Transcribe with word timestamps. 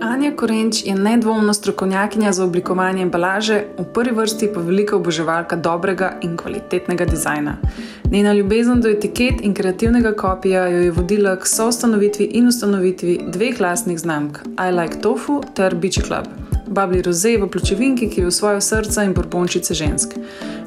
Anja 0.00 0.36
Korenč 0.36 0.86
je 0.86 0.94
nedvomno 0.94 1.54
strokovnjakinja 1.54 2.32
za 2.32 2.44
oblikovanje 2.44 3.02
embalaže, 3.02 3.64
v 3.78 3.84
prvi 3.94 4.14
vrsti 4.16 4.48
pa 4.54 4.60
velika 4.60 4.96
oboževalka 4.96 5.56
dobrega 5.56 6.12
in 6.22 6.36
kvalitetnega 6.36 7.04
dizajna. 7.04 7.56
Njena 8.10 8.32
ljubezen 8.32 8.80
do 8.80 8.88
etiket 8.88 9.40
in 9.40 9.54
kreativnega 9.54 10.12
kopija 10.12 10.66
jo 10.66 10.78
je 10.78 10.90
vodila 10.90 11.36
k 11.36 11.46
soustanovitvi 11.46 12.24
in 12.24 12.48
ustanovitvi 12.48 13.20
dveh 13.26 13.60
lastnih 13.60 13.98
znamk: 13.98 14.38
I 14.58 14.72
Like 14.72 15.00
Tofu 15.00 15.42
ter 15.54 15.74
Beach 15.74 16.06
Club, 16.06 16.26
Babli 16.72 17.02
Rose 17.02 17.36
v 17.38 17.48
pločevinki, 17.48 18.08
ki 18.10 18.20
je 18.20 18.26
v 18.26 18.32
svojo 18.32 18.60
srce 18.60 19.04
in 19.04 19.14
borbončice 19.14 19.74
žensk. 19.74 20.16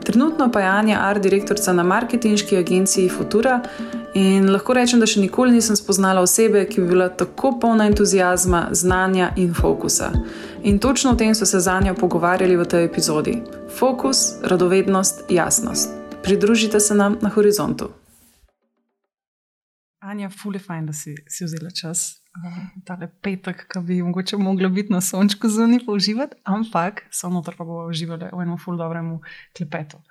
Trenutno 0.05 0.51
pa 0.51 0.59
je 0.59 0.67
Anja 0.67 0.99
art 1.01 1.21
direktorica 1.21 1.73
na 1.73 1.83
marketinški 1.83 2.57
agenciji 2.57 3.09
Futura 3.09 3.61
in 4.13 4.51
lahko 4.53 4.73
rečem, 4.77 4.99
da 5.01 5.09
še 5.09 5.19
nikoli 5.19 5.57
nisem 5.57 5.75
spoznala 5.75 6.21
osebe, 6.21 6.61
ki 6.69 6.81
bi 6.81 6.93
bila 6.93 7.09
tako 7.09 7.55
polna 7.61 7.89
entuzijazma, 7.89 8.67
znanja 8.71 9.31
in 9.35 9.53
fokusa. 9.53 10.11
In 10.63 10.79
točno 10.79 11.11
o 11.11 11.19
tem 11.19 11.35
so 11.35 11.45
se 11.45 11.59
za 11.59 11.79
njo 11.81 11.97
pogovarjali 11.97 12.55
v 12.55 12.65
tej 12.65 12.85
epizodi: 12.85 13.41
fokus, 13.79 14.39
radovednost, 14.43 15.25
jasnost. 15.29 15.89
Pridružite 16.23 16.79
se 16.79 16.95
nam 16.95 17.17
na 17.21 17.29
horizontu. 17.29 17.89
Anja, 20.05 20.29
fulje 20.29 20.59
fajn, 20.61 20.85
da 20.85 20.93
si, 20.93 21.15
si 21.27 21.45
vzela 21.45 21.71
čas. 21.73 22.21
Ta 22.85 22.97
petek, 23.23 23.63
ki 23.71 23.81
bi 23.87 24.01
mogoče 24.03 24.37
mogla 24.37 24.69
biti 24.69 24.93
na 24.93 24.99
sončku 25.01 25.49
zunaj, 25.49 25.85
pa 25.85 25.95
uživati, 25.95 26.37
ampak 26.43 27.05
so 27.11 27.29
noter 27.33 27.55
pa 27.57 27.65
bomo 27.65 27.87
uživali 27.89 28.29
v 28.33 28.43
enem 28.43 28.59
fulj 28.61 28.77
dobrem 28.77 29.15
klepetu. 29.57 30.01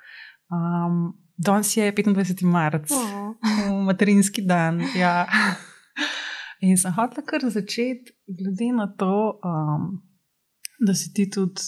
Um, 0.50 1.12
Danes 1.36 1.76
je 1.76 1.92
25. 1.92 2.42
marc, 2.46 2.90
oh. 2.90 3.34
materinski 3.86 4.42
dan. 4.42 4.80
Ja. 4.96 5.26
In 6.64 6.78
sem 6.78 6.94
hotel 6.94 7.24
kar 7.26 7.42
začeti, 7.50 8.14
glede 8.26 8.70
na 8.72 8.86
to, 8.98 9.40
um, 9.44 9.98
da 10.80 10.94
si 10.94 11.12
ti 11.14 11.26
tudi, 11.30 11.60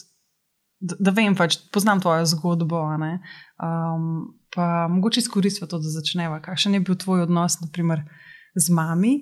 da, 0.81 0.97
da 0.98 1.15
vem, 1.15 1.34
pač 1.37 1.59
poznam 1.75 2.00
tvojo 2.00 2.25
zgodbo. 2.31 2.81
Um, 2.87 4.39
pa 4.55 4.87
mogoče 4.89 5.20
izkoristiti 5.20 5.69
to, 5.69 5.83
da 5.83 5.91
začneva. 5.98 6.41
Kakšen 6.41 6.78
je 6.78 6.81
bil 6.81 6.97
tvoj 6.97 7.27
odnos 7.27 7.59
naprimer, 7.61 8.06
z 8.57 8.71
mami, 8.71 9.15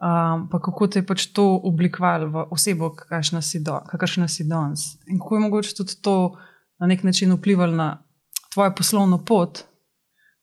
um, 0.00 0.48
pa 0.50 0.60
kako 0.62 0.86
te 0.86 0.98
je 0.98 1.06
pač 1.06 1.26
to 1.26 1.44
oblikovalo 1.64 2.28
v 2.30 2.44
osebo, 2.50 2.90
kakršna 2.94 3.42
si, 3.42 3.60
do, 3.60 3.80
si 4.28 4.44
danes. 4.48 4.96
In 5.06 5.18
kako 5.18 5.36
je 5.36 5.40
mogoče 5.40 5.76
tudi 5.76 6.00
to 6.02 6.36
na 6.78 6.86
nek 6.86 7.02
način 7.02 7.32
vplivalo 7.32 7.76
na 7.76 8.04
tvojo 8.54 8.74
poslovno 8.74 9.24
pot, 9.24 9.64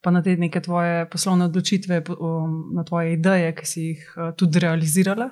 pa 0.01 0.11
na 0.11 0.21
te 0.21 0.35
neke 0.37 0.61
tvoje 0.61 1.09
poslovne 1.09 1.45
odločitve, 1.45 2.03
um, 2.19 2.73
na 2.75 2.83
tvoje 2.83 3.13
ideje, 3.13 3.55
ki 3.55 3.65
si 3.65 3.81
jih 3.81 4.13
uh, 4.17 4.35
tudi 4.35 4.59
realizirala. 4.59 5.29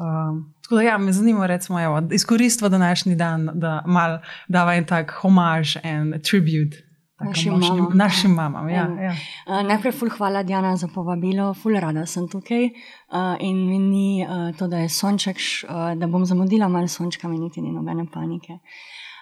Um, 0.00 0.54
tako 0.62 0.74
da, 0.74 0.82
ja, 0.82 0.98
me 0.98 1.12
zanima, 1.12 1.46
recimo, 1.46 1.80
evo, 1.80 2.02
izkoristiti 2.12 2.70
današnji 2.70 3.16
dan, 3.16 3.50
da 3.54 3.82
malo 3.86 4.20
dava 4.48 4.74
en 4.74 4.86
tak 4.86 5.12
homaž 5.22 5.76
in 5.76 6.14
tribut. 6.22 6.89
Našim 7.20 7.52
mamam. 7.52 7.90
Našim 8.04 8.34
mamam 8.34 8.68
ja, 8.68 8.88
ja. 9.00 9.14
Uh, 9.46 9.62
najprej, 9.68 9.92
ful, 9.92 10.10
hvala, 10.10 10.42
Diana, 10.42 10.76
za 10.76 10.88
povabilo, 10.88 11.54
ful, 11.54 11.76
rada 11.80 12.06
sem 12.06 12.28
tukaj. 12.28 12.70
Uh, 13.12 13.36
in 13.40 13.66
mi 13.68 13.78
ni 13.78 14.26
uh, 14.26 14.56
to, 14.56 14.68
da 14.68 14.84
je 14.84 14.88
sonček, 14.88 15.36
uh, 15.68 15.92
da 16.00 16.06
bom 16.06 16.24
zamudila 16.24 16.68
malo 16.68 16.88
sončka, 16.88 17.28
mi 17.28 17.38
niti 17.38 17.60
ni 17.60 17.72
nobene 17.72 18.06
panike. 18.12 18.58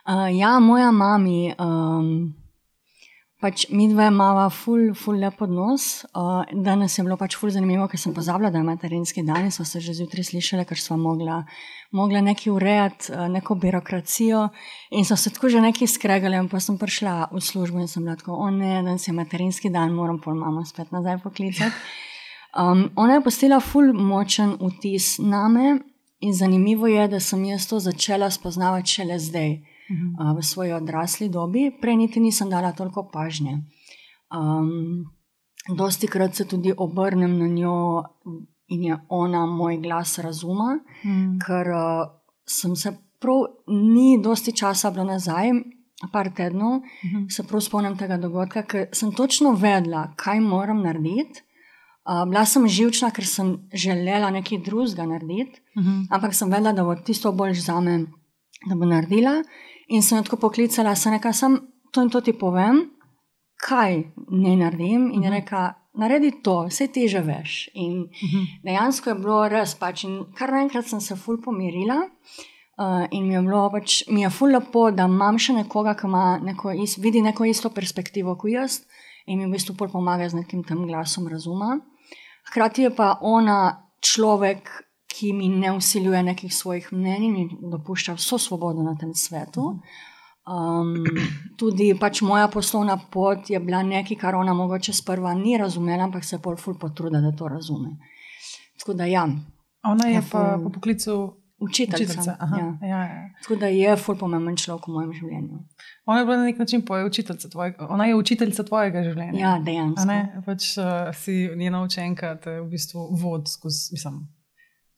Uh, 0.06 0.28
ja, 0.38 0.58
moja 0.60 0.90
mama. 0.90 1.54
Um, 1.58 2.34
Pač 3.38 3.68
mi 3.70 3.84
dve 3.86 4.08
imamo 4.10 4.48
ful, 4.50 4.88
ful 4.98 5.20
lep 5.22 5.38
odnos. 5.46 6.02
Uh, 6.10 6.42
danes 6.50 6.96
je 6.98 7.04
bilo 7.06 7.14
pač 7.14 7.36
ful 7.38 7.52
zanimivo, 7.54 7.84
ker 7.86 8.00
sem 8.02 8.10
pozabila, 8.10 8.50
da 8.50 8.58
je 8.58 8.66
materinski 8.66 9.22
dan 9.22 9.46
in 9.46 9.52
smo 9.54 9.62
se 9.64 9.78
že 9.78 9.94
zjutraj 9.94 10.26
slišali, 10.26 10.64
ker 10.66 10.80
smo 10.82 10.96
mogla, 10.98 11.44
mogla 11.94 12.18
nekaj 12.26 12.50
urejati, 12.50 13.12
neko 13.30 13.54
birokracijo 13.54 14.48
in 14.90 15.06
so 15.06 15.14
se 15.16 15.30
tako 15.30 15.52
že 15.54 15.62
nekaj 15.62 15.86
skregali. 15.86 16.42
Pa 16.50 16.58
sem 16.58 16.80
prišla 16.82 17.30
v 17.30 17.38
službo 17.38 17.78
in 17.78 17.86
sem 17.86 18.02
bila 18.02 18.16
tako, 18.18 18.34
o 18.42 18.50
ne, 18.50 18.82
danes 18.82 19.06
je 19.06 19.14
materinski 19.14 19.70
dan, 19.70 19.94
moram 19.94 20.18
pol 20.18 20.34
mamo 20.34 20.66
spet 20.66 20.90
nazaj 20.90 21.22
poklicati. 21.22 21.78
Um, 22.58 22.88
ona 22.96 23.20
je 23.20 23.22
postila 23.22 23.60
ful 23.62 23.94
močen 23.94 24.58
vtis 24.58 25.20
name 25.22 25.78
in 26.18 26.34
zanimivo 26.34 26.90
je, 26.90 27.06
da 27.06 27.20
sem 27.20 27.44
jaz 27.44 27.70
to 27.70 27.78
začela 27.78 28.30
spoznavati 28.34 28.98
šele 28.98 29.18
zdaj 29.22 29.60
uh, 29.90 30.36
v 30.36 30.44
svoji 30.44 30.72
odrasli 30.72 31.28
dobi, 31.28 31.70
prej 31.80 31.96
niti 31.96 32.20
nisem 32.20 32.50
dala 32.50 32.72
toliko 32.72 33.08
pažnje. 33.12 33.58
Um, 34.34 35.06
dosti 35.76 36.06
krat 36.06 36.34
se 36.34 36.44
tudi 36.44 36.72
obrnem 36.76 37.38
na 37.38 37.46
njo 37.46 38.04
in 38.68 38.84
je 38.84 38.98
ona 39.08 39.46
moj 39.46 39.76
glas 39.76 40.18
razuma, 40.18 40.78
mm. 41.04 41.38
ker 41.46 41.70
uh, 41.70 42.08
sem 42.46 42.76
se 42.76 42.92
prav, 43.18 43.44
ni 43.66 44.22
dosti 44.22 44.56
časa 44.56 44.90
bilo 44.90 45.04
nazaj. 45.04 45.52
Par 46.12 46.28
tednov 46.30 46.76
mhm. 46.78 47.16
-huh. 47.16 47.30
se 47.36 47.42
prav 47.42 47.60
spomnim 47.60 47.96
tega 47.98 48.16
dogodka, 48.16 48.62
ker 48.62 48.86
sem 48.92 49.12
točno 49.12 49.52
vedela, 49.52 50.12
kaj 50.16 50.40
moram 50.40 50.82
narediti. 50.82 51.42
Uh, 52.06 52.28
bila 52.28 52.44
sem 52.44 52.68
živčna, 52.68 53.10
ker 53.10 53.26
sem 53.26 53.68
želela 53.72 54.30
nekaj 54.30 54.58
drugega 54.58 55.06
narediti, 55.06 55.60
uh 55.74 55.82
mhm. 55.82 55.90
-huh. 55.90 56.06
ampak 56.10 56.34
sem 56.34 56.50
vedela, 56.50 56.72
da 56.72 56.84
bo 56.84 56.94
tisto 56.94 57.32
bolj 57.32 57.54
za 57.54 57.80
me, 57.80 57.98
da 58.68 58.74
bo 58.74 58.84
naredila. 58.84 59.42
In 59.88 60.02
sem 60.04 60.22
tako 60.24 60.36
poklicala, 60.48 60.94
sem 60.96 61.14
rekla, 61.16 61.32
sem 61.32 61.56
to 61.92 62.04
in 62.04 62.10
to 62.12 62.20
ti 62.20 62.34
povem, 62.36 62.82
kaj 63.64 64.02
ne 64.30 64.56
naredim. 64.56 65.08
In 65.12 65.22
je 65.22 65.30
mhm. 65.30 65.36
rekla, 65.38 65.64
naredi 65.98 66.32
to, 66.44 66.60
vse 66.68 66.90
ti 66.92 67.08
že 67.08 67.24
veš. 67.24 67.70
In 67.74 68.06
mhm. 68.08 68.44
dejansko 68.64 69.10
je 69.10 69.18
bilo 69.18 69.40
res 69.48 69.74
pač. 69.74 70.04
In 70.04 70.26
kar 70.36 70.52
naenkrat 70.52 70.86
sem 70.86 71.00
se 71.00 71.16
ful 71.16 71.40
pomirila. 71.42 72.04
Uh, 72.78 73.08
in 73.10 73.26
mi 73.26 73.34
je 73.34 73.40
bilo 73.42 73.64
pač, 73.74 74.04
mi 74.06 74.22
je 74.22 74.30
ful 74.30 74.52
lepo, 74.54 74.84
da 74.94 75.08
imam 75.10 75.34
še 75.34 75.56
nekoga, 75.56 75.96
ki 75.98 76.06
neko 76.46 76.70
is, 76.78 76.94
vidi 77.02 77.18
neko 77.18 77.48
isto 77.50 77.72
perspektivo 77.74 78.36
kot 78.38 78.52
jaz 78.52 78.76
in 79.26 79.38
mi 79.38 79.46
v 79.46 79.52
bistvu 79.52 79.74
pomaga 79.76 80.28
z 80.28 80.40
nekim 80.40 80.64
tem 80.64 80.86
glasom 80.86 81.28
razuma. 81.28 81.80
Hkrati 82.48 82.86
je 82.86 82.90
pa 82.94 83.18
ona 83.20 83.84
človek, 84.00 84.70
ki 85.18 85.32
mi 85.32 85.48
ne 85.48 85.72
usiljuje 85.72 86.22
nekih 86.22 86.54
svojih 86.54 86.92
mnenj 86.92 87.24
in 87.24 87.48
dopušča 87.70 88.14
vso 88.14 88.38
svobodo 88.38 88.82
na 88.82 88.94
tem 88.96 89.14
svetu. 89.14 89.80
Um, 90.48 90.94
tudi 91.58 91.90
pač 92.00 92.22
moja 92.22 92.46
poslovna 92.48 92.96
pot 93.10 93.50
je 93.50 93.60
bila 93.60 93.82
nekaj, 93.82 94.16
kar 94.16 94.36
ona 94.36 94.54
mogoče 94.54 94.92
sprva 94.92 95.34
ni 95.34 95.58
razumela, 95.58 96.04
ampak 96.04 96.24
se 96.24 96.36
je 96.36 96.42
pol 96.42 96.56
ful 96.56 96.78
potrudila, 96.78 97.20
da 97.20 97.34
to 97.36 97.48
razume. 97.48 97.96
Tako 98.78 98.94
da 98.94 99.04
ja. 99.04 99.26
Ona 99.84 100.06
je, 100.08 100.14
je 100.14 100.22
pa 100.30 100.54
ful... 100.54 100.64
po 100.64 100.72
poklicu 100.78 101.18
učiteljica. 101.58 102.36
Ja. 102.40 102.88
Ja, 102.88 103.02
ja. 103.04 103.28
Tako 103.42 103.56
da 103.60 103.66
je 103.66 103.96
ful 103.96 104.16
pomemben 104.16 104.56
človek 104.56 104.86
v 104.88 104.94
mojem 104.94 105.12
življenju. 105.12 105.60
Ona 106.06 106.18
je 106.18 106.24
bila 106.24 106.36
na 106.36 106.48
nek 106.48 106.58
način 106.58 106.84
učiteljica 107.06 107.48
tvojega, 107.48 107.86
ona 107.90 108.06
je 108.06 108.14
učiteljica 108.14 108.64
tvojega 108.64 109.02
življenja. 109.02 109.40
Ja, 109.40 109.58
dejansko. 109.58 110.18
Pač, 110.46 110.72
uh, 110.78 111.12
si 111.12 111.50
njena 111.56 111.82
učenka, 111.82 112.36
te 112.40 112.60
v 112.60 112.68
bistvu 112.70 113.08
vod 113.20 113.50
skozi, 113.50 113.88
mislim 113.98 114.26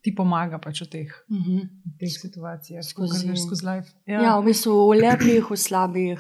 ti 0.01 0.15
pomaga 0.17 0.59
pač 0.59 0.83
v 0.83 0.89
teh, 0.89 1.11
uh 1.29 1.37
mhm. 1.37 1.59
-huh. 1.59 1.69
teh 1.99 2.09
situacijah, 2.09 2.85
skozi 2.85 3.37
skozi 3.37 3.67
life. 3.67 3.89
Ja. 4.07 4.23
ja, 4.23 4.41
v 4.41 4.45
bistvu 4.45 4.73
v 4.89 5.01
lepih, 5.01 5.51
v 5.51 5.57
slabih. 5.57 6.19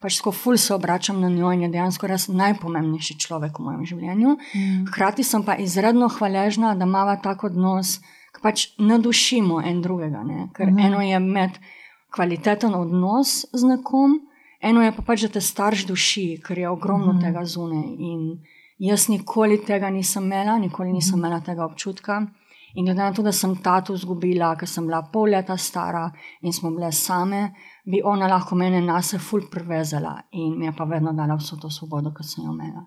Pač 0.00 0.18
tako 0.18 0.32
ful 0.32 0.56
se 0.58 0.74
obračam 0.74 1.20
na 1.20 1.28
njo 1.28 1.52
in 1.52 1.62
je 1.62 1.68
dejansko 1.68 2.06
res 2.06 2.28
najpomembnejši 2.28 3.18
človek 3.18 3.58
v 3.58 3.62
mojem 3.62 3.84
življenju. 3.86 4.30
Mm. 4.54 4.86
Hkrati 4.90 5.24
sem 5.24 5.44
pa 5.44 5.54
izredno 5.54 6.08
hvaležna, 6.08 6.74
da 6.74 6.84
imamo 6.84 7.16
tako 7.22 7.46
odnos, 7.46 8.00
ki 8.34 8.42
pač 8.42 8.66
ne 8.78 8.98
dušimo 8.98 9.62
en 9.62 9.82
drugega. 9.82 10.24
Ne? 10.24 10.48
Ker 10.54 10.66
mm. 10.70 10.78
eno 10.78 11.00
je 11.00 11.16
imeti 11.16 11.60
kvaliteten 12.10 12.74
odnos 12.74 13.46
z 13.52 13.62
nekom, 13.64 14.18
eno 14.60 14.82
je 14.82 14.92
pa 14.92 15.02
pač, 15.02 15.22
da 15.22 15.28
te 15.28 15.40
starš 15.40 15.86
duši, 15.86 16.42
ker 16.42 16.58
je 16.58 16.68
ogromno 16.68 17.12
mm. 17.12 17.20
tega 17.20 17.44
zunaj. 17.44 17.86
In 17.98 18.42
jaz 18.78 19.08
nikoli 19.08 19.62
tega 19.64 19.90
nisem 19.90 20.24
imela, 20.24 20.58
nikoli 20.58 20.92
nisem 20.92 21.14
mm. 21.14 21.22
imela 21.22 21.40
tega 21.40 21.64
občutka. 21.64 22.26
In 22.74 22.84
glede 22.84 23.02
na 23.02 23.12
to, 23.12 23.22
da 23.22 23.32
sem 23.32 23.54
tato 23.62 23.94
izgubila, 23.94 24.54
ker 24.56 24.68
sem 24.68 24.86
bila 24.86 25.02
pol 25.12 25.30
leta 25.34 25.56
stara 25.56 26.06
in 26.40 26.52
smo 26.52 26.70
bile 26.72 26.92
same, 26.92 27.42
bi 27.84 28.00
ona 28.04 28.28
lahko 28.28 28.56
mene 28.56 28.80
na 28.80 29.02
sebe 29.02 29.22
ful 29.22 29.48
prevezala 29.50 30.14
in 30.32 30.58
mi 30.58 30.66
je 30.66 30.72
pa 30.76 30.84
vedno 30.84 31.12
dala 31.12 31.36
vso 31.36 31.56
to 31.60 31.70
svobodo, 31.70 32.14
ki 32.16 32.24
sem 32.24 32.44
jo 32.44 32.52
imela. 32.52 32.86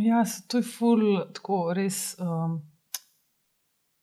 Ja, 0.00 0.24
to 0.48 0.62
je 0.62 0.64
ful, 0.64 1.02
tako 1.36 1.72
res. 1.76 2.16
Um, 2.20 2.62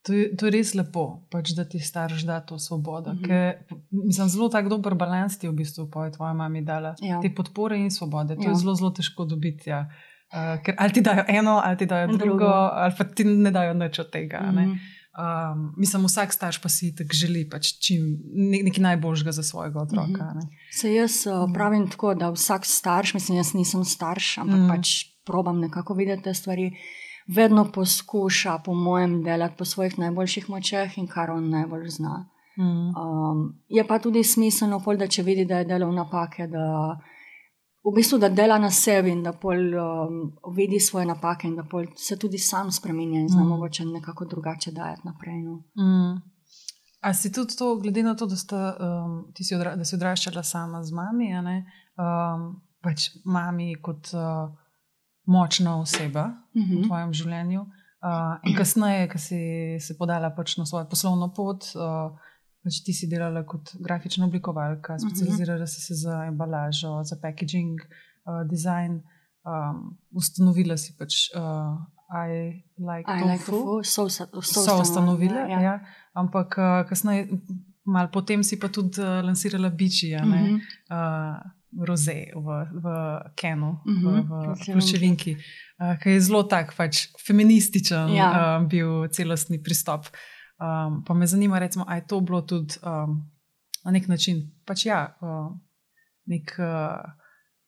to, 0.06 0.14
je, 0.14 0.28
to 0.38 0.46
je 0.46 0.54
res 0.54 0.74
lepo, 0.78 1.06
pač, 1.32 1.50
da 1.58 1.64
ti 1.66 1.80
starš 1.82 2.22
da 2.28 2.38
to 2.46 2.58
svobodo. 2.58 3.12
Mm 3.12 3.22
-hmm. 3.22 4.12
Sem 4.14 4.28
zelo 4.28 4.48
tak 4.48 4.68
dober 4.68 4.94
balans 4.94 5.38
ti 5.38 5.48
v 5.48 5.52
bistvu 5.52 5.90
po 5.90 6.10
tvoji 6.10 6.34
mami 6.34 6.62
dala. 6.62 6.94
Ja. 7.02 7.20
Te 7.20 7.34
podpore 7.34 7.76
in 7.76 7.90
svobode. 7.90 8.36
To 8.36 8.42
ja. 8.42 8.48
je 8.48 8.54
zelo, 8.54 8.74
zelo 8.74 8.90
težko 8.90 9.24
dobiti. 9.24 9.70
Ja. 9.70 9.88
Uh, 10.30 10.62
ker 10.62 10.74
ali 10.78 10.92
ti 10.92 11.00
dajo 11.00 11.24
eno, 11.28 11.60
ali 11.64 11.76
ti 11.76 11.86
dajo 11.86 12.06
drugo, 12.06 12.24
drugo. 12.24 12.46
ali 12.72 12.94
pa 12.98 13.04
ti 13.04 13.24
ne 13.24 13.50
dajo 13.50 13.74
nič 13.74 13.98
od 13.98 14.10
tega. 14.10 14.40
Mm 14.40 14.56
-hmm. 14.56 14.78
Um, 15.10 15.74
mislim, 15.76 16.04
vsak 16.06 16.32
starš 16.32 16.60
pa 16.62 16.68
si 16.68 16.94
tako 16.94 17.10
želi 17.12 17.48
pač 17.50 17.72
čim, 17.82 18.18
nekaj 18.62 18.82
najboljšega 18.82 19.32
za 19.32 19.42
svojega 19.42 19.80
otroka. 19.80 20.24
Mm 20.24 20.38
-hmm. 20.38 20.48
Se 20.70 20.94
jaz 20.94 21.26
uh, 21.26 21.50
pravim 21.54 21.90
tako, 21.90 22.14
da 22.14 22.30
vsak 22.30 22.66
starš, 22.66 23.14
mislim, 23.14 23.38
jaz 23.38 23.54
nisem 23.54 23.84
starš, 23.84 24.38
ampak 24.38 24.58
mm 24.58 24.68
pač 24.68 24.88
probam 25.24 25.60
nekako 25.60 25.94
videti 25.94 26.22
te 26.22 26.34
stvari. 26.34 26.72
vedno 27.26 27.72
poskuša, 27.72 28.58
po 28.64 28.74
mojem, 28.74 29.22
delati 29.22 29.54
po 29.58 29.64
svojih 29.64 29.98
najboljših 29.98 30.50
močeh 30.50 30.98
in 30.98 31.06
kar 31.06 31.30
on 31.30 31.50
najbolj 31.50 31.88
zna. 31.88 32.28
Mm. 32.58 32.88
Um, 33.02 33.62
je 33.68 33.86
pa 33.86 33.98
tudi 33.98 34.24
smiselno, 34.24 34.80
pol, 34.84 34.96
da 34.96 35.06
če 35.06 35.22
vidi, 35.22 35.44
da 35.44 35.58
je 35.58 35.64
delal 35.64 35.94
napake, 35.94 36.46
da 36.46 36.98
v 37.82 37.94
bistvu 37.94 38.18
da 38.18 38.28
dela 38.28 38.58
na 38.58 38.70
sebi 38.70 39.10
in 39.10 39.22
da 39.22 39.32
pol, 39.32 39.56
um, 39.74 40.16
vidi 40.54 40.80
svoje 40.80 41.06
napake 41.06 41.48
in 41.48 41.56
da 41.56 41.64
pol 41.64 41.86
se 41.96 42.18
tudi 42.18 42.38
sam 42.38 42.70
spremenja 42.70 43.20
in 43.20 43.28
zna 43.28 43.44
Mm. 43.44 43.48
mogoče 43.48 43.84
nekako 43.84 44.24
drugače 44.24 44.70
dajati 44.70 45.02
naprej. 45.04 45.42
No. 45.42 45.54
Mm. 45.76 46.20
A 47.00 47.14
si 47.14 47.32
tudi 47.32 47.56
to, 47.56 47.76
glede 47.76 48.02
na 48.02 48.14
to, 48.14 48.26
da, 48.26 48.36
sta, 48.36 48.76
um, 48.76 49.32
ti 49.34 49.44
si, 49.44 49.54
odra 49.54 49.76
da 49.76 49.84
si 49.84 49.96
odraščala 49.96 50.42
sama 50.42 50.82
z 50.82 50.92
mami, 50.92 51.34
a 51.34 51.40
ne, 51.40 51.64
um, 51.96 52.60
pač 52.82 53.00
mami 53.24 53.74
kot 53.82 54.12
uh, 54.12 54.52
močna 55.26 55.80
oseba 55.80 56.24
v 56.54 56.60
Mhm. 56.60 56.82
tvojem 56.82 57.12
življenju. 57.12 57.60
Uh, 58.02 58.40
in 58.44 58.56
kasneje, 58.56 59.08
ko 59.08 59.18
si 59.18 59.36
se 59.80 59.96
podala 59.98 60.30
pač 60.30 60.56
na 60.56 60.64
svojo 60.66 60.84
poslovno 60.88 61.32
pot, 61.36 61.64
uh, 61.76 62.12
pač 62.60 62.82
ti 62.84 62.92
si 62.92 63.06
delala 63.06 63.42
kot 63.42 63.72
grafična 63.76 64.26
oblikovalka, 64.26 64.98
specializirala 64.98 65.66
si 65.66 65.80
se 65.80 65.94
za 65.96 66.24
embalažo, 66.26 67.00
za 67.02 67.16
packaging, 67.16 67.80
uh, 68.26 68.44
design. 68.44 69.00
Um, 69.40 69.96
ustanovila 70.12 70.76
si 70.76 70.92
pač 70.92 71.32
uh, 71.32 71.80
I 72.06 72.60
like 72.76 73.08
I 73.08 73.22
like 73.24 73.44
tofu, 73.46 73.80
so, 73.82 74.04
so, 74.06 74.26
so, 74.34 74.60
so 74.60 74.74
ustanovile, 74.76 75.46
Ja. 75.48 75.60
ja. 75.60 75.74
ampak 76.12 76.58
uh, 76.58 76.84
kasneje, 76.84 77.30
malo 77.86 78.08
potem 78.08 78.42
si 78.42 78.58
pa 78.58 78.68
tudi 78.68 79.00
uh, 79.00 79.24
lansirala 79.24 79.70
biči, 79.70 80.12
a 80.12 80.20
ne, 80.22 80.40
Mhm. 80.42 80.56
uh, 80.90 81.40
roze 81.80 82.28
v, 82.34 82.46
v 82.74 82.84
Kenu, 83.34 83.78
Mhm, 83.80 83.96
v, 83.96 84.04
v 84.04 84.28
pločevinki. 84.28 84.72
pločevinki, 84.74 85.32
uh, 85.78 85.94
ki 85.96 86.08
je 86.10 86.20
zelo 86.20 86.42
tak 86.44 86.74
pač 86.74 87.08
feminističen 87.16 88.10
Ja. 88.10 88.28
uh, 88.28 88.66
bil 88.66 89.08
celostni 89.08 89.56
pristop. 89.56 90.04
Um, 90.60 91.04
pa 91.04 91.14
me 91.14 91.26
zanima, 91.26 91.58
recimo, 91.58 91.84
ali 91.88 91.98
je 91.98 92.06
to 92.06 92.20
bilo 92.20 92.42
tudi 92.42 92.74
um, 92.82 93.30
na 93.84 93.90
nek 93.90 94.08
način, 94.08 94.50
pač 94.64 94.86
ja, 94.86 95.16
uh, 95.20 95.56
nek 96.28 96.52
uh, 96.58 97.00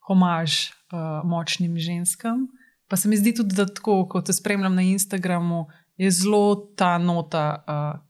homaž 0.06 0.68
uh, 0.92 1.24
močnim 1.24 1.78
ženskam. 1.78 2.48
Pa 2.88 2.96
se 2.96 3.08
mi 3.08 3.16
zdi 3.16 3.34
tudi, 3.34 3.56
da 3.56 3.66
tako, 3.66 4.04
ko 4.08 4.20
te 4.20 4.32
spremljam 4.32 4.74
na 4.74 4.82
Instagramu, 4.82 5.66
je 5.96 6.10
zelo 6.10 6.72
ta 6.76 6.98
nota 6.98 7.64
uh, 7.64 8.00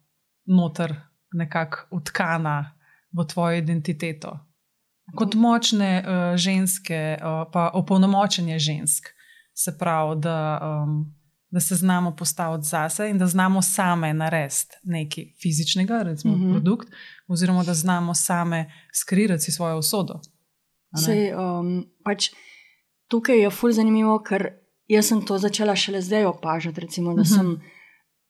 noter 0.45 0.97
nekako 1.33 1.87
utkana 1.91 2.75
v 3.13 3.25
tvojo 3.25 3.59
identiteto. 3.59 4.39
Kot 5.15 5.35
močne 5.35 6.03
uh, 6.03 6.37
ženske, 6.37 7.19
uh, 7.21 7.47
pa 7.53 7.71
opolnomočenje 7.75 8.59
žensk, 8.59 9.09
se 9.55 9.79
pravi, 9.79 10.21
da, 10.21 10.59
um, 10.63 11.15
da 11.53 11.61
se 11.61 11.75
znamo 11.75 12.17
postaviti 12.17 12.69
zase 12.69 13.11
in 13.11 13.19
da 13.19 13.27
znamo 13.27 13.63
same 13.63 14.15
narediti 14.15 14.77
nekaj 14.85 15.25
fizičnega, 15.43 16.03
recimo 16.03 16.37
mm 16.37 16.41
-hmm. 16.41 16.53
produkt, 16.53 16.89
oziroma 17.29 17.63
da 17.65 17.75
znamo 17.75 18.15
same 18.15 18.73
skrirati 18.95 19.53
svojo 19.53 19.79
usodo. 19.79 20.21
Sej, 21.05 21.33
um, 21.35 21.85
pač, 22.05 22.31
tukaj 23.09 23.43
je 23.43 23.51
fulj 23.51 23.73
zanimivo, 23.73 24.19
ker 24.19 24.49
jaz 24.89 25.07
sem 25.07 25.23
to 25.27 25.39
začela 25.39 25.77
šele 25.77 26.01
zdaj 26.01 26.25
opažati. 26.25 26.81
Recimo, 26.81 27.15
da 27.15 27.23
Mhm. 27.23 27.29
sem 27.35 27.61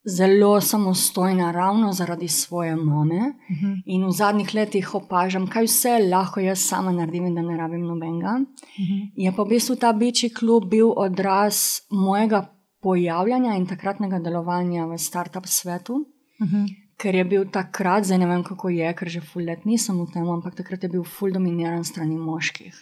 zelo 0.04 0.60
samostojna, 0.60 1.52
ravno 1.52 1.92
zaradi 1.92 2.28
svoje 2.28 2.76
mame. 2.76 3.20
Mhm. 3.50 3.72
In 3.86 4.06
v 4.06 4.10
zadnjih 4.10 4.54
letih 4.54 4.94
opažam, 4.94 5.46
kaj 5.46 5.64
vse 5.64 5.98
lahko 6.10 6.40
jaz 6.40 6.58
sama 6.68 6.92
naredim, 6.92 7.26
in 7.26 7.34
da 7.34 7.42
ne 7.42 7.56
rabim 7.56 7.80
nobenega. 7.86 8.38
Mhm. 8.80 8.98
Je 9.16 9.32
pa 9.36 9.42
v 9.42 9.48
bistvu 9.48 9.76
ta 9.76 9.92
biči 9.92 10.34
klub 10.34 10.64
bil 10.70 10.92
odraz 10.96 11.80
mojega 11.90 12.48
pojavljanja 12.82 13.54
in 13.56 13.66
takratnega 13.66 14.18
delovanja 14.18 14.86
v 14.86 14.98
startup 14.98 15.46
svetu. 15.46 16.04
Mhm. 16.42 16.64
Ker 16.98 17.14
je 17.14 17.24
bil 17.24 17.44
takrat, 17.50 18.04
zdaj 18.04 18.18
ne 18.18 18.26
vem 18.26 18.42
kako 18.44 18.68
je, 18.70 18.94
ker 18.94 19.08
že 19.08 19.20
ful 19.20 19.42
let 19.42 19.64
nisem 19.66 19.96
v 19.98 20.06
tem, 20.12 20.22
ampak 20.28 20.54
takrat 20.54 20.82
je 20.82 20.88
bil 20.88 21.02
ful 21.04 21.32
dominiran 21.32 21.84
strani 21.84 22.14
moških. 22.18 22.74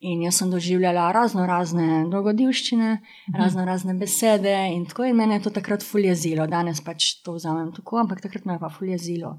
In 0.00 0.20
jaz 0.22 0.36
sem 0.42 0.50
doživljala 0.52 1.06
razno 1.12 1.46
razne 1.46 2.04
dogodivščine, 2.12 2.90
Mhm. 3.00 3.36
razno 3.38 3.64
razne 3.64 3.94
besede 3.94 4.52
in 4.74 4.84
tako 4.86 5.04
in 5.04 5.16
mene 5.16 5.34
je 5.34 5.42
to 5.42 5.50
takrat 5.50 5.82
ful 5.82 6.04
jezilo. 6.04 6.46
Danes 6.46 6.80
pač 6.84 7.22
to 7.24 7.32
vzamem 7.32 7.72
tako, 7.72 7.96
ampak 7.96 8.20
takrat 8.20 8.44
me 8.44 8.52
je 8.54 8.58
pa 8.58 8.68
ful 8.68 8.88
jezilo. 8.88 9.38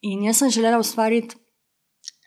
In 0.00 0.22
jaz 0.24 0.36
sem 0.38 0.50
želela 0.50 0.78
ustvariti 0.78 1.36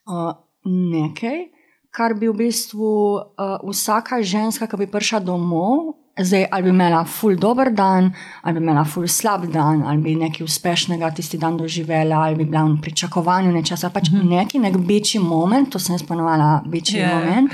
uh, 0.08 0.34
nekaj, 0.66 1.50
kar 1.90 2.14
bi 2.14 2.28
v 2.28 2.36
bistvu 2.46 3.16
uh, 3.16 3.58
vsaka 3.72 4.22
ženska, 4.22 4.68
ki 4.68 4.78
bi 4.78 4.88
prišla 4.88 5.20
domov, 5.20 5.96
zdaj 6.20 6.46
ali 6.52 6.64
bi 6.64 6.70
imela 6.70 7.06
ful 7.06 7.36
dober 7.36 7.72
dan, 7.74 8.14
ali 8.42 8.60
bi 8.60 8.64
imela 8.64 8.84
ful 8.86 9.08
slab 9.08 9.46
dan, 9.54 9.84
ali 9.84 10.02
bi 10.02 10.16
nekaj 10.16 10.44
uspešnega 10.44 11.12
tisti 11.16 11.38
dan 11.38 11.58
doživela, 11.58 12.16
ali 12.16 12.36
bi 12.36 12.46
bila 12.46 12.64
v 12.64 12.82
pričakovanju 12.82 13.52
nečesa, 13.52 13.90
pač 13.90 14.10
mm 14.12 14.20
-hmm. 14.20 14.30
neki 14.30 14.60
nek 14.60 14.78
biči 14.78 15.20
moment, 15.20 15.70
to 15.70 15.80
sem 15.80 15.94
jaz 15.94 16.04
ponovila, 16.04 16.64
Ja. 16.74 16.82
yeah. 16.82 17.14
moment, 17.14 17.52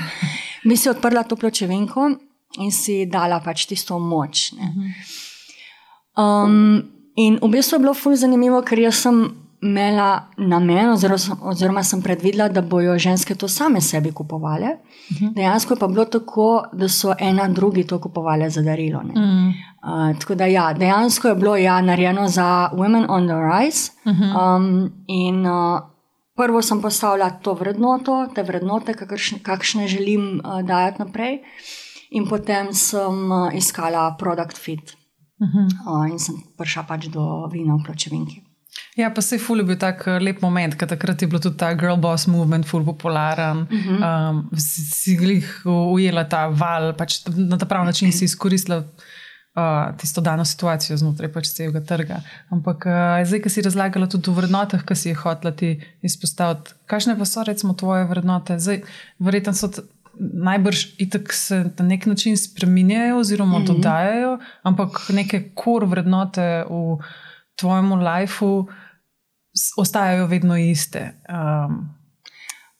bi 0.64 0.76
si 0.76 0.88
odprla 0.88 1.22
to 1.22 1.36
pločevinko 1.36 2.10
in 2.58 2.72
si 2.72 3.06
dala 3.06 3.40
pač 3.40 3.66
tisto 3.66 3.98
moč. 3.98 4.52
Ne. 4.52 4.74
Um, 6.16 6.82
in 7.16 7.38
v 7.42 7.48
bistvu 7.48 7.76
je 7.76 7.78
bilo 7.78 7.94
ful 7.94 8.16
zanimivo, 8.16 8.62
ker 8.62 8.78
jaz 8.78 8.94
sem 8.94 9.47
imela 9.62 10.28
namen, 10.36 10.88
oziroma, 11.42 11.82
sem 11.82 12.02
predvidela, 12.02 12.48
da 12.48 12.62
bojo 12.62 12.98
ženske 12.98 13.34
to 13.34 13.48
same 13.48 13.80
sebi 13.80 14.12
kupovale. 14.12 14.76
Dejansko 15.34 15.74
je 15.74 15.78
pa 15.80 15.88
bilo 15.88 16.04
tako, 16.04 16.64
da 16.72 16.88
so 16.88 17.14
ena 17.18 17.48
drugi 17.48 17.86
to 17.86 17.98
kupovale 18.00 18.50
za 18.50 18.62
darilo. 18.62 19.02
ne. 19.02 19.14
Mhm. 19.14 19.48
Uh, 19.78 20.18
tako 20.20 20.34
da 20.34 20.46
ja, 20.46 20.72
dejansko 20.72 21.28
je 21.28 21.34
bilo 21.34 21.56
ja, 21.56 21.80
narejeno 21.80 22.28
za 22.28 22.70
Women 22.72 23.06
on 23.08 23.26
the 23.26 23.34
Rise. 23.34 23.92
Um, 24.04 24.92
in 25.06 25.46
uh, 25.46 25.80
prvo 26.36 26.62
sem 26.62 26.82
postavila 26.82 27.30
to 27.30 27.54
vrednoto, 27.54 28.26
te 28.34 28.42
vrednote, 28.42 28.94
kakršne, 28.94 29.38
kakšne 29.42 29.88
želim 29.88 30.40
uh, 30.44 30.62
dajati 30.62 31.02
naprej, 31.02 31.38
in 32.10 32.28
potem 32.28 32.72
sem 32.72 33.32
uh, 33.32 33.54
iskala 33.54 34.16
product 34.18 34.58
fit. 34.58 34.96
Mhm. 35.42 35.66
Uh, 35.86 36.10
in 36.10 36.18
sem 36.18 36.34
prišla 36.58 36.82
pač 36.82 37.06
do 37.06 37.46
vina 37.52 37.74
v 37.74 37.86
pločevinki. 37.86 38.47
Ja, 38.96 39.10
pa 39.14 39.22
se 39.22 39.36
je 39.36 39.42
ful 39.42 39.58
je 39.58 39.64
bil 39.64 39.76
tak 39.78 40.06
eh, 40.06 40.18
lep 40.20 40.42
moment, 40.42 40.74
ker 40.74 40.88
takrat 40.88 41.22
je 41.22 41.28
bil 41.28 41.40
tudi 41.40 41.56
ta 41.56 41.72
girl 41.74 41.96
boss 41.96 42.26
movement 42.26 42.66
ful 42.66 42.84
popularen. 42.84 43.66
Uh 43.70 43.86
-huh. 43.86 44.30
um, 44.30 44.50
si, 44.56 44.82
si 44.82 45.16
glih 45.16 45.46
ujela 45.66 46.24
ta 46.24 46.46
val, 46.48 46.94
pač 46.94 47.22
na 47.36 47.58
ta 47.58 47.66
prav 47.66 47.84
način 47.84 48.12
si 48.12 48.24
izkoristila 48.24 48.84
uh, 49.58 49.96
tisto 49.96 50.20
dano 50.20 50.44
situacijo 50.44 50.96
znotraj 50.96 51.32
pač 51.32 51.52
celega 51.56 51.80
trga. 51.80 52.22
Ampak 52.54 52.86
uh, 52.86 53.26
zdaj, 53.26 53.42
ki 53.44 53.52
si 53.52 53.64
razlagala 53.66 54.08
tudi 54.10 54.30
o 54.30 54.36
vrednotah, 54.36 54.84
ki 54.86 54.96
si 54.96 55.12
jih 55.12 55.22
hotela 55.24 55.54
ti 55.56 55.76
izpostaviti, 56.02 56.74
kakšne 56.86 57.18
pa 57.18 57.24
so 57.28 57.44
recimo 57.46 57.74
tvoje 57.74 58.08
vrednote? 58.10 58.58
Zdaj, 58.58 58.82
verjetno 59.18 59.54
so. 59.54 59.70
Najbrž 60.18 60.80
itak 60.98 61.30
se 61.32 61.56
na 61.78 61.84
nek 61.86 62.06
način 62.10 62.36
spremenjajo, 62.36 63.20
oziroma 63.20 63.58
mm 63.58 63.62
-hmm. 63.62 63.66
dodajajo, 63.66 64.38
ampak 64.62 64.98
neke 65.14 65.50
kor 65.54 65.84
vrednote 65.86 66.64
v 66.70 66.98
tvojemu 67.58 67.96
lifeu 67.96 68.66
ostajajo 69.76 70.26
vedno 70.26 70.56
iste. 70.56 71.12
Um, 71.28 71.98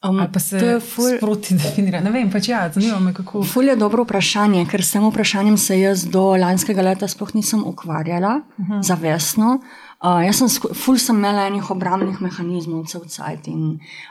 Um, 0.09 0.21
ali 0.21 0.29
pa 0.33 0.39
se 0.39 0.59
to 0.59 0.81
ful- 0.81 1.17
sproti 1.17 1.55
definira. 1.55 1.99
Ne 2.01 2.11
vem, 2.15 2.29
pač 2.31 2.49
ja, 2.49 2.69
zanima 2.71 3.01
me, 3.03 3.11
kako. 3.15 3.43
Ful 3.43 3.67
je 3.67 3.75
dobro 3.77 4.05
vprašanje, 4.05 4.63
ker 4.71 4.85
s 4.85 4.95
tem 4.95 5.03
vprašanjem 5.03 5.57
se 5.59 5.81
jaz 5.81 6.05
do 6.07 6.37
lanskega 6.39 6.85
leta 6.87 7.09
sploh 7.11 7.35
nisem 7.35 7.65
ukvarjala 7.67 8.37
uh 8.59 8.69
-huh. 8.69 8.83
zavestno. 8.83 9.59
Uh, 9.59 9.88
jaz 9.99 10.39
sem, 10.39 10.75
ful 10.79 10.99
sem 10.99 11.17
imela 11.19 11.49
enih 11.49 11.71
obrambnih 11.75 12.21
mehanizmov, 12.23 12.85
cel 12.87 13.03
cajt 13.11 13.49
in 13.51 13.63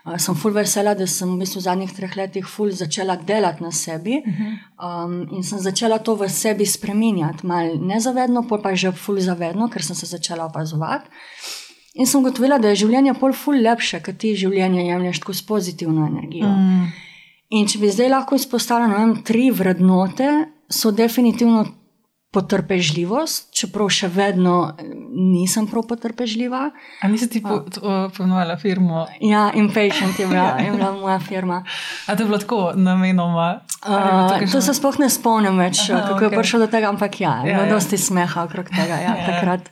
uh, 0.06 0.17
sem 0.20 0.36
ful 0.36 0.51
vesela, 0.51 0.96
da 1.00 1.08
sem 1.08 1.29
v 1.32 1.39
bistvu 1.39 1.62
v 1.62 1.63
zadnjih 1.63 1.94
treh 1.96 2.17
letih 2.20 2.48
ful 2.48 2.72
začela 2.75 3.15
delati 3.15 3.63
na 3.63 3.72
sebi 3.72 4.20
uh 4.20 4.27
-huh. 4.27 5.06
um, 5.06 5.38
in 5.38 5.44
sem 5.44 5.60
začela 5.60 6.00
to 6.00 6.15
v 6.15 6.29
sebi 6.29 6.65
spremenjati, 6.65 7.48
mal 7.48 7.79
nezavedno, 7.79 8.44
pa 8.48 8.75
že 8.75 8.91
ful 8.91 9.20
zavedno, 9.20 9.70
ker 9.70 9.84
sem 9.84 9.96
se 9.96 10.06
začela 10.06 10.46
opazovati. 10.46 11.10
In 11.94 12.06
sem 12.06 12.22
ugotovila, 12.22 12.60
da 12.60 12.67
je 12.67 12.75
življenje 12.75 13.13
pol 13.13 13.34
ful 13.34 13.56
lepše, 13.62 14.00
ker 14.00 14.13
ti 14.17 14.36
življenje 14.36 14.86
jemliš 14.86 15.20
tako 15.20 15.34
s 15.34 15.41
pozitivno 15.41 16.08
energijo. 16.08 16.48
Mm, 16.48 16.91
In 17.50 17.67
če 17.67 17.79
bi 17.79 17.89
zdaj 17.89 18.10
lahko 18.10 18.36
izpostavila 18.36 18.88
ne 18.88 18.96
vem, 19.00 19.24
tri 19.24 19.51
vrednote, 19.51 20.27
so 20.70 20.91
definitivno 20.91 21.63
potrpežljivost, 22.38 23.50
čeprav 23.51 23.89
še 23.89 24.08
vedno 24.10 24.53
eh, 24.72 24.86
nisem 25.10 25.65
prav 25.65 25.86
potrpežljiva. 25.86 26.62
a 27.01 27.08
nisi 27.08 27.27
ti 27.27 27.41
po- 27.41 27.60
t- 27.62 27.79
o, 27.79 28.10
poimenovala 28.10 28.58
firmo? 28.58 29.08
Ja, 29.20 29.51
impatient 29.53 30.13
je 30.15 30.27
bila, 30.27 30.53
je 30.62 30.72
bila 30.72 30.91
moja 30.94 31.20
firma. 31.20 31.63
A 32.06 32.13
to 32.13 32.22
je 32.22 32.27
bilo 32.27 32.38
tako 32.38 32.62
namenoma? 32.75 33.50
Je 33.50 33.65
Uh, 33.88 34.51
to 34.51 34.60
se 34.60 34.74
sploh 34.74 34.98
ne 34.98 35.08
spomnim 35.08 35.53
več, 35.56 35.84
Aha, 35.88 36.01
kako 36.03 36.20
je 36.20 36.27
okej. 36.27 36.38
prišlo 36.38 36.60
do 36.60 36.67
tega, 36.67 36.89
ampak 36.89 37.20
ja, 37.20 37.36
je 37.38 37.51
Ja, 37.51 37.56
bilo 37.56 37.65
ja. 37.65 37.72
dosti 37.72 37.98
smeha 37.98 38.44
okrog 38.44 38.67
tega 38.67 38.96
ja, 38.96 39.01
Ja, 39.01 39.13
ja. 39.15 39.25
takrat. 39.27 39.70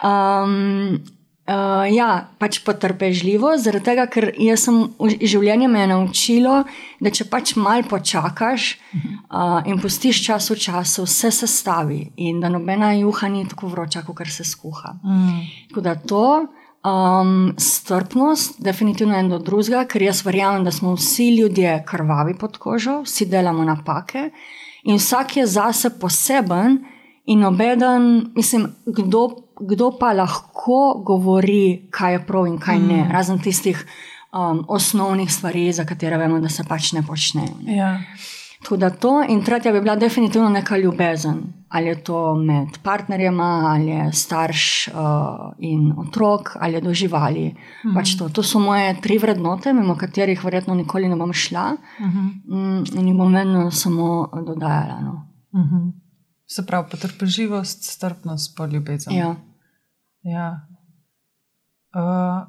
Um, 0.00 1.02
Uh, 1.50 1.82
ja, 1.90 2.28
pač 2.38 2.60
potrpežljivo, 2.62 3.56
zaradi 3.58 3.88
tega, 3.88 4.04
ker 4.06 4.28
sem 4.60 4.76
življenje 5.18 5.66
me 5.72 5.82
naučilo, 5.90 6.60
da 7.02 7.10
če 7.10 7.26
pač 7.26 7.56
malo 7.58 7.88
počakaš 7.90 8.76
uh, 8.76 9.58
in 9.66 9.80
pustiš 9.82 10.20
čas 10.28 10.46
v 10.52 10.58
času, 10.62 11.08
vse 11.08 11.32
se 11.34 11.48
stavi 11.50 12.04
in 12.22 12.38
da 12.38 12.52
nobena 12.52 12.92
juha 12.94 13.32
ni 13.32 13.42
tako 13.50 13.72
vroča, 13.72 14.04
kot 14.06 14.22
se 14.30 14.46
skuha. 14.46 14.94
Mm. 15.02 15.42
Tako 15.72 15.86
da 15.88 15.96
to. 15.98 16.24
Um, 16.80 17.50
strpnost, 17.60 18.62
definitivno 18.64 19.12
en 19.18 19.26
do 19.28 19.36
drugega, 19.44 19.82
ker 19.84 20.00
jaz 20.00 20.22
verjamem, 20.24 20.62
da 20.64 20.72
smo 20.72 20.94
vsi 20.96 21.26
ljudje 21.36 21.74
krvavi 21.84 22.38
pod 22.40 22.56
kožo, 22.56 23.02
vsi 23.04 23.26
delamo 23.28 23.66
napake 23.68 24.30
in 24.88 24.96
vsak 24.96 25.36
je 25.36 25.44
zase 25.50 25.90
poseben, 26.00 26.78
in 27.30 27.44
obeden, 27.44 28.30
mislim, 28.34 28.66
kdo, 28.86 29.28
kdo 29.60 29.92
pa 29.98 30.12
lahko 30.12 31.02
govori, 31.06 31.88
kaj 31.90 32.12
je 32.12 32.26
prav 32.26 32.46
in 32.46 32.58
kaj 32.58 32.78
ne, 32.78 33.04
mm. 33.04 33.10
razen 33.12 33.38
tistih 33.38 33.86
um, 34.32 34.64
osnovnih 34.68 35.32
stvari, 35.32 35.72
za 35.72 35.84
katere 35.84 36.18
vemo, 36.18 36.40
da 36.40 36.48
se 36.48 36.64
pač 36.68 36.92
ne 36.92 37.02
počnejo. 37.06 37.56
Ne. 37.62 37.76
Ja. 37.76 37.96
Tako 38.62 38.76
da 38.76 38.90
to, 38.90 39.22
in 39.28 39.44
tretja 39.44 39.72
bi 39.72 39.80
bila 39.80 39.96
definitivno 39.96 40.48
neka 40.48 40.76
ljubezen. 40.76 41.42
Ali 41.68 41.86
je 41.86 42.04
to 42.04 42.34
med 42.34 42.78
partnerjema, 42.82 43.72
ali 43.72 43.86
je 43.86 44.12
starš 44.12 44.88
uh, 44.88 44.94
in 45.58 45.92
otrok, 45.96 46.56
ali 46.60 46.74
je 46.74 46.80
do 46.80 46.94
živali. 46.94 47.48
Mm 47.48 47.90
-hmm. 47.90 47.94
pač 47.94 48.16
to. 48.18 48.28
to 48.28 48.42
so 48.42 48.58
moje 48.58 49.00
tri 49.00 49.18
vrednote, 49.18 49.72
mimo 49.72 49.96
katerih 49.96 50.44
verjetno 50.44 50.74
nikoli 50.74 51.08
ne 51.08 51.16
bom 51.16 51.32
šla 51.32 51.70
mm 52.00 52.06
-hmm. 52.06 52.98
in 52.98 53.08
jih 53.08 53.16
bom 53.16 53.34
vedno 53.34 53.70
samo 53.70 54.30
dodajala. 54.46 55.00
No. 55.00 55.26
Mm 55.54 55.62
-hmm. 55.62 55.92
Se 56.46 56.66
pravi, 56.66 56.86
potrpežljivost, 56.90 57.84
strpnost, 57.84 58.56
pa 58.56 58.66
ljubezen. 58.66 59.14
Ja. 59.14 59.36
Ja. 60.22 60.68
Uh, 61.96 62.46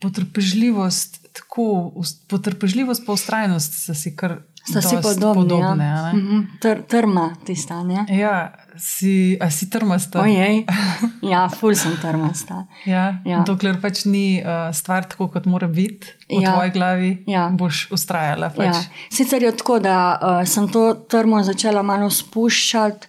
potrpežljivost, 0.00 1.20
tako, 1.32 1.92
potrpežljivost, 2.28 3.06
pa 3.06 3.12
ustrajnost, 3.12 3.88
da 3.88 3.94
si 3.94 4.16
kar 4.16 4.40
Sta 4.60 4.82
si 4.82 4.96
podobni, 5.02 5.48
podobne. 5.48 5.84
Ja. 5.84 6.12
Mm 6.12 6.20
-hmm. 6.20 6.46
Tr, 6.60 6.82
trma 6.88 7.36
ti 7.44 7.56
stanje. 7.56 8.04
Ja, 8.08 8.52
si, 8.76 9.38
a 9.40 9.50
si 9.50 9.70
trmasta. 9.70 10.20
Ojej. 10.20 10.64
Ja, 11.32 11.48
ful 11.48 11.74
sem 11.74 11.96
trmasta. 12.00 12.66
Ja, 12.84 13.18
ja. 13.24 13.42
Dokler 13.46 13.80
pač 13.80 14.04
ni 14.04 14.42
uh, 14.42 14.74
stvar 14.74 15.04
tako, 15.04 15.28
kot 15.28 15.46
mora 15.46 15.68
biti 15.68 16.06
v 16.28 16.42
ja. 16.42 16.52
tvoji 16.52 16.70
glavi, 16.70 17.24
ja. 17.26 17.48
boš 17.48 17.90
ustrajala. 17.90 18.48
Pač. 18.48 18.66
Ja. 18.66 18.82
Sicer 19.10 19.42
je 19.42 19.56
tako, 19.56 19.78
da 19.78 20.18
uh, 20.22 20.48
sem 20.48 20.68
to 20.68 20.94
trmo 20.94 21.42
začela 21.42 21.82
malo 21.82 22.10
spuščati. 22.10 23.06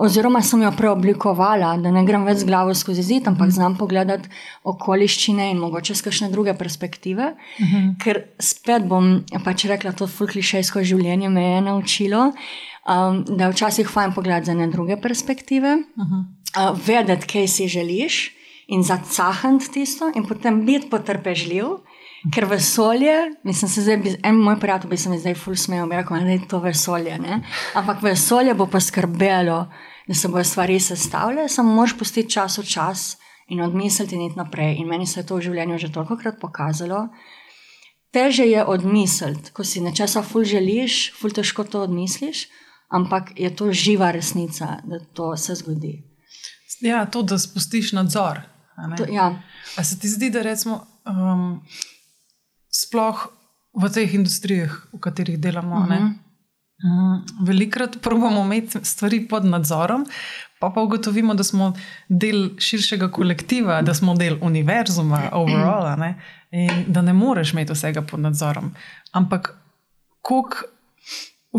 Oziroma, 0.00 0.40
sem 0.42 0.62
jo 0.62 0.70
preoblikovala, 0.76 1.76
da 1.82 1.90
ne 1.92 2.04
grem 2.06 2.24
več 2.24 2.42
z 2.42 2.48
glavo 2.48 2.74
skozi 2.74 3.02
zid, 3.04 3.28
ampak 3.28 3.48
mm. 3.50 3.56
znam 3.56 3.76
pogledati 3.76 4.30
okoliščine 4.68 5.50
in 5.52 5.60
mogoče 5.60 5.98
kakšne 6.04 6.30
druge 6.32 6.54
perspektive. 6.54 7.34
Mm 7.60 7.66
-hmm. 7.66 7.94
Ker 8.02 8.22
spet 8.38 8.86
bom 8.88 9.24
pač 9.44 9.64
rekla, 9.64 9.92
to 9.92 10.06
fulklišejsko 10.06 10.82
življenje 10.82 11.28
me 11.28 11.42
je 11.42 11.60
naučilo, 11.60 12.32
um, 12.88 13.24
da 13.24 13.44
je 13.44 13.52
včasih 13.52 13.88
fajn 13.88 14.12
pogledati 14.12 14.46
za 14.46 14.54
ne 14.54 14.66
druge 14.66 14.96
perspektive, 14.96 15.76
mm 15.76 15.84
-hmm. 15.96 16.22
uh, 16.70 16.78
vedeti, 16.86 17.26
kaj 17.26 17.48
si 17.48 17.68
želiš 17.68 18.41
in 18.66 18.82
zacahati 18.82 19.70
tisto, 19.72 20.10
in 20.14 20.26
potem 20.28 20.64
biti 20.66 20.90
potrpežljiv. 20.90 21.82
Ker 22.34 22.44
vesolje, 22.46 23.14
mislim, 23.42 23.68
se 23.68 23.82
zdaj, 23.82 24.16
en 24.22 24.36
moj 24.38 24.60
prijatelj 24.60 24.90
bi 24.90 24.96
se 24.96 25.10
mi 25.10 25.18
zdaj 25.18 25.34
ful 25.34 25.56
smejal, 25.58 25.88
rekel, 25.90 26.20
da 26.22 26.30
je 26.30 26.48
to 26.48 26.60
vesolje. 26.62 27.18
Ne? 27.18 27.40
Ampak 27.74 28.02
vesolje 28.02 28.54
bo 28.54 28.66
poskrbelo, 28.70 29.66
da 30.06 30.14
se 30.14 30.28
bodo 30.28 30.44
stvari 30.44 30.80
sestavljale, 30.80 31.48
samo 31.48 31.74
moraš 31.74 31.96
pustiti 31.98 32.30
čas 32.30 32.58
v 32.58 32.66
čas 32.66 33.16
in 33.48 33.60
odmisliti 33.60 34.14
in 34.14 34.22
iti 34.22 34.38
naprej. 34.38 34.76
In 34.78 34.88
meni 34.88 35.06
se 35.06 35.20
je 35.20 35.26
to 35.26 35.36
v 35.36 35.48
življenju 35.48 35.78
že 35.78 35.92
toliko 35.92 36.16
krat 36.16 36.38
pokazalo. 36.40 37.08
Teže 38.12 38.44
je 38.44 38.64
odmisliti, 38.64 39.50
ko 39.52 39.64
si 39.64 39.80
nečesa 39.80 40.22
ful 40.22 40.44
želiš, 40.44 41.14
ful 41.18 41.32
težko 41.32 41.64
to 41.64 41.82
odmisliš, 41.82 42.46
ampak 42.92 43.32
je 43.40 43.50
to 43.56 43.72
živa 43.72 44.10
resnica, 44.12 44.78
da 44.84 45.00
to 45.00 45.36
se 45.36 45.54
zgodi. 45.54 46.11
Ja, 46.82 47.06
to, 47.06 47.22
da 47.22 47.38
spustiš 47.38 47.92
nadzor. 47.92 48.42
To, 48.96 49.06
ja. 49.12 49.42
A 49.76 49.84
se 49.84 49.98
ti 49.98 50.08
zdi, 50.08 50.30
da 50.30 50.42
recimo. 50.42 50.82
Um, 51.06 51.62
sploh 52.72 53.28
v 53.72 53.88
teh 53.92 54.14
industrijah, 54.14 54.72
v 54.92 55.00
katerih 55.00 55.38
delamo. 55.40 55.76
Uh 55.76 55.86
-huh. 55.86 56.12
Velikrat 57.46 57.98
probujemo 58.02 58.42
imeti 58.42 58.78
stvari 58.82 59.28
pod 59.28 59.44
nadzorom, 59.44 60.06
pa 60.60 60.70
pa 60.70 60.80
ugotovimo, 60.82 61.34
da 61.34 61.44
smo 61.44 61.72
del 62.08 62.50
širšega 62.58 63.10
kolektiva, 63.10 63.82
da 63.82 63.94
smo 63.94 64.14
del 64.14 64.38
univerzuma, 64.40 65.30
overall, 65.32 65.98
ne? 65.98 66.20
in 66.50 66.84
da 66.88 67.02
ne 67.02 67.12
moreš 67.12 67.52
imeti 67.52 67.72
vsega 67.72 68.02
pod 68.02 68.20
nadzorom. 68.20 68.74
Ampak, 69.12 69.54
koliko 70.20 70.56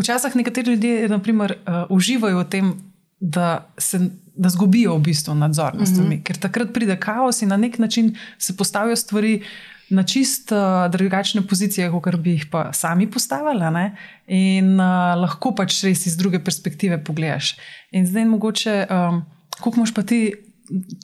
včasih 0.00 0.36
nekateri 0.36 0.70
ljudje 0.70 1.08
naprimer, 1.08 1.56
uh, 1.66 1.74
uživajo 1.88 2.38
v 2.38 2.44
tem, 2.44 2.92
da 3.20 3.72
se. 3.78 4.10
Da 4.34 4.48
zgubijo 4.50 4.96
v 4.96 5.00
bistvu 5.06 5.34
nadzor 5.34 5.76
nad 5.78 5.86
stvarmi, 5.86 6.16
mm 6.16 6.18
-hmm. 6.18 6.24
ker 6.26 6.36
takrat 6.36 6.72
pride 6.74 6.96
kaos 7.00 7.42
in 7.42 7.48
na 7.48 7.56
nek 7.56 7.78
način 7.78 8.16
se 8.38 8.56
postavijo 8.56 8.96
stvari, 8.96 9.34
uh, 9.36 9.46
na 9.88 10.02
čist 10.02 10.52
uh, 10.52 10.88
drugačne 10.90 11.42
pozicije, 11.46 11.90
kot 11.92 12.16
bi 12.16 12.38
jih 12.38 12.46
pa 12.50 12.72
sami 12.72 13.10
postavili, 13.10 13.70
ne? 13.70 13.84
in 14.26 14.80
uh, 14.80 15.14
lahko 15.20 15.52
pač 15.56 15.82
res 15.84 16.06
iz 16.06 16.16
druge 16.16 16.40
perspektive 16.44 16.98
pogledaš. 17.04 17.54
In 17.92 18.06
zdaj, 18.06 18.24
mogoče, 18.24 18.76
um, 18.88 19.22
kako 19.58 19.76
imaš 19.76 19.94
pa 19.94 20.02
ti 20.02 20.20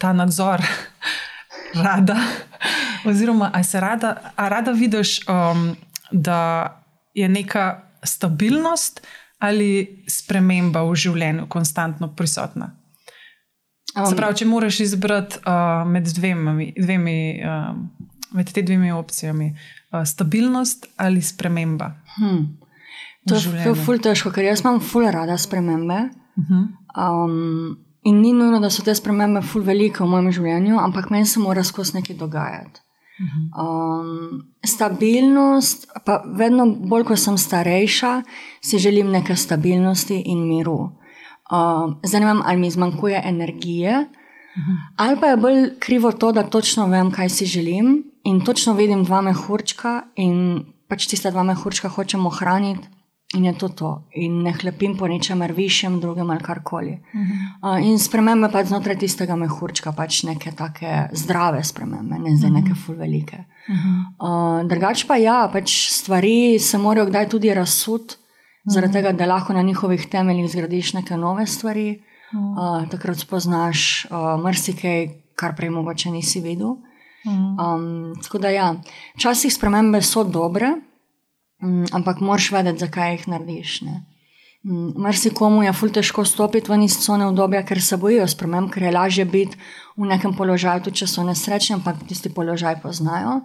ta 0.01 0.13
nadzor, 0.17 0.65
rada, 1.87 2.17
oziroma 3.05 3.51
ali 3.55 3.65
se 3.65 3.81
rada, 3.81 4.17
rada 4.37 4.73
vidiš, 4.73 5.21
um, 5.29 5.77
da 6.11 6.41
je 7.15 7.29
neka 7.29 7.85
stabilnost 8.05 9.05
ali 9.41 10.05
sprememba 10.09 10.83
v 10.85 10.97
življenju 10.97 11.47
konstantno 11.49 12.11
prisotna. 12.17 12.75
Um, 13.97 14.17
pravi, 14.17 14.37
če 14.39 14.47
moraš 14.47 14.81
izbrati 14.81 15.41
uh, 15.43 15.89
med 15.89 16.07
dvemi. 16.15 16.73
dvemi 16.79 17.19
um, 17.43 17.89
med 18.33 18.53
te 18.55 18.63
dvemi 18.63 18.93
opcijami, 18.93 19.51
uh, 19.93 20.05
stabilnost 20.07 20.87
ali 20.97 21.23
sprememba? 21.23 21.93
Hmm. 22.17 22.59
To 23.29 23.35
je 23.35 23.75
ful 23.85 23.99
težko, 23.99 24.31
ker 24.33 24.47
jaz 24.47 24.63
imam 24.65 24.81
ful 24.81 25.09
rada 25.11 25.37
spremembe. 25.39 26.09
Uh 26.37 26.45
-huh. 26.51 27.25
um, 27.25 27.77
in 28.03 28.21
ni 28.21 28.33
nujno, 28.33 28.61
da 28.61 28.71
so 28.71 28.83
te 28.83 28.95
spremembe 28.95 29.43
ful 29.43 29.63
velike 29.63 30.05
v 30.05 30.07
mojem 30.07 30.33
življenju, 30.33 30.79
ampak 30.79 31.11
meni 31.11 31.27
se 31.27 31.41
mora 31.41 31.65
skozi 31.65 31.97
nekaj 31.97 32.17
dogajati. 32.17 32.81
Um, 33.61 34.55
stabilnost, 34.65 35.89
pa 36.05 36.23
vedno 36.37 36.67
bolj, 36.67 37.05
ko 37.05 37.17
sem 37.17 37.39
starejša, 37.39 38.23
si 38.65 38.79
želim 38.79 39.11
neke 39.11 39.37
stabilnosti 39.37 40.23
in 40.27 40.49
miru. 40.49 41.00
Um, 41.51 41.97
zdaj 42.07 42.21
ne 42.21 42.27
vem, 42.27 42.43
ali 42.45 42.59
mi 42.59 42.71
zmanjkuje 42.71 43.23
energije, 43.25 44.07
ali 44.97 45.21
pa 45.21 45.27
je 45.27 45.37
bolj 45.37 45.79
krivo 45.79 46.13
to, 46.13 46.33
da 46.33 46.43
točno 46.43 46.87
vem, 46.87 47.11
kaj 47.11 47.29
si 47.29 47.47
želim 47.47 48.05
in 48.25 48.45
točno 48.45 48.75
vidim 48.75 49.05
dva 49.05 49.21
mehurčka, 49.21 50.03
in 50.17 50.65
pač 50.89 51.07
tiste 51.07 51.31
dva 51.31 51.43
mehurčka 51.43 51.89
hočemo 51.89 52.29
ohraniti, 52.29 52.89
in 53.35 53.45
je 53.45 53.53
to 53.59 53.69
to. 53.69 53.91
In 54.19 54.43
ne 54.43 54.53
hlepim 54.53 54.97
po 54.99 55.07
ničemer 55.09 55.53
višjem, 55.53 56.01
drugem 56.01 56.31
ali 56.31 56.43
karkoli. 56.43 56.93
Uh 57.15 57.21
-huh. 57.21 57.79
uh, 57.79 57.87
in 57.87 57.99
spremembe 57.99 58.49
pač 58.53 58.67
znotraj 58.67 58.99
tistega 58.99 59.37
mehurčka, 59.37 59.93
pač 59.93 60.23
neke 60.23 60.53
take 60.53 61.09
zdrave 61.13 61.65
spremembe, 61.65 62.19
ne 62.19 62.37
zdaj 62.37 62.51
uh 62.51 62.57
-huh. 62.57 62.63
neke 62.63 62.75
fulvelike. 62.75 63.45
Uh 63.69 63.77
-huh. 63.77 64.63
uh, 64.63 64.69
drugač 64.69 65.07
pa 65.07 65.17
ja, 65.17 65.51
pač 65.53 65.91
stvari 65.91 66.59
se 66.59 66.79
morajo 66.79 67.07
kdaj 67.07 67.29
tudi 67.29 67.55
razsuditi. 67.55 68.17
Zaradi 68.69 68.93
tega, 68.93 69.13
da 69.17 69.27
lahko 69.27 69.53
na 69.57 69.63
njihovih 69.63 70.07
temeljih 70.11 70.51
zgradiš 70.51 70.93
neke 70.93 71.17
nove 71.17 71.47
stvari, 71.47 72.03
uh, 72.33 72.89
takrat 72.91 73.19
spoznaš 73.19 74.05
uh, 74.05 74.37
marsikaj, 74.43 75.09
kar 75.35 75.57
prej 75.57 75.71
mogoče 75.71 76.11
nisi 76.11 76.41
videl. 76.45 76.77
Um, 77.25 78.15
tako 78.23 78.39
da, 78.39 78.49
ja, 78.49 78.75
včasih 79.17 79.55
spremembe 79.55 80.03
so 80.03 80.25
dobre, 80.25 80.73
um, 81.63 81.85
ampak 81.93 82.21
moraš 82.21 82.51
vedeti, 82.53 82.85
zakaj 82.85 83.13
jih 83.13 83.27
narediš. 83.29 83.81
Um, 84.65 84.93
Marsikomu 84.97 85.63
je 85.63 85.73
fulj 85.73 85.93
težko 85.97 86.25
stopiti 86.25 86.71
ven 86.71 86.85
iz 86.85 86.99
cone 87.01 87.27
obdobja, 87.27 87.65
ker 87.65 87.81
se 87.83 87.97
bojijo 87.97 88.29
sprememb, 88.29 88.71
ker 88.73 88.83
je 88.83 88.93
lažje 88.93 89.25
biti 89.25 89.57
v 89.97 90.09
nekem 90.09 90.37
položaju, 90.37 90.85
tudi 90.85 91.03
če 91.03 91.07
so 91.09 91.25
nesrečni, 91.25 91.79
ampak 91.79 92.05
tisti 92.09 92.33
položaj 92.33 92.81
poznajo. 92.83 93.41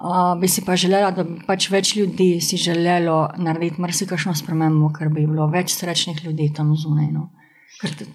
Uh, 0.00 0.40
bi 0.40 0.48
si 0.48 0.64
pa 0.64 0.76
želela, 0.76 1.10
da 1.12 1.24
bi 1.28 1.42
pač 1.46 1.66
več 1.68 1.92
ljudi 1.96 2.40
si 2.40 2.56
želelo 2.56 3.34
narediti 3.36 3.80
marsikšno 3.80 4.32
spremembo, 4.34 4.88
ker 4.96 5.10
bi 5.12 5.26
bilo 5.28 5.44
več 5.52 5.74
srečnih 5.76 6.24
ljudi 6.24 6.46
tam 6.56 6.72
zunaj. 6.76 7.10
No. 7.12 7.26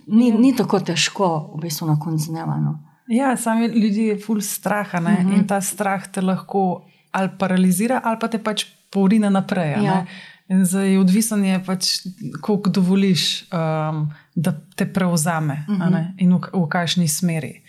Ni, 0.07 0.31
ni 0.31 0.55
tako 0.57 0.79
težko, 0.81 1.27
v 1.53 1.61
bistvu 1.61 1.87
na 1.91 1.99
koncu 2.01 2.31
dneva. 2.31 2.57
No. 2.57 2.79
Ja, 3.07 3.35
sami 3.37 3.67
ljudi 3.67 4.07
je 4.09 4.17
full 4.17 4.41
strah 4.41 4.93
uh 4.93 4.99
-huh. 4.99 5.33
in 5.37 5.47
ta 5.47 5.61
strah 5.61 6.07
te 6.07 6.21
lahko 6.21 6.85
ali 7.11 7.29
paralizira, 7.39 8.01
ali 8.03 8.17
pa 8.19 8.27
te 8.27 8.37
pač 8.43 8.65
porine 8.89 9.29
naprej. 9.29 9.83
Ja. 9.83 10.05
Zdaj, 10.49 10.97
odvisen 10.97 11.45
je 11.45 11.63
pač, 11.65 11.85
koliko 12.41 12.69
dovoliš, 12.69 13.45
um, 13.49 14.09
da 14.35 14.51
te 14.75 14.85
prevzame 14.93 15.65
uh 15.67 15.75
-huh. 15.75 16.13
in 16.17 16.33
v, 16.33 16.39
v 16.53 16.67
kakšni 16.69 17.07
smeri. 17.07 17.61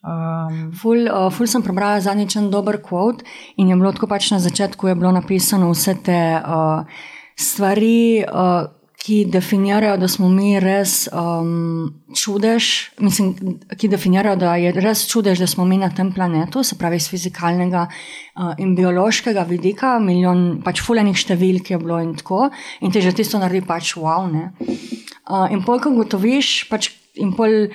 Um, 0.00 0.72
ful, 0.72 1.04
uh, 1.12 1.28
ful 1.28 1.44
sem 1.44 1.60
prebrala 1.60 2.00
zadnjič 2.00 2.38
en 2.40 2.46
dober 2.48 2.78
kvot 2.80 3.20
in 3.60 3.68
je 3.68 3.76
bilo 3.76 3.92
tako 3.92 4.08
pač 4.08 4.30
na 4.32 4.38
začetku 4.40 4.88
je 4.88 4.94
bilo 4.96 5.12
napisano 5.12 5.68
vse 5.74 5.92
te 6.00 6.40
uh, 6.40 6.88
stvari, 7.36 8.24
uh, 8.24 8.72
ki 9.00 9.24
definirajo, 9.32 9.96
da 9.96 10.08
smo 10.08 10.28
mi 10.28 10.58
res 10.60 11.06
um, 11.12 11.88
čudež, 12.16 12.64
mislim, 13.00 13.56
ki 13.76 13.88
definirajo, 13.88 14.36
da 14.40 14.56
je 14.60 14.72
res 14.76 15.06
čudež, 15.08 15.40
da 15.40 15.48
smo 15.48 15.64
mi 15.64 15.78
na 15.80 15.88
tem 15.88 16.12
planetu, 16.12 16.60
se 16.64 16.76
pravi 16.80 16.96
iz 17.00 17.08
fizikalnega 17.08 17.86
uh, 17.88 18.52
in 18.60 18.74
biološkega 18.76 19.46
vidika, 19.48 19.94
milijon 20.04 20.60
pač 20.64 20.84
fuljenih 20.84 21.16
številk 21.16 21.72
je 21.72 21.80
bilo 21.80 22.00
in 22.04 22.12
tako, 22.20 22.50
in 22.84 22.92
te 22.92 23.00
že 23.04 23.14
tisto 23.16 23.40
naredi 23.40 23.64
pač 23.68 23.94
wow. 23.96 24.28
Uh, 24.28 25.48
in 25.48 25.64
pol, 25.64 25.80
ko 25.80 25.92
gotoviš, 25.96 26.68
pač 26.68 26.92
in 27.20 27.32
pol 27.36 27.68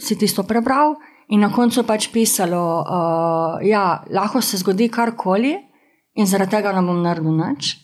si 0.00 0.16
tisto 0.20 0.44
prebral. 0.48 0.96
In 1.30 1.40
na 1.40 1.50
koncu 1.52 1.80
je 1.80 1.86
pač 1.86 2.08
pisalo, 2.10 2.62
da 2.82 2.96
uh, 3.60 3.66
ja, 3.66 4.02
lahko 4.10 4.40
se 4.42 4.58
zgodi 4.58 4.88
karkoli, 4.90 5.54
in 6.18 6.26
zaradi 6.26 6.56
tega 6.56 6.72
ne 6.74 6.82
bom 6.82 6.98
naredil 7.02 7.36
nič. 7.36 7.76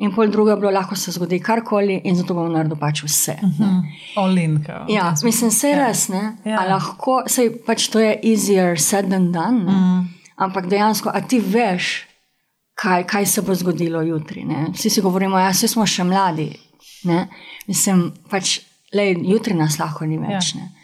In 0.00 0.12
pol 0.14 0.30
druga 0.32 0.54
je 0.54 0.60
bilo, 0.60 0.70
lahko 0.72 0.96
se 0.96 1.12
zgodi 1.12 1.40
karkoli, 1.44 2.00
in 2.04 2.16
zato 2.16 2.36
bom 2.36 2.48
naredil 2.52 2.76
pač 2.80 3.02
vse. 3.04 3.38
Uh 3.42 3.48
mhm. 3.48 3.62
-huh. 3.62 3.82
Olinka. 4.16 4.84
Ja, 4.88 5.14
mislim, 5.24 5.50
se 5.50 5.68
je 5.68 5.76
ja. 5.76 5.86
res. 5.86 6.08
Ja. 6.44 6.64
Lahko, 6.68 7.22
sej, 7.26 7.50
pač 7.66 7.88
to 7.88 8.00
je 8.00 8.20
easier 8.22 8.80
said 8.80 9.08
than 9.08 9.32
done. 9.32 9.64
Uh 9.64 9.72
mhm. 9.72 10.00
-huh. 10.00 10.04
Ampak 10.36 10.66
dejansko, 10.66 11.10
a 11.14 11.20
ti 11.20 11.38
veš, 11.40 12.06
kaj, 12.74 13.04
kaj 13.04 13.26
se 13.26 13.42
bo 13.42 13.54
zgodilo 13.54 14.02
jutri. 14.02 14.44
Ne? 14.44 14.66
Vsi 14.72 14.90
si 14.90 15.00
govorimo, 15.00 15.36
da 15.36 15.42
ja, 15.42 15.52
smo 15.52 15.86
še 15.86 16.04
mladi. 16.04 16.56
Ne? 17.04 17.28
Mislim, 17.68 18.12
pač, 18.30 18.60
le 18.92 19.14
jutri 19.18 19.54
nas 19.54 19.78
lahko 19.78 20.06
ni 20.06 20.18
več. 20.18 20.54
Ja. 20.54 20.79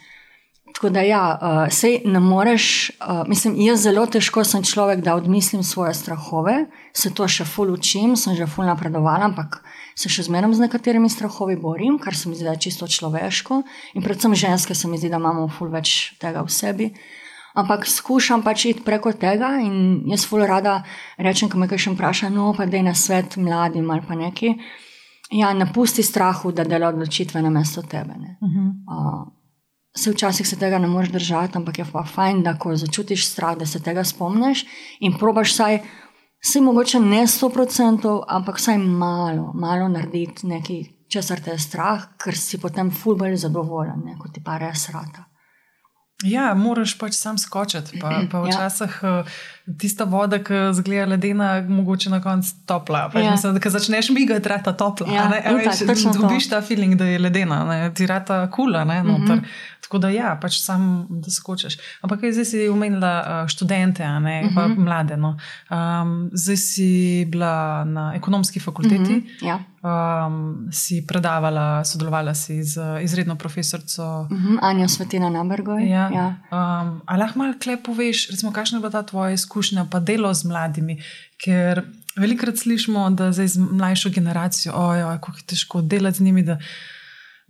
Tako 0.77 0.89
da, 0.93 1.01
ja, 1.01 1.39
uh, 1.41 1.73
sej 1.73 2.03
ne 2.05 2.19
moreš, 2.19 2.91
uh, 3.01 3.23
mislim, 3.27 3.55
jaz 3.65 3.81
zelo 3.81 4.03
težko 4.05 4.43
sem 4.45 4.61
človek, 4.61 4.99
da 5.01 5.15
odmislim 5.17 5.63
svoje 5.65 5.95
strahove, 5.97 6.67
se 6.93 7.09
to 7.17 7.25
še 7.25 7.47
ful 7.49 7.71
učim, 7.73 8.13
sem 8.13 8.35
že 8.37 8.45
ful 8.45 8.67
napredovala, 8.69 9.25
ampak 9.25 9.63
se 9.97 10.05
še 10.05 10.27
zmeraj 10.27 10.53
z 10.53 10.67
nekaterimi 10.67 11.09
strahovi 11.09 11.55
borim, 11.57 11.95
kar 11.97 12.13
se 12.13 12.29
mi 12.29 12.37
zdi, 12.37 12.45
da 12.45 12.53
je 12.53 12.61
čisto 12.67 12.85
človeško. 12.85 13.57
In 13.97 14.05
predvsem 14.05 14.35
ženske 14.37 14.77
se 14.77 14.85
mi 14.87 14.99
zdi, 15.01 15.09
da 15.09 15.17
imamo 15.17 15.47
ful 15.49 15.71
več 15.73 16.13
tega 16.21 16.43
v 16.45 16.53
sebi. 16.53 16.91
Ampak 17.57 17.87
skušam 17.89 18.43
pač 18.45 18.67
iti 18.69 18.85
preko 18.85 19.15
tega 19.17 19.55
in 19.57 20.03
jaz 20.11 20.27
ful 20.29 20.45
rada 20.45 20.83
rečem, 21.17 21.49
ko 21.49 21.57
me 21.57 21.65
kaj 21.65 21.87
še 21.87 21.95
vpraša, 21.95 22.29
no 22.29 22.51
pa 22.53 22.69
da 22.69 22.77
je 22.77 22.85
na 22.85 22.93
svet 22.93 23.39
mladim 23.41 23.89
ali 23.89 24.05
pa 24.05 24.13
neki. 24.13 24.53
Ja, 25.33 25.49
ne 25.57 25.65
pusti 25.73 26.05
strahu, 26.05 26.53
da 26.53 26.67
dela 26.69 26.93
odločitve 26.93 27.41
na 27.41 27.49
mesto 27.49 27.81
tebe. 27.81 28.13
Uh 28.13 28.45
-huh. 28.45 28.69
uh, 28.85 29.36
se 29.97 30.11
včasih 30.11 30.47
se 30.47 30.55
tega 30.59 30.79
ne 30.79 30.87
moreš 30.87 31.09
držati, 31.09 31.57
ampak 31.57 31.79
je 31.79 31.85
pa 31.91 32.03
fajn, 32.05 32.43
da 32.43 32.57
ko 32.57 32.75
začutiš 32.75 33.27
strah, 33.27 33.57
da 33.57 33.65
se 33.65 33.83
tega 33.83 34.03
spomniš 34.03 34.65
in 34.99 35.17
probaš 35.17 35.53
vsaj, 35.53 35.79
vsaj 36.45 36.61
mogoče 36.61 36.99
ne 36.99 37.27
sto 37.27 37.49
procentov, 37.49 38.21
ampak 38.27 38.59
vsaj 38.61 38.77
malo, 38.77 39.51
malo 39.53 39.87
narediti 39.89 40.47
nekaj, 40.47 40.83
česar 41.09 41.41
te 41.41 41.55
je 41.55 41.59
strah, 41.59 42.11
ker 42.23 42.37
si 42.37 42.59
potem 42.61 42.91
fulbelj 42.91 43.39
zadovoljen, 43.47 44.05
kot 44.19 44.33
ti 44.35 44.43
pa 44.43 44.57
res 44.61 44.89
rata. 44.93 45.25
Ja, 46.25 46.53
moraš 46.57 46.95
pač 46.97 47.13
sam 47.13 47.37
skočiti. 47.37 47.99
Pa, 48.01 48.21
pa 48.31 48.41
ja. 48.45 48.45
včasih 48.49 48.99
ja. 49.03 49.23
Tista 49.79 50.03
voda, 50.03 50.39
ki 50.43 50.53
zgleda 50.73 51.05
ledena, 51.05 51.61
mogoče 51.67 52.09
na 52.09 52.21
koncu 52.23 52.53
topla. 52.65 53.09
Pač 53.13 53.23
ja. 53.23 53.31
mislim, 53.31 53.57
da 53.59 53.69
začneš 53.69 54.09
migati, 54.15 54.49
rata 54.49 54.73
topla. 54.73 55.07
Ja, 55.11 55.31
dobiš 56.13 56.49
ta 56.49 56.61
feeling, 56.61 56.95
da 56.95 57.05
je 57.05 57.19
ledena, 57.19 57.63
ne? 57.65 57.93
ti 57.93 58.07
rata 58.07 58.45
kula. 58.51 58.85
Mm 58.85 58.89
-hmm. 58.89 59.41
Tako 59.87 60.01
da, 60.03 60.09
ja, 60.11 60.33
pač 60.41 60.59
sam, 60.59 61.07
da 61.09 61.31
skočiš. 61.31 61.77
Ampak 62.03 62.19
zdaj 62.31 62.45
si 62.45 62.65
umenila 62.69 63.45
študente, 63.47 64.03
a 64.03 64.19
ne 64.19 64.41
uh 64.43 64.49
-huh. 64.49 64.55
pa 64.55 64.67
mhm. 64.67 64.83
mlade. 64.83 65.17
No. 65.17 65.37
Um, 65.71 66.29
zdaj 66.33 66.57
si 66.57 67.25
bila 67.25 67.83
na 67.83 68.13
ekonomski 68.15 68.59
fakulteti, 68.59 69.17
uh 69.17 69.23
-huh. 69.23 69.47
ja. 69.47 69.59
um, 70.27 70.67
si 70.71 71.05
predavala, 71.07 71.85
sodelovala 71.85 72.33
si 72.33 72.63
z 72.63 72.81
izredno 73.01 73.35
profesorico 73.35 74.27
uh 74.31 74.31
mhm, 74.31 74.47
-huh. 74.47 74.59
Anjo 74.61 74.87
Svetina 74.87 75.29
Nabergoj. 75.29 75.89
Ja. 75.89 76.09
Ja. 76.13 76.27
Um, 76.51 77.01
ali 77.05 77.19
lahko 77.19 77.39
malo 77.39 77.53
poveš, 77.83 78.29
recimo, 78.29 78.51
kakšna 78.51 78.77
je 78.77 78.79
bila 78.79 78.91
ta 78.91 79.03
tvoja 79.03 79.31
izkušnja, 79.31 79.56
pa 79.91 79.99
delo 79.99 80.33
z 80.33 80.43
mladimi? 80.43 80.99
Ker 81.43 81.83
velikokrat 82.17 82.57
slišimo, 82.57 83.09
da 83.09 83.31
zdaj 83.31 83.47
z 83.47 83.57
mlajšo 83.57 84.09
generacijo, 84.09 84.73
ojoj, 84.73 85.17
kako 85.21 85.37
je 85.37 85.47
težko 85.47 85.81
delati 85.81 86.17
z 86.17 86.21
njimi 86.21 86.43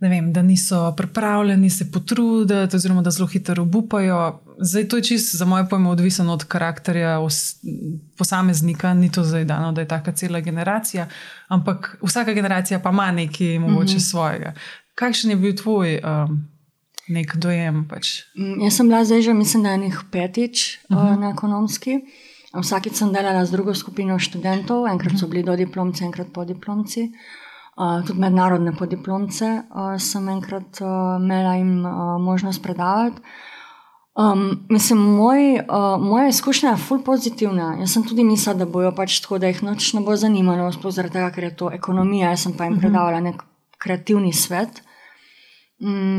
vem, 0.00 0.32
da 0.32 0.42
niso 0.42 0.94
pripravljeni 0.96 1.70
se 1.70 1.90
potruditi, 1.92 2.76
oziroma 2.76 3.02
da 3.02 3.10
zelo 3.10 3.26
hitro 3.26 3.62
obupajo. 3.62 4.40
Zdaj, 4.60 4.88
to 4.88 4.96
je 4.96 5.02
čisto 5.02 5.36
za 5.36 5.44
moje 5.44 5.68
pojme 5.68 5.90
odvisno 5.90 6.32
od 6.32 6.44
karakterja 6.44 7.18
posameznika, 8.18 8.94
ni 8.94 9.12
to 9.12 9.24
zdaj 9.24 9.44
dano, 9.44 9.72
da 9.72 9.80
je 9.80 9.88
taka 9.88 10.12
cela 10.12 10.40
generacija, 10.40 11.08
ampak 11.48 11.98
vsaka 12.02 12.32
generacija 12.32 12.78
pa 12.78 12.90
ima 12.90 13.12
nekaj 13.12 13.58
mogoče 13.58 13.94
mm 13.94 13.96
-hmm. 13.96 14.10
svojega. 14.10 14.54
Kakšen 14.94 15.30
je 15.30 15.36
bil 15.36 15.56
tvoj 15.56 16.00
um, 16.04 16.48
nek 17.08 17.36
dojem? 17.36 17.84
Pač? 17.90 18.28
Mm, 18.38 18.62
jaz 18.66 18.78
sem 18.78 18.88
bila 18.88 19.04
zdaj 19.04 19.22
že, 19.22 19.34
mislim, 19.34 19.62
da 19.62 19.76
nekaj 19.76 20.08
petič 20.12 20.78
mm 20.88 20.96
-hmm. 20.96 21.12
uh, 21.12 21.20
na 21.20 21.30
ekonomski. 21.30 22.00
Vsakič 22.54 22.94
sem 22.96 23.12
delala 23.12 23.44
z 23.44 23.52
drugo 23.52 23.74
skupino 23.74 24.18
študentov, 24.18 24.86
enkrat 24.88 25.18
so 25.18 25.28
bili 25.28 25.42
do 25.42 25.56
diplomci, 25.56 26.04
enkrat 26.04 26.32
po 26.32 26.44
diplomci. 26.44 27.12
Uh, 27.76 28.06
tudi 28.06 28.18
mednarodne 28.20 28.72
podiplomce 28.72 29.62
uh, 29.70 30.00
sem 30.00 30.28
enkrat 30.28 30.80
uh, 30.80 31.22
imela 31.22 31.54
jim 31.54 31.84
uh, 31.86 32.18
možnost 32.20 32.62
predavati. 32.62 33.20
Um, 34.18 34.66
mislim, 34.68 34.98
moj, 34.98 35.54
uh, 35.54 36.02
moja 36.02 36.28
izkušnja 36.28 36.70
je 36.70 36.76
fully 36.76 37.04
pozitivna. 37.04 37.76
Jaz 37.80 37.92
sem 37.92 38.02
tudi 38.02 38.24
mislila, 38.24 38.56
da 38.58 38.66
bojo 38.66 38.90
pač 38.96 39.20
tako, 39.22 39.38
da 39.38 39.46
jih 39.46 39.60
noč 39.62 39.92
ne 39.94 40.02
bo 40.02 40.16
zanimalo, 40.18 40.72
sploh 40.74 40.90
zaradi 40.90 41.14
tega, 41.20 41.28
ker 41.30 41.44
je 41.46 41.50
to 41.60 41.68
ekonomija, 41.70 42.32
jaz 42.34 42.48
sem 42.48 42.56
pa 42.58 42.66
jim 42.66 42.74
mhm. 42.74 42.82
predavala 42.82 43.20
nek 43.22 43.44
kreativni 43.78 44.32
svet. 44.34 44.82
Um, 45.78 46.17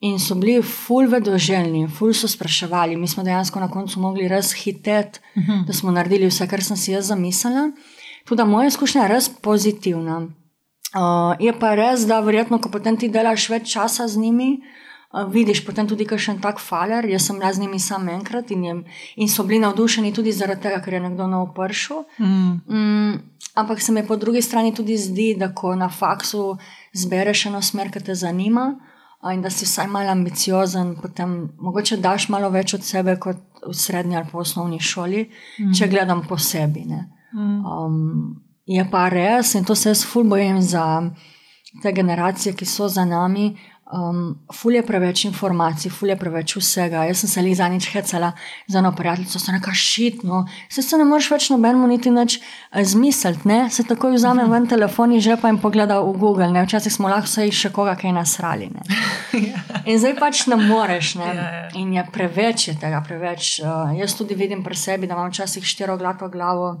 in 0.00 0.18
so 0.18 0.34
bili 0.34 0.62
fully 0.62 1.10
vedoželjni, 1.10 1.88
fully 1.88 2.14
so 2.14 2.28
spraševali. 2.28 2.96
Mi 2.96 3.08
smo 3.08 3.22
dejansko 3.22 3.60
na 3.60 3.70
koncu 3.70 4.00
mogli 4.00 4.28
res 4.28 4.52
hiteti, 4.52 5.20
uh 5.34 5.42
mhm. 5.42 5.52
-huh. 5.52 5.66
da 5.66 5.72
smo 5.72 5.90
naredili 5.90 6.26
vse, 6.26 6.48
kar 6.48 6.64
sem 6.64 6.76
si 6.76 6.92
jaz 6.92 7.06
zamislila. 7.06 7.70
Tudi 8.24 8.44
moja 8.44 8.66
izkušnja 8.66 9.02
je 9.02 9.08
res 9.08 9.28
pozitivna. 9.28 10.28
Uh, 10.96 11.36
je 11.40 11.52
pa 11.58 11.74
res, 11.74 12.06
da 12.06 12.20
verjetno, 12.20 12.58
ko 12.58 12.68
potem 12.68 12.96
ti 12.96 13.08
delaš 13.08 13.48
več 13.50 13.72
časa 13.72 14.08
z 14.08 14.16
njimi, 14.16 14.60
uh, 15.12 15.32
vidiš 15.32 15.64
potem 15.66 15.88
tudi 15.88 16.04
kakšen 16.04 16.40
tak 16.40 16.60
faler. 16.60 17.04
Jaz 17.04 17.26
sem 17.26 17.38
bila 17.38 17.52
z 17.52 17.60
njimi 17.60 17.78
samo 17.78 18.10
enkrat 18.10 18.50
in, 18.50 18.64
je, 18.64 18.74
in 19.16 19.28
so 19.28 19.44
bili 19.44 19.60
navdušeni 19.60 20.12
tudi 20.12 20.32
zaradi 20.32 20.62
tega, 20.62 20.80
ker 20.80 20.94
je 20.94 21.00
nekdo 21.00 21.26
na 21.26 21.42
opršu. 21.42 21.94
Mm. 22.18 22.60
Mm, 22.68 23.20
ampak 23.54 23.82
se 23.82 23.92
mi 23.92 24.06
po 24.06 24.16
drugi 24.16 24.42
strani 24.42 24.74
tudi 24.74 24.96
zdi, 24.96 25.34
da 25.38 25.54
ko 25.54 25.74
na 25.74 25.88
faksu 25.88 26.56
zbereš 26.92 27.46
eno 27.46 27.62
smer, 27.62 27.90
ki 27.90 28.00
te 28.00 28.14
zanima. 28.14 28.74
In 29.32 29.42
da 29.42 29.50
si 29.50 29.64
vsaj 29.64 29.86
malo 29.90 30.10
ambiciozen, 30.10 30.96
potem 31.02 31.36
mogoče 31.58 31.96
daš 31.96 32.28
malo 32.28 32.50
več 32.50 32.74
od 32.74 32.84
sebe 32.84 33.16
kot 33.20 33.36
v 33.66 33.74
srednji 33.74 34.16
ali 34.16 34.28
pa 34.32 34.38
osnovni 34.38 34.80
šoli, 34.80 35.24
mm. 35.60 35.72
če 35.74 35.88
gledam 35.88 36.22
po 36.28 36.38
sebi. 36.38 36.84
Mm. 36.86 37.64
Um, 37.64 38.46
Je 38.66 38.82
pa 38.90 39.06
res, 39.08 39.54
in 39.54 39.64
to 39.64 39.74
se 39.78 39.92
jaz 39.92 40.02
ful 40.02 40.24
bojim 40.26 40.58
za 40.62 40.84
te 41.82 41.92
generacije, 41.94 42.54
ki 42.58 42.66
so 42.66 42.88
za 42.90 43.04
nami. 43.06 43.52
Um, 43.92 44.34
ful 44.50 44.74
je 44.74 44.82
preveč 44.82 45.24
informacij, 45.24 45.90
ful 45.94 46.08
je 46.08 46.16
preveč 46.18 46.56
vsega. 46.56 47.04
Jaz 47.06 47.20
sem 47.22 47.30
se 47.30 47.42
jih 47.46 47.56
zadnjič 47.56 47.86
hecala 47.92 48.32
za 48.66 48.78
eno 48.78 48.90
prijateljico, 48.92 49.38
so 49.38 49.52
neka 49.52 49.70
šitno. 49.74 50.40
Se, 50.68 50.82
se 50.82 50.98
ne 50.98 51.04
moreš 51.06 51.28
več 51.30 51.46
nobenemu 51.52 51.86
niti 51.86 52.10
več 52.10 52.40
eh, 52.40 52.82
zmisliti, 52.82 53.46
ne? 53.46 53.60
se 53.70 53.84
takoj 53.86 54.16
vzame 54.16 54.42
mhm. 54.42 54.52
ven 54.52 54.66
telefon 54.66 55.14
in 55.14 55.22
že 55.22 55.36
pa 55.38 55.52
jim 55.52 55.60
pogleda 55.62 56.00
v 56.02 56.18
Google. 56.18 56.50
Ne? 56.50 56.66
Včasih 56.66 56.92
smo 56.92 57.12
lahko 57.12 57.30
vse 57.30 57.46
še 57.54 57.70
koga 57.70 57.94
kaj 57.94 58.16
nasrali. 58.16 58.72
In 59.86 60.00
zdaj 60.02 60.16
pač 60.18 60.46
ne 60.50 60.58
moreš. 60.58 61.14
Ne? 61.22 61.30
Ja, 61.30 61.46
ja. 61.46 61.64
In 61.78 61.94
je 61.94 62.02
preveč 62.10 62.68
je 62.72 62.74
tega, 62.82 63.04
preveč. 63.06 63.60
Uh, 63.62 63.94
jaz 63.94 64.18
tudi 64.18 64.34
vidim 64.34 64.66
pri 64.66 64.74
sebi, 64.74 65.06
da 65.06 65.14
imam 65.14 65.30
včasih 65.30 65.62
štiro 65.62 65.94
glato 66.00 66.26
glavo. 66.32 66.72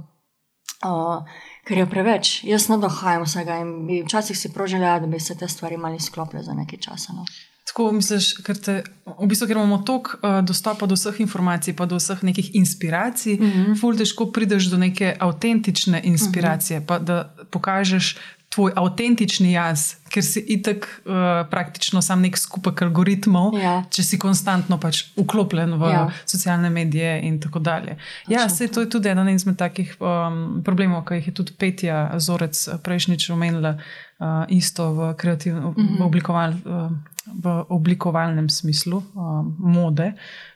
Uh, 0.82 1.22
ker 1.66 1.78
je 1.78 1.86
preveč. 1.90 2.40
Jaz 2.46 2.68
ne 2.70 2.78
dohajam 2.78 3.26
vsega 3.26 3.58
in 3.62 3.74
bi 3.88 4.00
včasih 4.06 4.38
si 4.38 4.52
prožila, 4.54 4.98
da 5.02 5.06
bi 5.10 5.20
se 5.20 5.34
te 5.34 5.48
stvari 5.48 5.76
mali 5.76 6.00
sklopile 6.00 6.42
za 6.42 6.54
nekaj 6.54 6.78
časa. 6.78 7.12
No. 7.12 7.26
Tako 7.66 7.90
misliš, 7.92 8.28
ker, 8.46 8.56
te, 8.62 8.76
v 9.04 9.26
bistvu, 9.26 9.48
ker 9.50 9.58
imamo 9.58 9.80
toliko 9.84 10.20
uh, 10.22 10.38
dostopa 10.46 10.86
do 10.86 10.94
vseh 10.94 11.18
informacij, 11.20 11.74
pa 11.76 11.88
do 11.90 11.98
vseh 11.98 12.22
nekih 12.22 12.54
inspiracij, 12.54 13.34
mm 13.34 13.50
-hmm. 13.50 13.80
fulj 13.80 13.98
težko 13.98 14.30
prideš 14.32 14.70
do 14.70 14.78
neke 14.78 15.16
avtentične 15.18 16.00
inspiracije, 16.04 16.78
mm 16.78 16.82
-hmm. 16.82 16.86
pa 16.86 16.98
da 16.98 17.34
pokažeš 17.50 18.16
tvoj 18.56 18.72
avtentični 18.72 19.50
jaz, 19.52 19.98
ker 20.08 20.24
si 20.24 20.40
itek 20.40 20.86
uh, 21.04 21.44
praktično 21.52 22.00
sam 22.00 22.22
nek 22.24 22.38
skupek 22.40 22.80
algoritmov, 22.86 23.52
ja. 23.60 23.74
če 23.92 24.04
si 24.06 24.18
konstantno 24.22 24.78
pač 24.80 25.02
vklopljen 25.18 25.76
v 25.76 25.90
ja. 25.92 26.06
socialne 26.24 26.70
medije 26.72 27.18
in 27.28 27.36
tako 27.42 27.60
dalje. 27.60 27.98
Ja, 28.32 28.48
se 28.48 28.70
to 28.72 28.80
je 28.80 28.88
tudi 28.88 29.12
eden 29.12 29.28
izmed 29.28 29.58
takih 29.60 29.92
um, 30.00 30.62
problemov, 30.64 31.04
ki 31.04 31.20
jih 31.20 31.28
je 31.28 31.36
tudi 31.36 31.52
Petja 31.52 32.16
Zorec 32.16 32.56
prejšnjič 32.80 33.28
omenila. 33.36 33.76
uh, 33.76 34.48
isto 34.48 34.92
v, 34.92 35.14
kreativ, 35.20 35.54
v, 35.54 35.74
Mhm. 35.76 36.00
oblikoval, 36.02 36.50
uh, 36.64 36.90
v 37.26 37.46
oblikovalnem 37.68 38.48
smislu 38.48 38.96
uh, 38.96 39.44
mode, 39.58 40.12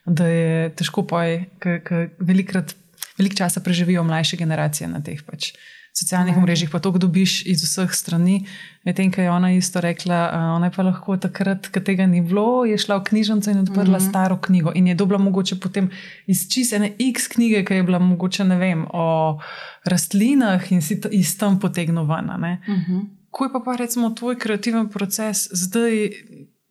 da 0.06 0.24
je 0.26 0.70
težko 0.72 1.04
poj, 1.04 1.44
ker 1.60 2.10
velikrat. 2.18 2.74
Veliko 3.18 3.36
časa 3.36 3.60
preživijo 3.60 4.00
mlajše 4.00 4.36
generacije 4.40 4.88
na 4.88 5.02
teh 5.04 5.20
pač 5.20 5.52
socialnih 6.00 6.36
Ja. 6.36 6.40
mrežah, 6.42 6.70
pa 6.72 6.78
to 6.78 6.90
dobiš 6.90 7.46
iz 7.46 7.62
vseh 7.62 7.92
strani. 7.92 8.46
Medtem, 8.84 9.12
ko 9.12 9.20
je 9.20 9.30
ona 9.30 9.52
isto 9.52 9.80
rekla, 9.80 10.32
ona 10.56 10.66
je 10.66 10.72
pa 10.76 10.82
lahko 10.82 11.16
takrat, 11.16 11.68
ko 11.68 11.80
tega 11.80 12.06
ni 12.06 12.20
bilo, 12.24 12.64
je 12.64 12.78
šla 12.78 12.96
v 12.96 13.04
knjižnico 13.04 13.50
in 13.50 13.58
odprla 13.58 13.98
mm. 13.98 14.00
-hmm. 14.00 14.08
staro 14.08 14.36
knjigo. 14.36 14.72
In 14.74 14.86
je 14.86 14.94
dobila 14.94 15.18
mogoče 15.18 15.60
potem 15.60 15.90
iz 16.26 16.48
čistene 16.48 16.92
X 16.98 17.28
knjige, 17.28 17.64
ki 17.64 17.74
je 17.74 17.82
bila 17.82 17.98
mogoče 17.98 18.44
ne 18.44 18.56
vem 18.56 18.86
o 18.92 19.38
rastlinah 19.84 20.72
in 20.72 20.82
si 20.82 21.00
iz 21.10 21.38
tam 21.38 21.60
potegnovana. 21.60 22.36
Uh 22.36 22.74
-huh. 22.74 23.06
Ko 23.30 23.44
je 23.44 23.52
pa, 23.52 23.60
pa 23.64 23.76
recimo 23.76 24.10
tvoj 24.10 24.38
kreativen 24.38 24.88
proces 24.88 25.48
zdaj, 25.52 26.10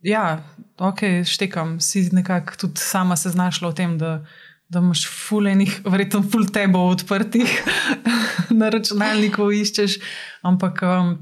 ja, 0.02 0.44
ok, 0.78 1.00
štekam, 1.26 1.80
si 1.80 2.10
nekako 2.12 2.54
tudi 2.58 2.78
sama 2.78 3.16
se 3.16 3.30
znašla 3.30 3.70
v 3.70 3.74
tem, 3.76 3.98
da, 3.98 4.26
da 4.70 4.80
imaš 4.80 5.08
fulejnih, 5.28 5.82
verjetno 5.86 6.22
ful 6.32 6.46
tebo 6.54 6.80
odprtih 6.92 7.64
na 8.60 8.70
računalniku 8.70 9.50
iščeš, 9.52 9.98
ampak 10.46 10.84
um, 10.86 11.16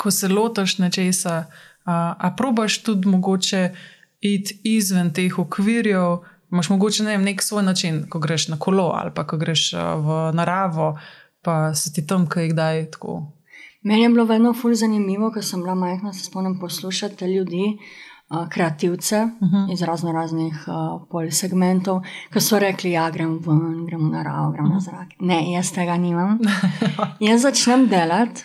ko 0.00 0.10
se 0.10 0.28
lotaš 0.28 0.78
nečesa, 0.78 1.44
uh, 1.44 1.92
a 1.92 2.32
probaš 2.36 2.78
tudi 2.82 3.08
mogoče 3.08 3.74
iti 4.20 4.60
izven 4.64 5.12
teh 5.12 5.38
okvirjev, 5.38 6.22
imaš 6.52 6.70
mogoče 6.72 7.04
ne 7.04 7.16
vem, 7.16 7.26
nek 7.28 7.42
svoj 7.42 7.62
način, 7.62 8.06
ko 8.08 8.18
greš 8.18 8.48
na 8.48 8.58
kolo 8.58 8.88
ali 8.96 9.12
pa 9.14 9.26
ko 9.26 9.36
greš 9.36 9.72
v 9.76 10.32
naravo, 10.34 10.94
pa 11.42 11.74
se 11.74 11.92
ti 11.92 12.06
tam 12.06 12.26
kaj 12.26 12.48
kdaj 12.54 12.90
tako. 12.96 13.20
Meni 13.82 14.02
je 14.02 14.08
bilo 14.08 14.24
vedno 14.24 14.54
ful 14.54 14.74
zanimivo, 14.78 15.32
ker 15.34 15.44
sem 15.44 15.60
bila 15.60 15.74
majhna, 15.74 16.12
se 16.12 16.24
spomnim 16.24 16.60
poslušati 16.60 17.24
ljudi, 17.24 17.64
uh, 17.74 18.11
kreativce 18.50 19.28
uh 19.40 19.48
-huh. 19.48 19.72
iz 19.72 19.82
razno 19.82 20.12
raznih 20.12 20.64
uh, 20.66 21.02
pol 21.10 21.30
segmentov, 21.30 22.02
ki 22.32 22.40
so 22.40 22.58
rekli, 22.58 22.90
ja, 22.90 23.10
grem 23.10 23.38
ven, 23.46 23.86
grem 23.86 24.08
v 24.08 24.12
naravo, 24.12 24.52
grem 24.52 24.68
na 24.68 24.80
zrak. 24.80 25.08
Ne, 25.20 25.52
jaz 25.52 25.72
tega 25.72 25.96
nimam. 25.96 26.38
jaz 27.28 27.42
začnem 27.42 27.88
delati. 27.88 28.44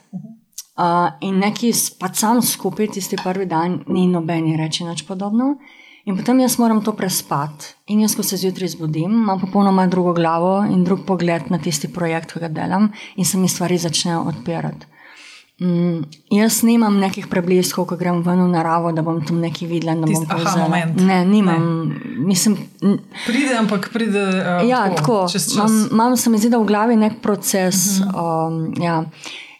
Uh, 0.77 1.09
in 1.21 1.39
neki 1.39 1.71
pa 1.99 2.13
sam 2.13 2.41
skupaj, 2.41 2.87
tisti 2.87 3.17
prvi 3.23 3.45
dan, 3.45 3.79
ni 3.87 4.07
nobeni 4.07 4.57
reči 4.57 4.83
nič 4.83 5.07
podobno. 5.07 5.55
In 6.07 6.15
potem 6.15 6.39
jaz 6.39 6.55
moram 6.59 6.83
to 6.83 6.93
prespati. 6.95 7.65
In 7.91 7.99
jaz, 7.99 8.13
ko 8.15 8.23
se 8.23 8.37
zjutraj 8.37 8.67
zbudim, 8.67 9.11
imam 9.11 9.39
popolnoma 9.39 9.87
drugo 9.87 10.13
glavo 10.13 10.63
in 10.63 10.83
drug 10.83 11.01
pogled 11.05 11.49
na 11.51 11.57
tisti 11.57 11.87
projekt, 11.87 12.31
ki 12.31 12.39
ga 12.39 12.47
delam, 12.47 12.91
in 13.15 13.25
se 13.25 13.37
mi 13.37 13.49
stvari 13.49 13.77
začnejo 13.77 14.21
odpirati. 14.21 14.87
Mm, 15.57 16.03
jaz 16.29 16.61
nimam 16.61 16.99
nekih 17.01 17.25
prebliskov, 17.27 17.87
ko 17.89 17.95
grem 17.97 18.19
ven 18.21 18.43
v 18.43 18.49
naravo, 18.51 18.91
da 18.93 19.01
bom 19.01 19.23
tam 19.25 19.39
nekaj 19.41 19.65
videla. 19.65 19.95
Da 19.97 20.05
Tisti 20.05 20.27
bom 20.29 20.45
aha 20.45 20.59
moment. 20.61 20.99
Ne, 21.01 21.23
nimam. 21.25 21.63
Ne. 21.89 21.95
Mislim, 22.29 22.57
Pride, 23.25 23.55
ampak 23.57 23.89
pride. 23.93 24.21
Uh, 24.21 24.67
ja, 24.69 24.83
tako. 24.93 25.25
Čez 25.31 25.49
čas. 25.49 25.57
Imam, 25.57 25.89
imam 25.91 26.17
se 26.17 26.29
mi 26.29 26.37
zdi, 26.37 26.51
da 26.53 26.61
v 26.61 26.69
glavi 26.69 26.95
nek 26.95 27.17
proces. 27.21 27.99
Uh 27.99 28.05
-huh. 28.05 28.47
um, 28.47 28.83
ja. 28.83 29.03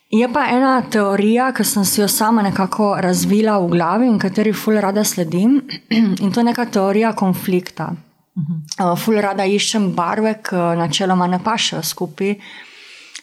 Je 0.09 0.29
pa 0.33 0.45
ena 0.51 0.81
teorija, 0.81 1.51
ki 1.51 1.63
sem 1.63 1.85
si 1.85 2.01
jo 2.01 2.07
sama 2.07 2.41
nekako 2.41 2.95
razvila 2.99 3.57
v 3.59 3.67
glavi 3.67 4.07
in 4.07 4.19
kateri 4.19 4.53
ful 4.53 4.79
rada 4.79 5.03
sledim, 5.03 5.61
in 6.21 6.31
to 6.31 6.39
je 6.39 6.43
neka 6.43 6.65
teorija 6.65 7.13
konflikta. 7.13 7.91
Uh, 8.37 8.99
ful 8.99 9.17
rada 9.21 9.45
iščem 9.45 9.95
barve, 9.95 10.33
ki 10.43 10.55
načeloma 10.55 11.27
ne 11.27 11.39
pašejo 11.43 11.83
skupaj. 11.83 12.35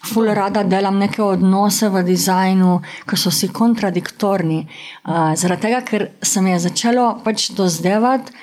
Ful 0.04 0.28
rada 0.36 0.62
delam 0.68 0.98
neke 1.00 1.22
odnose 1.24 1.88
v 1.88 2.02
dizajnu, 2.04 2.74
ki 3.08 3.16
so 3.16 3.32
si 3.32 3.48
kontradiktorni. 3.48 4.60
Uh, 5.04 5.32
zaradi 5.38 5.68
tega, 5.68 5.80
ker 5.86 6.08
se 6.22 6.42
mi 6.44 6.52
je 6.52 6.64
začelo 6.66 7.06
pač 7.24 7.50
dozdevati, 7.56 8.34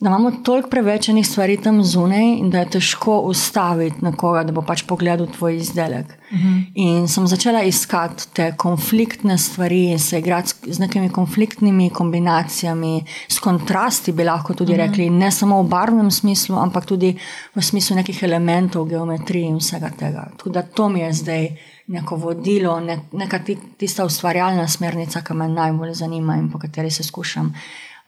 da 0.00 0.08
imamo 0.08 0.30
toliko 0.30 0.70
prevečenih 0.70 1.26
stvari 1.26 1.56
tam 1.62 1.82
zunaj 1.84 2.24
in 2.24 2.50
da 2.50 2.58
je 2.58 2.70
težko 2.70 3.18
ustaviti 3.18 4.04
nekoga, 4.04 4.42
da 4.44 4.52
bo 4.52 4.62
pač 4.62 4.82
pogledal 4.84 5.26
tvoj 5.26 5.56
izdelek. 5.56 6.06
Uh 6.06 6.38
-huh. 6.38 6.64
In 6.74 7.08
sem 7.08 7.26
začela 7.26 7.62
iskati 7.62 8.28
te 8.32 8.52
konfliktne 8.56 9.38
stvari 9.38 9.84
in 9.90 9.98
se 9.98 10.18
igrati 10.18 10.72
z- 10.72 10.78
nekimi 10.78 11.08
konfliktnimi 11.08 11.90
kombinacijami, 11.90 13.04
s 13.28 13.38
kontrasti, 13.38 14.12
bi 14.12 14.24
lahko 14.24 14.54
tudi 14.54 14.72
uh 14.72 14.78
-huh. 14.78 14.86
rekli, 14.86 15.10
ne 15.10 15.30
samo 15.30 15.62
v 15.62 15.68
barvnem 15.68 16.10
smislu, 16.10 16.56
ampak 16.56 16.86
tudi 16.86 17.18
v 17.54 17.62
smislu 17.62 17.96
nekih 17.96 18.22
elementov, 18.22 18.84
geometrije 18.84 19.48
in 19.48 19.56
vsega 19.56 19.90
tega. 19.98 20.28
Tako 20.36 20.50
da 20.50 20.62
to 20.62 20.88
mi 20.88 21.00
je 21.00 21.12
zdaj 21.12 21.48
neko 21.86 22.16
vodilo, 22.16 22.80
ne, 22.80 23.00
neka 23.12 23.38
ti, 23.38 23.58
tista 23.76 24.04
ustvarjalna 24.04 24.68
smernica, 24.68 25.20
ki 25.20 25.34
me 25.34 25.48
najbolj 25.48 25.94
zanima 25.94 26.36
in 26.36 26.50
po 26.50 26.58
kateri 26.58 26.90
se 26.90 27.02
skušam 27.02 27.54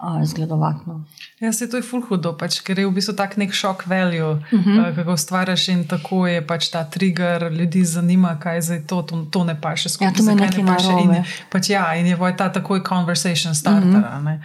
uh, 0.03 0.25
zgledovati. 0.25 0.79
No. 0.87 1.05
Ja, 1.41 1.53
se 1.53 1.71
to 1.71 1.77
je 1.77 1.83
full 1.83 2.03
hudo, 2.09 2.33
pač, 2.39 2.61
ker 2.61 2.79
je 2.79 2.87
v 2.87 2.95
bistvu 2.95 3.15
tak 3.19 3.37
nek 3.37 3.53
šok 3.53 3.87
value, 3.87 4.31
uh 4.31 4.43
-huh. 4.53 4.89
uh, 4.89 4.97
kako 4.97 5.17
stvariš 5.17 5.69
in 5.69 5.85
tako 5.89 6.27
je 6.27 6.47
pač 6.47 6.69
ta 6.69 6.85
trigger, 6.85 7.53
ljudi 7.53 7.85
zanima, 7.85 8.39
kaj 8.41 8.55
je 8.55 8.63
zdaj 8.63 8.87
to, 8.87 9.03
to, 9.03 9.27
to 9.31 9.45
ne 9.45 9.61
paše 9.61 9.89
skupaj. 9.89 10.09
Ja, 10.09 10.13
to 10.17 10.23
me 10.23 10.35
nekaj 10.35 10.63
ne 10.63 10.73
paše. 10.73 10.93
In, 11.05 11.25
pač, 11.51 11.71
ja, 11.71 11.95
in 11.95 12.07
je 12.07 12.17
poj 12.17 12.37
ta 12.37 12.53
takoj 12.53 12.83
conversation 12.89 13.55
starter. 13.55 13.99
Uh 13.99 14.05
-huh. 14.05 14.39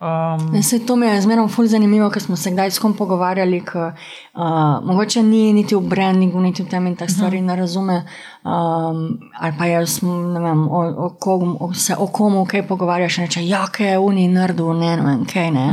Um, 0.00 0.46
Ne, 0.52 0.62
saj 0.62 0.78
to 0.86 0.96
mi 0.96 1.06
je 1.06 1.20
zmerno 1.20 1.48
ful 1.48 1.66
zanimivo, 1.66 2.10
ker 2.10 2.22
smo 2.22 2.36
se 2.36 2.50
kdaj 2.50 2.70
s 2.70 2.78
kom 2.78 2.94
pogovarjali, 2.96 3.60
ki 3.66 3.78
uh, 3.78 4.84
mogoče 4.84 5.22
ni 5.22 5.52
niti 5.52 5.76
v 5.76 5.80
brandingu, 5.80 6.40
niti 6.40 6.62
v 6.62 6.68
tem 6.68 6.86
in 6.86 6.96
teh 6.96 7.10
stvari 7.10 7.40
ne 7.42 7.56
razume. 7.56 8.02
Um, 8.44 9.18
ali 9.40 9.56
pa 9.58 9.66
jaz 9.66 9.98
ne 10.02 10.40
vem, 10.40 10.68
o, 10.68 10.84
o, 11.06 11.10
kom, 11.20 11.56
o, 11.60 11.72
se 11.74 11.96
o 11.98 12.06
komu 12.06 12.44
kaj 12.46 12.66
pogovarjaš 12.68 13.18
in 13.18 13.26
reče, 13.26 13.46
ja, 13.48 13.64
kaj 13.72 13.92
je 13.92 13.98
uni 13.98 14.28
naredil, 14.28 14.72
ne, 14.78 14.94
ne 14.96 15.02
vem, 15.02 15.26
kaj 15.26 15.50
ne. 15.50 15.66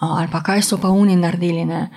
Uh, 0.00 0.18
ali 0.18 0.28
pa 0.32 0.42
kaj 0.42 0.62
so 0.62 0.80
pa 0.82 0.90
uni 0.90 1.16
naredili, 1.16 1.64
ne. 1.64 1.88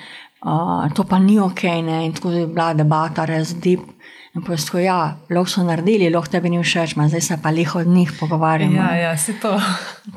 Uh, 0.46 0.86
to 0.94 1.04
pa 1.04 1.20
ni 1.20 1.40
ok, 1.40 1.64
ne. 1.82 2.06
In 2.06 2.14
tako 2.14 2.32
je 2.32 2.48
bila 2.48 2.74
debata, 2.74 3.26
res 3.26 3.56
deep. 3.58 3.95
In 4.36 4.44
poisko, 4.44 4.78
ja, 4.84 5.18
lahko 5.30 5.50
so 5.50 5.64
naredili, 5.64 6.10
lahko 6.12 6.32
tebi 6.32 6.50
ni 6.50 6.60
všeč, 6.64 6.96
ma 7.00 7.08
zdaj 7.08 7.22
se 7.22 7.38
pa 7.44 7.50
liho 7.50 7.80
od 7.80 7.88
njih 7.88 8.12
pogovarjamo. 8.20 8.76
ja, 8.76 8.96
ja, 8.96 9.18
se 9.18 9.34
to. 9.42 9.62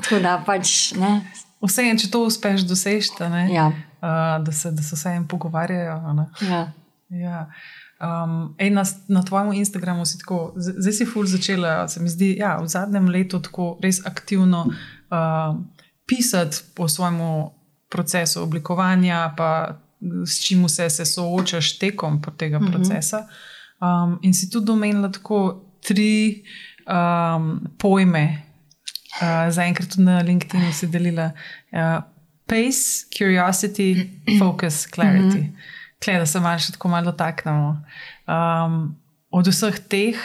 Tako 0.03 0.19
da 0.19 0.43
pač, 0.45 0.91
ne. 0.99 1.21
Vse 1.63 1.83
en, 1.89 1.97
če 1.99 2.09
to 2.11 2.23
uspeš 2.27 2.61
doseči, 2.67 3.11
Ja. 3.51 3.67
uh, 3.67 4.43
da, 4.45 4.51
se, 4.51 4.71
da 4.71 4.83
se 4.83 4.95
vse 4.95 5.09
en 5.09 5.27
pogovarjajo. 5.27 6.13
ne. 6.13 6.25
Ja. 6.49 6.71
Ja. 7.09 7.49
Um, 7.99 8.55
ej, 8.57 8.69
na, 8.69 8.83
na 9.07 9.23
tvojem 9.23 9.53
Instagramu 9.53 10.05
si 10.05 10.17
tako, 10.17 10.53
zdaj 10.55 10.93
si 10.93 11.05
ful 11.05 11.25
začela, 11.27 11.87
se 11.87 11.99
mi 11.99 12.09
zdi, 12.09 12.37
ja, 12.39 12.57
v 12.61 12.67
zadnjem 12.67 13.09
letu 13.11 13.41
tako 13.43 13.77
res 13.83 13.99
aktivno 14.05 14.65
uh, 14.67 15.55
pisati 16.07 16.57
o 16.77 16.87
svojem 16.87 17.19
procesu 17.89 18.43
oblikovanja, 18.43 19.33
pa 19.37 19.79
s 20.25 20.39
čim 20.47 20.63
vse 20.63 20.89
se 20.89 21.05
soočaš 21.05 21.77
tekom 21.79 22.21
tega 22.37 22.59
mm 22.59 22.67
-hmm. 22.67 23.23
Um, 23.79 24.19
in 24.21 24.33
si 24.33 24.49
tudi 24.49 24.71
omenila 24.71 25.09
tako 25.09 25.63
tri 25.79 26.43
um, 26.87 27.59
pojme, 27.77 28.43
uh, 29.21 29.47
zaenkrat 29.51 29.89
tudi 29.89 30.03
na 30.03 30.21
LinkedIn 30.21 30.73
si 30.73 30.87
delila. 30.87 31.31
Uh, 31.71 32.01
pace, 32.49 33.05
curiosity, 33.13 34.09
focus, 34.39 34.87
clarity. 34.87 35.37
Mm 35.37 35.45
-hmm. 35.45 35.77
Klej, 36.03 36.19
da 36.19 36.25
se 36.25 36.39
malo 36.39 36.59
še 36.59 36.71
tako 36.71 36.87
malo 36.87 37.11
dotaknemo. 37.11 37.81
Um, 38.27 38.95
od 39.29 39.47
vseh 39.47 39.79
teh, 39.79 40.15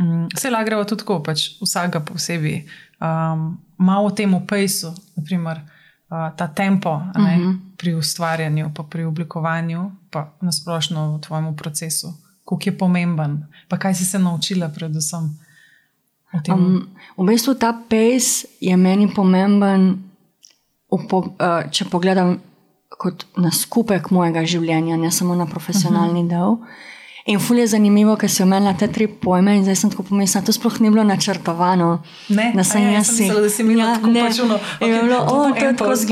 um, 0.00 0.28
vse 0.34 0.50
lagreva 0.50 0.84
tudi 0.84 1.02
tako, 1.02 1.22
pač 1.22 1.50
vsakega 1.60 2.00
posebej. 2.00 2.64
Um, 3.00 3.58
malo 3.76 4.06
o 4.06 4.10
tem 4.10 4.34
opejsu, 4.34 4.94
naprimer 5.16 5.60
uh, 5.60 6.36
ta 6.36 6.46
tempo 6.46 7.02
ne, 7.18 7.36
uh 7.36 7.42
-huh. 7.42 7.58
pri 7.76 7.94
ustvarjanju, 7.94 8.70
pa 8.74 8.82
pri 8.82 9.04
oblikovanju, 9.04 9.90
pa 10.10 10.32
nasplošno 10.40 11.16
v 11.16 11.20
tvojem 11.20 11.56
procesu, 11.56 12.14
koliko 12.44 12.70
je 12.70 12.78
pomemben, 12.78 13.46
pa 13.68 13.78
kaj 13.78 13.94
si 13.94 14.04
se 14.04 14.18
naučila, 14.18 14.68
predvsem. 14.68 15.30
Um, 16.50 16.88
v 17.16 17.26
bistvu 17.26 17.54
ta 17.54 17.72
pace 17.72 18.46
je 18.60 18.76
meni 18.76 19.06
pomemben, 19.14 20.02
v 20.90 21.06
po, 21.08 21.22
uh, 21.38 21.62
če 21.70 21.86
pogledam 21.90 22.36
kot 22.98 23.26
na 23.38 23.50
skupek 23.54 24.10
mojega 24.14 24.44
življenja, 24.46 24.96
ne 24.98 25.10
samo 25.10 25.34
na 25.34 25.46
profesionalni 25.46 26.20
uh 26.20 26.26
-huh. 26.26 26.30
del. 26.30 26.56
In 27.24 27.38
ful 27.38 27.56
je 27.56 27.66
zanimivo, 27.66 28.16
ker 28.16 28.28
si 28.28 28.42
omenila 28.42 28.74
te 28.74 28.84
tri 28.86 29.06
pojme 29.08 29.54
in 29.56 29.62
zdaj 29.64 29.76
sem 29.76 29.90
tako 29.90 30.02
pomislila, 30.04 30.44
to 30.44 30.52
sploh 30.52 30.74
ni 30.78 30.90
bilo 30.90 31.00
načrtovano. 31.02 32.02
Ne, 32.28 32.50
da 32.52 32.60
sem 32.62 32.82
ja, 32.82 32.90
jaz 32.92 33.06
sem 33.08 33.16
mislila, 33.22 33.40
da 33.40 33.48
si 33.48 33.62
imela 33.62 33.82
ja, 33.82 33.94
tako 33.94 34.06
ne. 34.08 34.20
pač 34.20 34.40
ono, 34.40 34.58
In 34.78 34.92
je 34.92 35.02
bilo, 35.02 35.18
o, 35.18 35.26
to 35.26 35.56
je 35.56 35.72
tako 35.72 35.76
pa 35.78 35.84
post, 35.86 36.10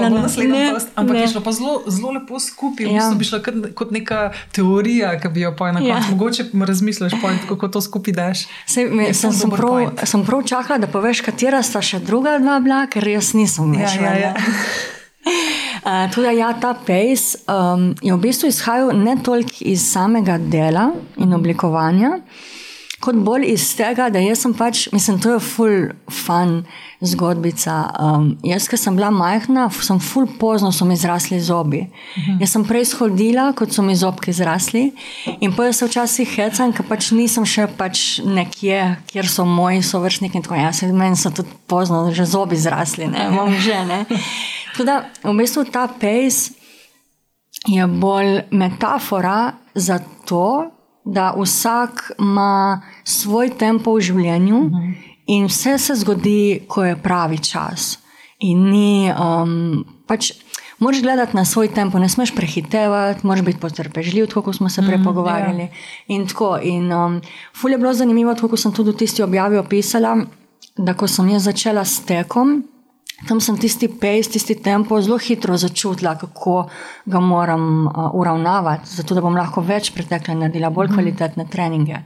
Ampak 0.95 1.13
ne. 1.13 1.21
je 1.21 1.29
šlo 1.29 1.41
pa 1.41 1.53
zelo, 1.53 1.83
zelo 1.87 2.11
lepo 2.13 2.41
skupaj. 2.41 2.87
V 2.87 2.89
Ja. 2.89 2.97
bistvu 2.97 3.15
bi 3.15 3.25
šla 3.25 3.39
kot, 3.41 3.55
kot 3.75 3.91
neka 3.91 4.21
teorija, 4.53 5.21
ki 5.21 5.29
bi 5.29 5.41
jo 5.41 5.53
pa 5.53 5.69
na 5.69 5.81
Ja. 5.81 5.95
koncu. 5.95 6.11
Mogoče 6.11 6.43
razmisliš, 6.63 7.13
point, 7.21 7.45
kako 7.45 7.69
to 7.69 7.81
skupaj 7.83 8.13
daš. 8.15 8.39
Sej, 8.67 8.85
me, 8.87 9.13
sem, 9.13 9.33
sem, 9.33 9.51
prav, 9.51 9.69
point. 9.69 10.01
sem 10.05 10.25
prav 10.25 10.43
čakala, 10.45 10.79
da 10.79 10.89
poveš, 10.89 11.21
katera 11.21 11.61
sta 11.63 11.83
še 11.83 12.01
druga 12.01 12.39
dva 12.39 12.57
bila, 12.59 12.87
ker 12.87 13.05
jaz 13.07 13.35
nisem 13.35 13.69
Ja, 13.75 13.81
več. 13.83 14.01
ja, 14.01 14.13
ja. 14.17 14.33
Uh, 15.83 16.07
tudi 16.15 16.37
ja, 16.39 16.53
ta 16.55 16.75
pace 16.75 17.39
um, 17.51 17.95
je 18.03 18.15
v 18.15 18.21
bistvu 18.23 18.49
izhajal 18.49 18.93
ne 18.95 19.17
toliko 19.19 19.65
iz 19.67 19.83
samega 19.83 20.39
dela 20.39 20.93
in 21.19 21.35
oblikovanja, 21.35 22.21
kot 23.03 23.19
bolj 23.19 23.49
iz 23.51 23.65
tega, 23.75 24.07
da 24.15 24.21
jaz 24.23 24.45
sem 24.45 24.55
pač, 24.55 24.85
mislim, 24.95 25.19
to 25.19 25.33
je 25.35 25.41
full 25.43 25.89
fun 26.07 26.61
zgodbica. 27.03 27.75
Um, 27.99 28.29
jaz, 28.47 28.69
ki 28.71 28.79
sem 28.79 28.95
bila 28.95 29.11
majhna, 29.11 29.67
sem 29.83 29.99
full 29.99 30.31
pozno, 30.39 30.71
so 30.71 30.87
mi 30.87 30.95
zrasli 30.97 31.41
zobi. 31.43 31.83
Mhm. 32.15 32.39
Jaz 32.45 32.55
sem 32.55 32.67
prej 32.69 32.87
shodila, 32.93 33.49
kot 33.59 33.75
so 33.75 33.83
mi 33.83 33.97
zobki 33.99 34.31
zrasli. 34.31 34.85
In 35.43 35.57
pa 35.57 35.73
se 35.73 35.89
včasih 35.91 36.31
hecam, 36.37 36.71
ker 36.71 36.87
pač 36.87 37.11
nisem 37.11 37.43
še 37.49 37.67
pač 37.75 38.21
nekje, 38.23 38.79
kjer 39.11 39.27
so 39.27 39.49
moji 39.51 39.83
sovrstniki. 39.83 40.39
In 40.39 40.47
tako 40.47 40.63
jaz, 40.63 40.85
meni 40.95 41.19
so 41.19 41.35
tudi 41.35 41.51
pozno, 41.67 42.05
že 42.15 42.29
zobi 42.31 42.55
zrasli, 42.55 43.11
ne, 43.11 43.27
imam 43.35 43.51
že 43.59 43.83
ne. 43.89 44.05
Tudi 44.77 44.91
v 45.23 45.35
bistvu 45.37 45.65
ta 45.65 45.89
pejs 46.01 46.51
je 47.67 47.87
bolj 47.87 48.41
metafora 48.51 49.53
za 49.75 49.99
to, 50.27 50.71
da 51.05 51.35
vsak 51.37 52.13
ima 52.19 52.83
svoj 53.05 53.51
tempo 53.59 53.95
v 53.95 54.01
življenju 54.01 54.57
uh 54.57 54.71
-huh. 54.71 54.95
in 55.27 55.47
vse 55.47 55.79
se 55.79 55.95
zgodi, 55.95 56.63
ko 56.69 56.85
je 56.85 56.97
pravi 56.97 57.39
čas. 57.39 57.99
In 58.39 58.71
ni, 58.71 59.13
um, 59.13 59.85
pač, 60.07 60.33
moraš 60.79 61.03
gledati 61.03 61.37
na 61.37 61.45
svoj 61.45 61.69
tempo, 61.69 61.99
ne 61.99 62.09
smeš 62.09 62.35
prehitevati, 62.35 63.27
moraš 63.27 63.45
biti 63.45 63.61
potrpežljiv, 63.61 64.27
kot 64.35 64.57
smo 64.57 64.69
se 64.69 64.83
prej 64.83 64.99
mm, 64.99 65.05
pogovarjali. 65.05 65.63
Yeah. 65.63 65.69
In 66.07 66.27
tako. 66.29 66.59
In 66.63 66.93
um, 66.93 67.21
fulje 67.61 67.75
je 67.75 67.79
bilo 67.79 67.95
zanimivo, 67.95 68.35
kot 68.35 68.61
sem 68.61 68.73
tudi 68.73 68.91
v 68.91 68.97
tisti 68.97 69.23
objavi 69.23 69.59
opisala, 69.59 70.17
da 70.77 70.95
ko 70.95 71.09
sem 71.09 71.29
jaz 71.29 71.45
začela 71.45 71.85
s 71.85 72.01
tekom. 72.05 72.63
Tam 73.29 73.41
sem 73.41 73.57
tisti 73.59 73.89
pejs, 73.89 74.29
tisti 74.35 74.57
tempo 74.59 74.99
zelo 75.03 75.19
hitro 75.23 75.57
začutila, 75.57 76.17
kako 76.19 76.67
ga 77.07 77.21
moram 77.21 77.87
uh, 77.87 78.11
uravnavati, 78.19 78.91
zato 78.97 79.15
da 79.15 79.23
bom 79.23 79.37
lahko 79.39 79.63
več 79.63 79.93
pretekla 79.95 80.35
in 80.35 80.47
naredila 80.47 80.71
bolj 80.71 80.91
mhm. 80.91 80.97
kvalitetne 80.99 81.47
treninge. 81.51 82.03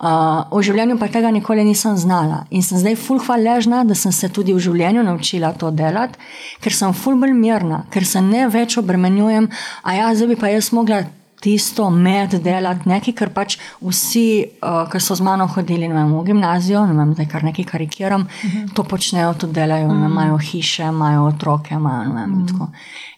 Uh, 0.00 0.46
v 0.48 0.62
življenju 0.64 0.94
pa 0.96 1.10
tega 1.12 1.28
nikoli 1.28 1.60
nisem 1.60 1.92
znala 2.00 2.46
in 2.48 2.62
sem 2.64 2.80
zdaj 2.80 2.94
ful 2.96 3.18
hvaležna, 3.20 3.82
da 3.84 3.92
sem 3.92 4.12
se 4.16 4.30
tudi 4.32 4.54
v 4.56 4.62
življenju 4.64 5.02
naučila 5.04 5.52
to 5.60 5.68
delati, 5.76 6.16
ker 6.64 6.72
sem 6.72 6.94
ful 6.96 7.18
bolj 7.20 7.34
mirna, 7.36 7.82
ker 7.92 8.08
se 8.08 8.22
ne 8.24 8.46
več 8.48 8.78
obremenjujem, 8.80 9.50
a 9.84 9.96
ja, 9.98 10.08
zdaj 10.16 10.32
bi 10.32 10.38
pa 10.40 10.48
jaz 10.54 10.70
mogla 10.72 11.02
tisto 11.40 11.90
med 11.90 12.34
delati, 12.44 12.88
nekaj, 12.88 13.14
kar 13.16 13.32
pač 13.34 13.56
vsi, 13.80 14.24
uh, 14.60 14.84
ki 14.90 15.00
so 15.00 15.16
z 15.16 15.24
mano 15.24 15.46
hodili 15.48 15.88
vem, 15.88 16.12
v 16.12 16.24
gimnazijo, 16.28 16.84
ne 16.86 16.96
vem, 16.98 17.14
zdaj 17.16 17.28
kar 17.32 17.46
nekaj 17.48 17.64
karikiram, 17.72 18.26
uh 18.28 18.44
mhm. 18.44 18.58
-huh. 18.58 18.74
to 18.74 18.84
počnejo, 18.84 19.34
to 19.34 19.46
delajo, 19.46 19.86
uh 19.86 19.92
-huh. 19.92 20.10
imajo 20.10 20.38
hiše, 20.38 20.82
imajo 20.82 21.24
otroke, 21.24 21.74
imajo 21.74 22.08
ne 22.08 22.20
vem. 22.20 22.32
Uh 22.32 22.48
-huh. 22.48 22.68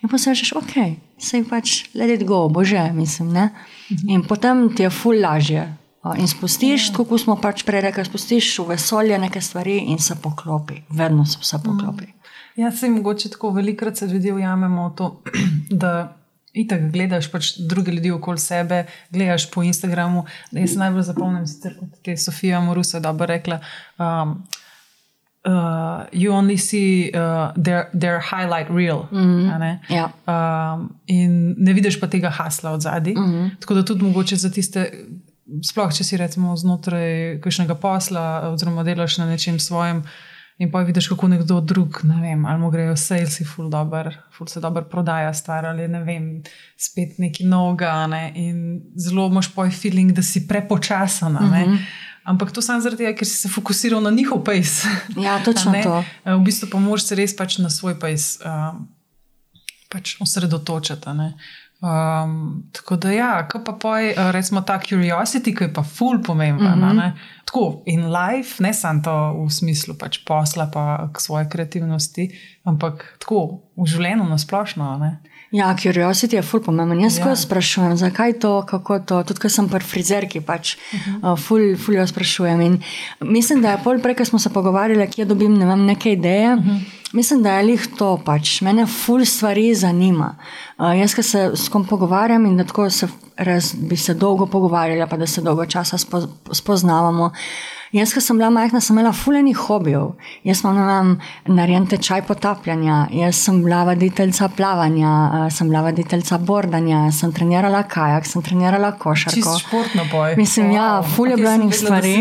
In 0.02 0.08
pa 0.08 0.18
se 0.18 0.30
rečeš, 0.30 0.52
ok, 0.52 0.72
sej 1.18 1.44
pač 1.44 1.84
let 1.94 2.20
it 2.20 2.26
go, 2.26 2.48
bože, 2.48 2.92
mislim. 2.92 3.32
Ne? 3.32 3.44
Uh 3.90 3.96
-huh. 3.96 4.14
In 4.14 4.22
potem 4.22 4.74
ti 4.76 4.82
je 4.82 4.90
ful 4.90 5.20
lažje. 5.20 5.76
In 6.18 6.28
spustiš, 6.28 6.88
ja. 6.88 6.94
kot 6.94 7.20
smo 7.20 7.36
pač 7.36 7.62
prej 7.62 7.80
rekli, 7.80 8.04
spustiš 8.04 8.58
v 8.58 8.66
vesolje 8.74 9.18
neke 9.18 9.40
stvari 9.40 9.76
in 9.78 9.98
se 9.98 10.14
poklopi, 10.22 10.82
vedno 10.90 11.24
se 11.24 11.38
vse 11.40 11.58
poklopi. 11.64 12.04
Ja, 12.56 12.72
se 12.72 12.86
jim 12.86 12.94
mogoče 12.94 13.28
tako 13.28 13.50
velikokrat 13.50 13.96
se 13.96 14.06
ljudje 14.06 14.34
ujamemo 14.34 14.88
v 14.88 14.94
to, 14.96 15.22
da 15.82 16.21
Itak 16.52 16.90
gledaš 16.92 17.30
pač 17.32 17.54
druge 17.56 17.92
ljudi 17.92 18.10
okoli 18.12 18.38
sebe, 18.38 18.84
gledaš 19.10 19.50
po 19.50 19.62
Instagramu. 19.62 20.24
Jaz 20.52 20.74
se 20.74 20.78
najbolj 20.78 21.02
zapomnim, 21.02 21.46
kot 21.90 22.08
je 22.08 22.16
Sofija 22.16 22.60
Morusa 22.60 23.00
dobro 23.00 23.26
rekla. 23.26 23.60
Um, 23.98 24.42
Uh, 25.44 26.06
you 26.12 26.30
only 26.30 26.56
see 26.56 27.10
uh, 27.14 27.50
their, 27.64 27.90
their 27.98 28.20
highlight 28.20 28.70
reel. 28.70 29.08
Mm 29.10 29.18
-hmm. 29.18 29.58
ne? 29.58 29.80
Ja. 29.88 30.12
Um, 30.26 30.94
in 31.06 31.54
ne 31.58 31.72
vidiš 31.72 32.00
pa 32.00 32.06
tega 32.06 32.30
hasla 32.30 32.70
od 32.70 32.80
zadaj. 32.80 33.12
Mm 33.12 33.32
-hmm. 33.32 33.50
Tako 33.60 33.74
da 33.74 33.84
tudi 33.84 34.04
mogoče 34.04 34.36
za 34.36 34.50
tiste, 34.50 34.92
sploh 35.62 35.92
če 35.92 36.04
si 36.04 36.16
recimo 36.16 36.56
znotraj 36.56 37.40
kakšnega 37.40 37.74
posla, 37.74 38.50
oziroma 38.54 38.82
delaš 38.82 39.18
na 39.18 39.26
nečem 39.26 39.58
svojem, 39.58 39.98
uh, 39.98 40.04
In 40.58 40.70
pa 40.70 40.82
vidiš, 40.86 41.08
kako 41.08 41.28
nekdo 41.28 41.60
drug, 41.60 42.00
ne 42.04 42.20
vem, 42.20 42.44
ali 42.46 42.60
mu 42.60 42.70
grejo 42.70 42.96
salesi, 42.96 43.44
ful 43.44 43.70
dobr, 43.70 44.12
ful 44.36 44.46
se 44.46 44.60
dobro 44.60 44.84
prodaja, 44.84 45.32
star 45.34 45.66
ali 45.66 45.88
ne 45.88 46.02
vem, 46.04 46.28
spet 46.76 47.18
neki 47.18 47.46
noga. 47.48 48.06
Ne? 48.06 48.32
In 48.36 48.80
zelo 48.96 49.26
imaš 49.26 49.54
poj 49.54 49.70
feeling, 49.70 50.12
da 50.12 50.22
si 50.22 50.46
prepočasen. 50.48 51.32
Mm 51.32 51.52
-hmm. 51.52 51.78
Ampak 52.24 52.52
to 52.52 52.62
samo 52.62 52.80
zaradi 52.80 53.02
tega, 53.02 53.16
ker 53.18 53.26
si 53.26 53.36
se 53.36 53.48
fokusiral 53.48 54.02
na 54.02 54.10
njihov 54.10 54.44
pejs. 54.44 54.84
Ja, 55.16 55.40
točno 55.44 55.74
to. 55.82 56.04
V 56.24 56.38
bistvu 56.44 56.68
pa 56.72 56.78
moraš 56.78 57.04
se 57.04 57.14
res 57.14 57.36
pač 57.36 57.58
na 57.58 57.70
svoj 57.70 57.98
pejs 58.00 58.38
um, 58.46 58.86
pač 59.90 60.16
osredotočiti. 60.20 61.10
Um, 61.82 62.62
tako 62.72 62.96
da, 62.96 63.10
ja, 63.10 63.30
ko 63.50 63.58
pa 63.66 63.72
poj, 63.72 64.10
eh, 64.10 64.32
recimo, 64.32 64.60
ta 64.62 64.78
curiosity, 64.78 65.50
ki 65.50 65.64
je 65.64 65.72
pa 65.74 65.82
ful 65.82 66.22
pomemben. 66.22 66.78
Mm 66.78 66.98
-hmm. 66.98 67.12
Tako 67.44 67.82
in 67.86 68.06
life, 68.12 68.62
ne 68.62 68.74
samo 68.74 69.02
to 69.02 69.44
v 69.46 69.50
smislu 69.50 69.94
pač 69.98 70.18
posla, 70.24 70.70
pa 70.72 71.08
k 71.12 71.20
svoje 71.20 71.48
kreativnosti, 71.48 72.30
ampak 72.64 73.16
tako 73.18 73.60
v 73.76 73.86
življenju 73.86 74.24
na 74.24 74.38
splošno. 74.38 75.16
Ja, 75.52 75.74
curiosity 75.76 76.38
je 76.38 76.42
ful 76.42 76.62
pomemben. 76.64 77.00
Jaz 77.04 77.18
ja. 77.18 77.34
sprašujem, 77.36 77.96
zakaj 78.00 78.38
to, 78.40 78.52
kako 78.66 78.98
to. 79.04 79.18
Tudi, 79.28 79.42
ker 79.44 79.52
sem 79.52 79.68
pri 79.68 79.84
frizerki, 79.84 80.40
pač 80.40 80.76
uh 80.76 81.00
-huh. 81.00 81.32
uh, 81.32 81.38
ful, 81.38 81.76
ful 81.76 81.94
jo 81.94 82.06
sprašujem. 82.06 82.60
In 82.60 82.82
mislim, 83.20 83.62
da 83.62 83.70
je 83.70 83.82
pol 83.84 84.00
prej, 84.00 84.14
ko 84.14 84.24
smo 84.24 84.38
se 84.38 84.50
pogovarjali, 84.50 85.10
kje 85.10 85.24
dobim 85.24 85.58
ne 85.58 85.66
vem, 85.66 85.84
neke 85.84 86.12
ideje. 86.12 86.54
Uh 86.54 86.60
mhm. 86.60 86.70
-huh. 86.70 86.80
Mislim, 87.12 87.42
da 87.42 87.56
je 87.56 87.62
lih 87.62 87.88
to 87.98 88.22
pač. 88.24 88.60
Mene 88.60 88.86
ful 88.86 89.24
stvari 89.24 89.74
zanima. 89.74 90.36
Uh, 90.78 90.98
jaz, 90.98 91.14
ki 91.14 91.22
se 91.22 91.50
s 91.54 91.68
kom 91.68 91.84
pogovarjam 91.84 92.46
in 92.46 92.56
da 92.56 92.64
tako 92.64 92.90
se 92.90 93.08
res 93.36 93.74
bi 93.74 93.96
se 93.96 94.14
dolgo 94.14 94.46
pogovarjali, 94.46 95.10
pa 95.10 95.16
da 95.16 95.26
se 95.26 95.40
dolgo 95.40 95.66
časa 95.66 95.98
spo, 95.98 96.20
spoznavamo. 96.52 97.30
Jaz, 97.92 98.14
ki 98.16 98.22
sem 98.24 98.38
bila 98.40 98.48
majhna, 98.48 98.80
sem 98.80 98.96
imela 98.96 99.10
fuleni 99.12 99.52
hobijev. 99.52 100.14
Jaz 100.48 100.62
sem 100.62 100.70
imela 100.72 101.16
narejen 101.52 101.84
tečaj 101.90 102.22
potapljanja, 102.24 103.02
jaz 103.12 103.36
sem 103.44 103.58
bila 103.60 103.82
voditeljica 103.84 104.48
plavanja, 104.56 105.10
sem 105.52 105.68
bila 105.68 105.82
voditeljica 105.84 106.38
bordanja, 106.40 107.02
sem 107.12 107.34
trenirala 107.36 107.82
kajak, 107.92 108.30
sem 108.30 108.42
trenirala 108.46 108.94
košarko. 108.96 109.36
Čisto 109.36 109.58
športno 109.66 110.06
boj. 110.10 110.38
Mislim, 110.40 110.70
wow. 110.70 110.76
ja, 110.76 111.02
fulje 111.16 111.36
okay, 111.36 111.42
blenih 111.42 111.76
stvari. 111.76 112.14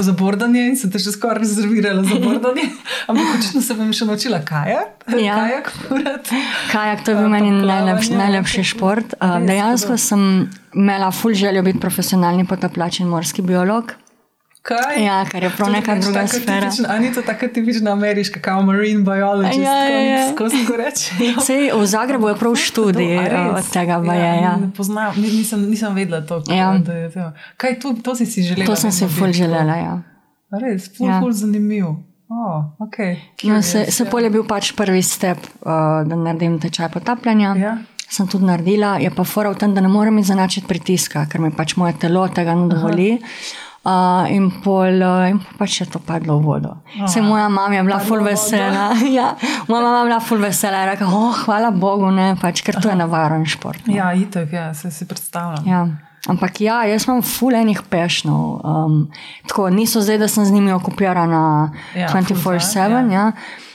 Za 0.00 0.16
bordanje 0.16 0.64
in 0.70 0.80
sem 0.80 0.94
te 0.96 1.02
še 1.04 1.12
skoraj 1.12 1.44
rezervirala 1.44 2.08
za 2.08 2.22
bordanje, 2.24 2.64
ampak 3.12 3.36
očitno 3.36 3.64
se 3.68 3.76
bom 3.76 3.92
še 3.92 4.08
naučila 4.08 4.40
kajak. 4.48 5.06
Ja. 5.12 5.36
Kajak, 5.42 5.72
kajak, 6.72 7.04
to 7.04 7.12
je 7.12 7.20
bil 7.20 7.28
meni 7.36 7.52
najlepši, 7.52 8.16
najlepši 8.16 8.68
šport. 8.72 9.16
Dejansko 9.44 10.00
sem 10.00 10.22
imela 10.72 11.12
ful 11.12 11.36
željo 11.36 11.68
biti 11.68 11.84
profesionalni 11.84 12.48
potapljač 12.48 13.02
in 13.04 13.12
morski 13.12 13.44
biolog. 13.44 13.98
Kaj? 14.68 15.04
Ja, 15.04 15.24
kar 15.24 15.42
je 15.42 15.50
prav 15.56 15.70
neka 15.72 15.94
druga 15.96 16.26
sfera. 16.28 16.70
Ali 16.88 17.08
ni 17.08 17.14
to 17.14 17.22
tako 17.22 17.46
tipična 17.48 17.92
ameriška, 17.92 18.40
kot 18.44 18.64
marine 18.64 19.00
biology? 19.04 19.62
Ja, 19.62 19.84
ja, 19.84 20.00
ja. 20.00 20.32
Skozi 20.34 20.60
ko 20.68 20.76
reči. 20.76 21.14
Sej, 21.46 21.70
v 21.72 21.86
Zagrebu 21.86 22.28
je 22.28 22.34
prav 22.36 22.56
študij 22.56 23.16
to, 23.30 23.44
od 23.56 23.70
tega. 23.72 23.96
Ja, 24.04 24.12
je, 24.12 24.42
ja. 24.42 24.56
Ne 24.60 24.68
poznam, 24.76 25.16
nisem, 25.16 25.64
nisem 25.70 25.94
vedela 25.94 26.20
to. 26.20 26.42
Ja. 26.52 26.74
Da 26.84 26.92
je 26.92 27.10
to. 27.10 27.30
Kaj 27.56 27.78
to, 27.80 27.94
to 28.02 28.14
si 28.14 28.26
si 28.26 28.44
želela? 28.44 28.66
To 28.68 28.76
sem 28.76 28.92
si 28.92 29.08
ful 29.08 29.32
želela, 29.32 29.76
ja. 29.76 29.94
Res, 30.52 30.90
ful, 30.96 31.08
ja. 31.08 31.20
ful 31.20 31.32
zanimiv. 31.32 31.86
Oh, 32.28 32.64
okay. 32.84 33.16
no, 33.44 33.62
se 33.62 33.86
se 33.88 34.04
ja. 34.04 34.10
pol 34.10 34.20
je 34.20 34.30
bil 34.30 34.44
pač 34.44 34.74
prvi 34.76 35.00
step, 35.02 35.38
uh, 35.64 36.04
da 36.04 36.16
naredim 36.16 36.58
tečaj 36.60 36.90
potapljanja. 36.92 37.54
Ja. 37.56 37.78
Sem 38.08 38.28
tudi 38.28 38.44
naredila, 38.44 38.98
je 39.00 39.08
pa 39.12 39.24
fora 39.24 39.48
v 39.52 39.56
tem, 39.60 39.72
da 39.72 39.80
ne 39.80 39.88
morem 39.88 40.18
izenačiti 40.20 40.68
pritiska, 40.68 41.24
ker 41.32 41.40
mi 41.40 41.48
pač 41.56 41.76
moje 41.80 41.96
telo 42.04 42.26
tega 42.28 42.52
ne 42.56 42.68
dovoli. 42.68 43.14
Aha. 43.16 43.64
Uh, 43.86 44.26
in 44.34 44.50
pol, 44.50 45.00
uh, 45.00 45.28
in 45.30 45.38
pač 45.56 45.80
je 45.80 45.86
to 45.88 46.00
padlo 46.02 46.38
v 46.38 46.44
vodo. 46.44 46.72
Se 47.06 47.22
moja 47.22 47.48
mama 47.48 47.74
je 47.74 47.84
bila 47.86 47.98
ful 48.02 48.20
vesela. 48.26 48.90
ja, 49.18 49.36
moja 49.68 49.82
mama 49.82 49.98
je 49.98 50.08
bila 50.10 50.18
ful 50.20 50.42
vesela 50.42 50.82
in 50.82 50.90
rekla: 50.90 51.06
oh, 51.06 51.38
Hvala 51.44 51.70
Bogu, 51.70 52.10
ne, 52.10 52.34
pač, 52.40 52.60
ker 52.66 52.76
to 52.82 52.90
je 52.90 52.96
navaren 52.98 53.46
šport. 53.46 53.86
Ne. 53.86 53.94
Ja, 53.96 54.10
itek, 54.12 54.52
ja, 54.52 54.74
se 54.74 54.90
si 54.90 55.06
predstavljam. 55.08 55.64
Ja. 55.66 55.86
Ampak 56.28 56.60
ja, 56.60 56.82
jaz 56.84 57.06
imam 57.06 57.22
ful 57.22 57.54
enih 57.56 57.80
pešnov. 57.88 58.60
Um, 58.66 58.98
tako, 59.48 59.70
niso 59.70 60.02
zdaj, 60.04 60.18
da 60.18 60.28
sem 60.28 60.44
z 60.44 60.52
njimi 60.52 60.74
okupirana 60.74 61.72
ja, 61.94 62.10
24-7. 62.12 62.76
Ja. 62.76 63.00
Ja 63.08 63.24
mm, 63.30 63.67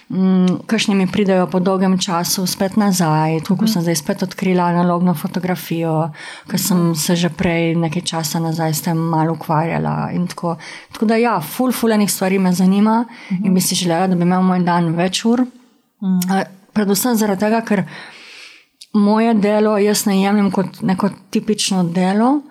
kakšni 0.67 0.95
mi 0.95 1.07
pridejo 1.07 1.47
po 1.47 1.59
dolgem 1.59 1.97
času 1.97 2.45
spet 2.47 2.75
nazaj, 2.77 3.39
tu 3.47 3.55
ko 3.57 3.67
sem 3.67 3.81
zdaj 3.81 3.95
spet 3.95 4.23
odkrila 4.23 4.67
analogno 4.69 5.13
fotografijo, 5.13 6.11
ker 6.49 6.59
sem 6.59 6.95
se 6.95 7.15
že 7.15 7.29
prej 7.29 7.75
nekaj 7.75 8.01
časa 8.01 8.39
nazaj 8.39 8.73
s 8.73 8.81
tem 8.81 8.97
malo 8.97 9.33
ukvarjala. 9.33 10.11
Tako, 10.29 10.57
tako 10.91 11.05
da, 11.05 11.15
ja, 11.15 11.39
ful, 11.41 11.71
fulenih 11.71 12.11
stvari 12.11 12.39
me 12.39 12.53
zanima 12.53 13.05
in 13.43 13.53
bi 13.53 13.61
si 13.61 13.75
želela, 13.75 14.07
da 14.07 14.15
bi 14.15 14.27
imel 14.27 14.43
moj 14.43 14.63
dan 14.63 14.93
več 14.95 15.25
ur. 15.25 15.45
Predvsem 16.73 17.15
zaradi 17.15 17.45
tega, 17.45 17.61
ker 17.61 17.83
moje 18.93 19.33
delo 19.33 19.77
jaz 19.77 20.05
ne 20.05 20.21
jemljem 20.21 20.51
kot 20.51 20.81
neko 20.81 21.09
tipično 21.31 21.83
delo. 21.83 22.41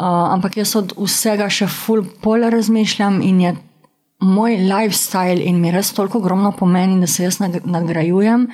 Uh, 0.00 0.06
ampak 0.32 0.56
jaz 0.56 0.76
od 0.78 0.92
vsega 0.96 1.48
še 1.50 1.66
ful 1.68 2.04
pol 2.22 2.46
razmišljam 2.48 3.18
in 3.26 3.40
je 3.42 3.50
moj 4.20 4.56
lifestyle 4.68 5.40
in 5.44 5.60
mi 5.60 5.70
res 5.72 5.92
toliko 5.92 6.18
ogromno 6.18 6.52
pomeni, 6.52 7.00
da 7.00 7.06
se 7.06 7.24
jaz 7.24 7.38
nagrajujem, 7.64 8.46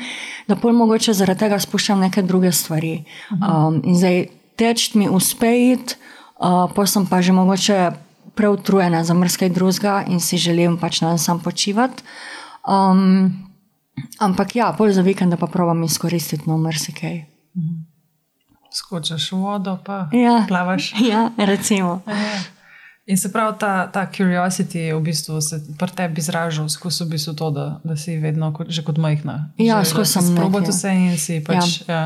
da 0.48 0.56
pol 0.56 0.72
mogoče 0.72 1.12
zaradi 1.12 1.40
tega 1.40 1.58
spuščam 1.60 2.00
neke 2.00 2.22
druge 2.22 2.52
stvari. 2.52 3.04
Um, 3.32 3.80
in 3.84 3.96
zdaj 3.98 4.26
teč 4.56 4.94
mi 4.94 5.08
uspe 5.08 5.50
iti, 5.72 5.96
uh, 6.38 6.70
pa 6.74 6.86
sem 6.86 7.06
pa 7.06 7.20
že 7.22 7.32
mogoče 7.32 7.90
preutrujena 8.36 9.04
za 9.04 9.14
mrskaj 9.14 9.48
drugega 9.48 10.04
in 10.06 10.20
si 10.20 10.36
želim 10.38 10.78
pač 10.78 11.00
na 11.00 11.08
dan 11.08 11.18
sam 11.18 11.40
počivati. 11.40 12.02
Um, 12.68 13.32
ampak 14.20 14.56
ja, 14.56 14.72
pol 14.78 14.92
za 14.92 15.02
vikend 15.02 15.34
pa 15.40 15.46
provam 15.46 15.82
izkoristiti 15.84 16.44
no 16.46 16.58
marsikaj. 16.58 17.24
Skočiš 18.72 19.32
v 19.32 19.36
vodo, 19.40 19.78
pa 19.84 20.08
Ja. 20.12 20.44
plavaš. 20.48 20.92
Ja, 21.00 21.30
recimo. 21.36 22.02
Ja. 22.06 22.55
In 23.06 23.18
se 23.18 23.30
pravi, 23.32 23.54
ta, 23.58 23.86
ta 23.86 24.06
curiosity 24.10 24.78
je 24.78 24.94
v 24.94 25.00
bistvu 25.00 25.40
se 25.40 25.60
pri 25.78 25.90
tebi 25.94 26.18
izražal 26.18 26.68
skozi 26.68 27.04
v 27.04 27.14
bistvu 27.14 27.34
to, 27.38 27.50
da, 27.54 27.66
da 27.84 27.96
si 27.96 28.16
vedno 28.18 28.50
kot, 28.52 28.66
že 28.70 28.82
kot 28.82 28.98
majhna. 28.98 29.52
Ja, 29.62 29.84
skozi 29.84 30.18
sem 30.18 30.34
sprobati 30.34 30.66
nekje. 30.66 30.74
vse 30.74 30.94
in 30.94 31.18
si 31.18 31.38
pač. 31.44 31.80
Ja. 31.86 31.94
Ja, 31.94 32.02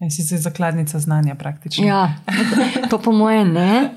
in 0.00 0.10
si 0.10 0.22
si 0.26 0.38
zakladnica 0.38 0.98
znanja 0.98 1.34
praktično. 1.34 1.86
Ja, 1.86 2.16
to 2.90 2.98
po 2.98 3.12
moje 3.12 3.44
ne. 3.44 3.90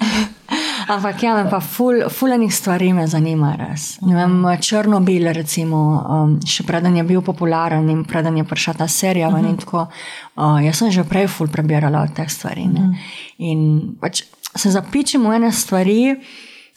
Ampak 0.88 1.24
ja, 1.24 1.34
me 1.36 1.50
pa 1.50 1.60
ful, 1.60 2.04
fulanih 2.10 2.54
stvari 2.54 2.92
me 2.94 3.08
zanima 3.08 3.56
res. 3.56 3.98
Ne 4.02 4.16
Vem, 4.16 4.44
Črnobil, 4.60 5.32
recimo, 5.34 5.80
um, 6.04 6.36
še 6.46 6.68
preden 6.68 7.00
je 7.00 7.06
bil 7.08 7.24
popularen 7.26 7.88
in 7.90 8.04
preden 8.06 8.38
je 8.38 8.46
prišla 8.46 8.76
ta 8.84 8.88
serija 8.88 9.32
ven 9.34 9.48
in 9.48 9.58
tako. 9.58 9.88
Uh, 10.36 10.60
jaz 10.62 10.84
sem 10.84 10.92
že 10.92 11.08
prej 11.08 11.32
ful 11.32 11.48
prebirala 11.48 12.04
od 12.04 12.14
teh 12.14 12.30
stvari. 12.30 12.68
Ne. 12.68 12.92
In 13.40 13.96
pač 14.02 14.26
se 14.56 14.72
zapičim 14.72 15.26
v 15.28 15.36
ene 15.36 15.52
stvari 15.52 16.16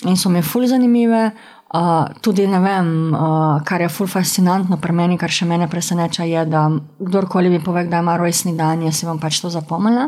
in 0.05 0.17
so 0.17 0.29
mi 0.29 0.43
ful 0.43 0.67
zanimive. 0.67 1.31
Uh, 1.75 2.07
tudi 2.23 2.47
ne 2.47 2.61
vem, 2.63 3.15
uh, 3.15 3.59
kar 3.67 3.81
je 3.83 3.89
ful 3.91 4.07
fascinantno 4.07 4.79
pri 4.81 4.93
meni, 4.95 5.17
kar 5.19 5.33
še 5.35 5.49
mene 5.51 5.67
preseneča, 5.69 6.23
je, 6.25 6.45
da 6.47 6.69
kdorkoli 7.03 7.51
mi 7.51 7.59
pove, 7.61 7.83
da 7.91 7.99
ima 8.05 8.15
rojstni 8.17 8.55
dan, 8.57 8.85
jaz 8.87 9.01
si 9.01 9.09
bom 9.09 9.19
pač 9.21 9.41
to 9.43 9.51
zapomnila. 9.51 10.07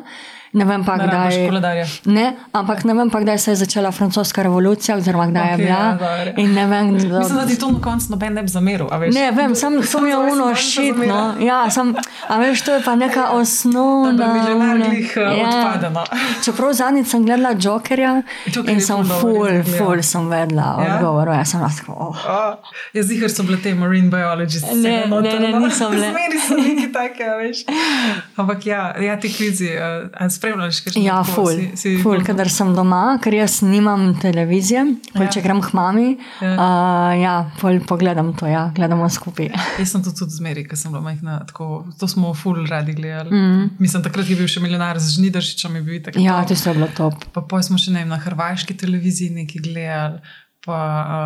Ne 0.53 0.65
vem 0.65 0.85
pa, 0.85 0.97
kdaj. 0.97 1.37
Ne, 2.05 2.33
ampak 2.53 2.85
ne 2.85 2.95
vem 2.95 3.11
pa, 3.11 3.21
kdaj 3.21 3.39
se 3.39 3.51
je 3.51 3.57
začela 3.57 3.91
francoska 3.93 4.43
revolucija, 4.43 4.97
oziroma 4.97 5.27
kdaj 5.27 5.43
Okej, 5.45 5.53
je 5.53 5.57
bila. 5.59 5.79
ja, 6.37 6.49
ne 6.49 6.67
vem, 6.67 6.95
kdo. 6.95 7.19
Mislim, 7.19 7.39
da 7.39 7.47
ti 7.47 7.59
to 7.59 7.71
na 7.71 7.81
koncu 7.81 8.07
noben 8.11 8.35
ne 8.35 8.43
bi 8.43 8.49
zameril. 8.49 8.87
Ne, 9.13 9.31
vem, 9.33 9.55
sam, 9.55 9.83
sam 9.83 10.07
je 10.07 10.13
samo 10.15 10.55
šitno. 10.55 11.35
Ja, 11.41 11.71
sam, 11.71 11.95
a 12.29 12.39
veš, 12.39 12.63
to 12.63 12.75
je 12.75 12.83
pa 12.85 12.95
neka 12.95 13.31
osnovna. 13.31 14.13
bi 14.25 14.39
milijonar 14.41 14.75
ona- 14.75 14.89
glih 14.89 15.17
ja. 15.17 15.31
odpade. 15.49 15.91
No. 15.91 16.05
Čeprav 16.45 16.73
zadnjič 16.73 17.07
sem 17.07 17.25
gledala 17.25 17.55
Jokerja 17.61 18.23
Joker 18.47 18.73
in 18.73 18.81
sem 18.81 19.05
ful 19.05 19.63
full, 19.79 19.97
ja. 19.97 20.03
sem 20.03 20.29
vedela 20.29 20.79
Ja? 20.79 20.95
odgovor. 20.95 21.29
Ja, 21.29 21.45
sem 21.45 21.61
lahko. 21.61 21.93
Oh. 21.93 22.17
Oh, 22.29 22.55
jaz 22.95 23.07
zihar 23.07 23.29
so 23.29 23.43
bile 23.43 23.59
te 23.63 23.75
marine 23.75 24.11
biologists. 24.11 24.73
Ne, 24.75 25.05
ne, 25.07 25.39
ne, 25.41 25.53
niso 25.61 25.91
bile. 25.91 26.09
Zmeri 26.13 26.39
so 26.41 26.55
neki 26.55 26.93
take, 26.93 27.25
veš. 27.39 27.65
Ampak 28.37 28.67
ja, 28.67 28.95
ja 29.01 29.21
ti 29.21 29.29
kvizi, 29.29 29.71
uh, 29.77 30.09
spremljaš, 30.39 30.81
kaj 30.87 30.99
Ja, 31.03 31.19
ful, 31.27 31.51
Si, 31.53 31.67
si, 31.77 31.93
ful, 32.03 32.23
kadar 32.25 32.49
sem 32.53 32.71
doma, 32.77 33.19
ker 33.23 33.35
jaz 33.37 33.59
nimam 33.67 34.13
televizije, 34.23 34.85
pol, 35.13 35.27
Ja. 35.27 35.31
če 35.35 35.43
grem 35.45 35.61
k 35.65 35.75
mami, 35.77 36.07
Ja. 36.41 36.53
uh, 36.55 37.13
ja 37.19 37.35
pol 37.61 37.81
pogledam 37.85 38.33
to, 38.39 38.47
ja, 38.47 38.69
gledamo 38.75 39.09
skupaj. 39.11 39.51
Jaz 39.83 39.93
sem 39.93 40.03
to 40.07 40.15
tudi 40.15 40.39
zmeri, 40.39 40.65
ker 40.69 40.79
sem 40.79 40.93
bila 40.95 41.03
majhna. 41.05 41.41
Tako, 41.51 41.85
to 41.99 42.09
smo 42.09 42.33
ful 42.35 42.63
radi 42.67 42.95
gledali. 42.95 43.31
Mm. 43.35 43.71
Mislim, 43.79 44.03
takrat 44.07 44.31
je 44.31 44.37
bil 44.39 44.49
še 44.49 44.63
milijonar 44.65 44.99
z 44.99 45.19
Žnidaršičem, 45.19 45.77
je 45.77 45.83
bil 45.83 46.03
tako. 46.03 46.23
Ja, 46.23 46.41
to 46.47 46.55
je 46.55 46.75
bilo 46.75 46.89
top. 46.97 47.25
Pa 47.35 47.43
poj 47.43 47.63
smo 47.67 47.79
še 47.79 47.93
ne 47.93 48.05
vem, 48.05 48.13
na 48.13 48.19
hrvaški 48.23 48.77
televiziji 48.79 49.31
nekaj 49.43 49.63
gledali. 49.65 50.21
Pa, 50.67 50.77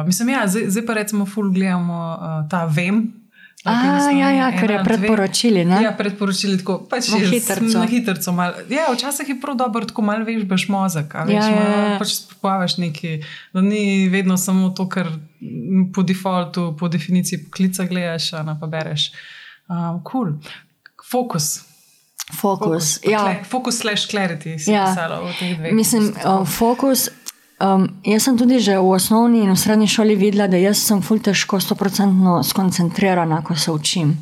uh, 0.03 0.07
mislim, 0.07 0.29
ja, 0.35 0.45
zdaj, 0.47 0.69
zdaj 0.71 0.85
pa 0.87 0.95
recimo 0.95 1.25
ful 1.27 1.49
gledamo 1.51 1.99
uh, 2.13 2.49
ta 2.49 2.65
Vem. 2.69 3.22
A, 3.65 3.73
ja, 4.11 4.31
ja, 4.33 4.47
ker 4.51 4.71
je 4.71 4.79
predporočili, 4.83 5.65
ne? 5.65 5.83
Ja, 5.83 5.93
predporočili 5.93 6.59
tako, 6.59 6.81
pač 6.83 7.09
Na 7.09 7.19
hitrco. 7.21 7.79
Na 7.79 7.87
hitrco 7.87 8.33
mal. 8.33 8.53
Ja, 8.69 8.89
včasih 8.91 9.29
je 9.29 9.41
prav 9.41 9.55
dobro, 9.55 9.85
tako 9.85 10.03
malo 10.03 10.25
veš, 10.25 10.43
baš 10.45 10.69
mozek. 10.69 11.15
a 11.15 11.23
Veš, 11.23 11.35
Ja, 11.35 11.47
ja, 11.47 11.55
malo 11.55 11.87
ja. 11.87 11.99
Pač 11.99 12.09
spopavaš 12.17 12.77
neki, 12.79 13.23
da 13.53 13.61
ni 13.61 13.83
vedno 14.09 14.37
samo 14.37 14.71
to, 14.71 14.89
kar 14.89 15.07
po 15.95 16.03
defaultu, 16.03 16.75
po 16.75 16.89
definiciji 16.89 17.51
klica 17.51 17.85
gledaš, 17.85 18.33
a 18.33 18.57
pa 18.61 18.67
bereš. 18.67 19.13
Um, 19.69 20.03
cool. 20.03 20.33
Fokus. 21.05 21.61
Fokus. 22.33 22.99
pa 22.99 23.11
Ja, 23.11 23.19
kle- 23.21 23.45
Fokus 23.45 23.79
slash 23.79 24.07
clarity 24.07 24.59
si 24.59 24.73
Ja. 24.73 24.87
pisala 24.87 25.21
v 25.21 25.33
teh 25.39 25.59
dveh. 25.59 25.73
mislim, 25.73 26.13
fokus. 26.49 27.09
Um, 27.63 27.85
jaz 28.03 28.25
sem 28.27 28.35
tudi 28.35 28.59
že 28.59 28.75
v 28.75 28.91
osnovni 28.91 29.45
in 29.47 29.55
v 29.55 29.59
srednji 29.59 29.87
šoli 29.87 30.17
videla, 30.19 30.49
da 30.51 30.59
jaz 30.59 30.83
sem 30.83 30.99
ful 30.99 31.21
težko 31.23 31.61
100% 31.63 32.43
skoncentrirana, 32.43 33.39
ko 33.47 33.55
se 33.55 33.71
učim. 33.71 34.17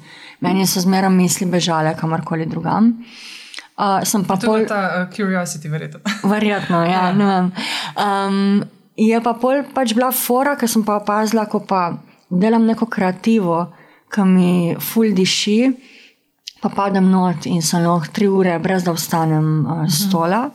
Meni 0.44 0.66
so 0.68 0.80
zmeraj 0.80 1.12
misli 1.14 1.46
bežale 1.48 1.94
kamorkoli 1.96 2.44
drugam. 2.46 3.00
Uh, 3.80 4.04
sem 4.04 4.24
pa 4.28 4.36
pol. 4.36 4.66
ta 4.68 4.80
uh, 4.84 5.08
curiosity, 5.08 5.72
verjetno. 5.72 6.00
Verjetno, 6.34 6.84
ja, 6.84 7.12
ne 7.16 7.24
vem. 7.24 7.48
Um, 7.96 8.60
je 8.96 9.20
pa 9.24 9.32
pol 9.32 9.64
pač 9.72 9.96
bila 9.96 10.12
fora, 10.12 10.52
ker 10.60 10.68
sem 10.68 10.84
pa 10.84 10.98
opazila, 11.00 11.46
ko 11.48 11.62
pa 11.64 11.96
delam 12.28 12.68
neko 12.68 12.90
kreativo, 12.92 13.70
ki 14.12 14.28
mi 14.28 14.52
ful 14.76 15.16
diši, 15.16 15.58
pa 16.60 16.68
padem 16.68 17.08
not 17.08 17.48
in 17.48 17.64
sem 17.64 17.80
lahko 17.88 18.12
tri 18.12 18.28
ure, 18.28 18.58
brez 18.60 18.84
da 18.84 18.92
vstanem 18.92 19.64
uh, 19.64 19.84
stola, 19.88 20.50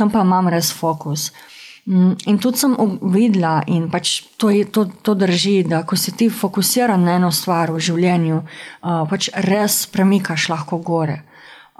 tam 0.00 0.08
pa 0.08 0.24
imam 0.24 0.48
res 0.48 0.72
fokus. 0.72 1.28
Mm, 1.28 1.59
In 1.90 2.38
tudi 2.38 2.60
sem 2.60 2.76
videla, 3.10 3.64
in 3.66 3.88
pač 3.90 4.20
to, 4.38 4.52
je, 4.54 4.62
to, 4.70 4.84
to 5.02 5.16
drži, 5.18 5.64
da 5.66 5.82
ko 5.82 5.98
si 5.98 6.12
ti 6.14 6.28
fokusiran 6.30 7.02
na 7.02 7.16
eno 7.18 7.32
stvar 7.34 7.72
v 7.74 7.82
življenju, 7.82 8.36
uh, 8.38 9.02
pač 9.10 9.26
res 9.48 9.82
premikaš 9.90 10.46
lahko 10.52 10.78
gore. 10.86 11.24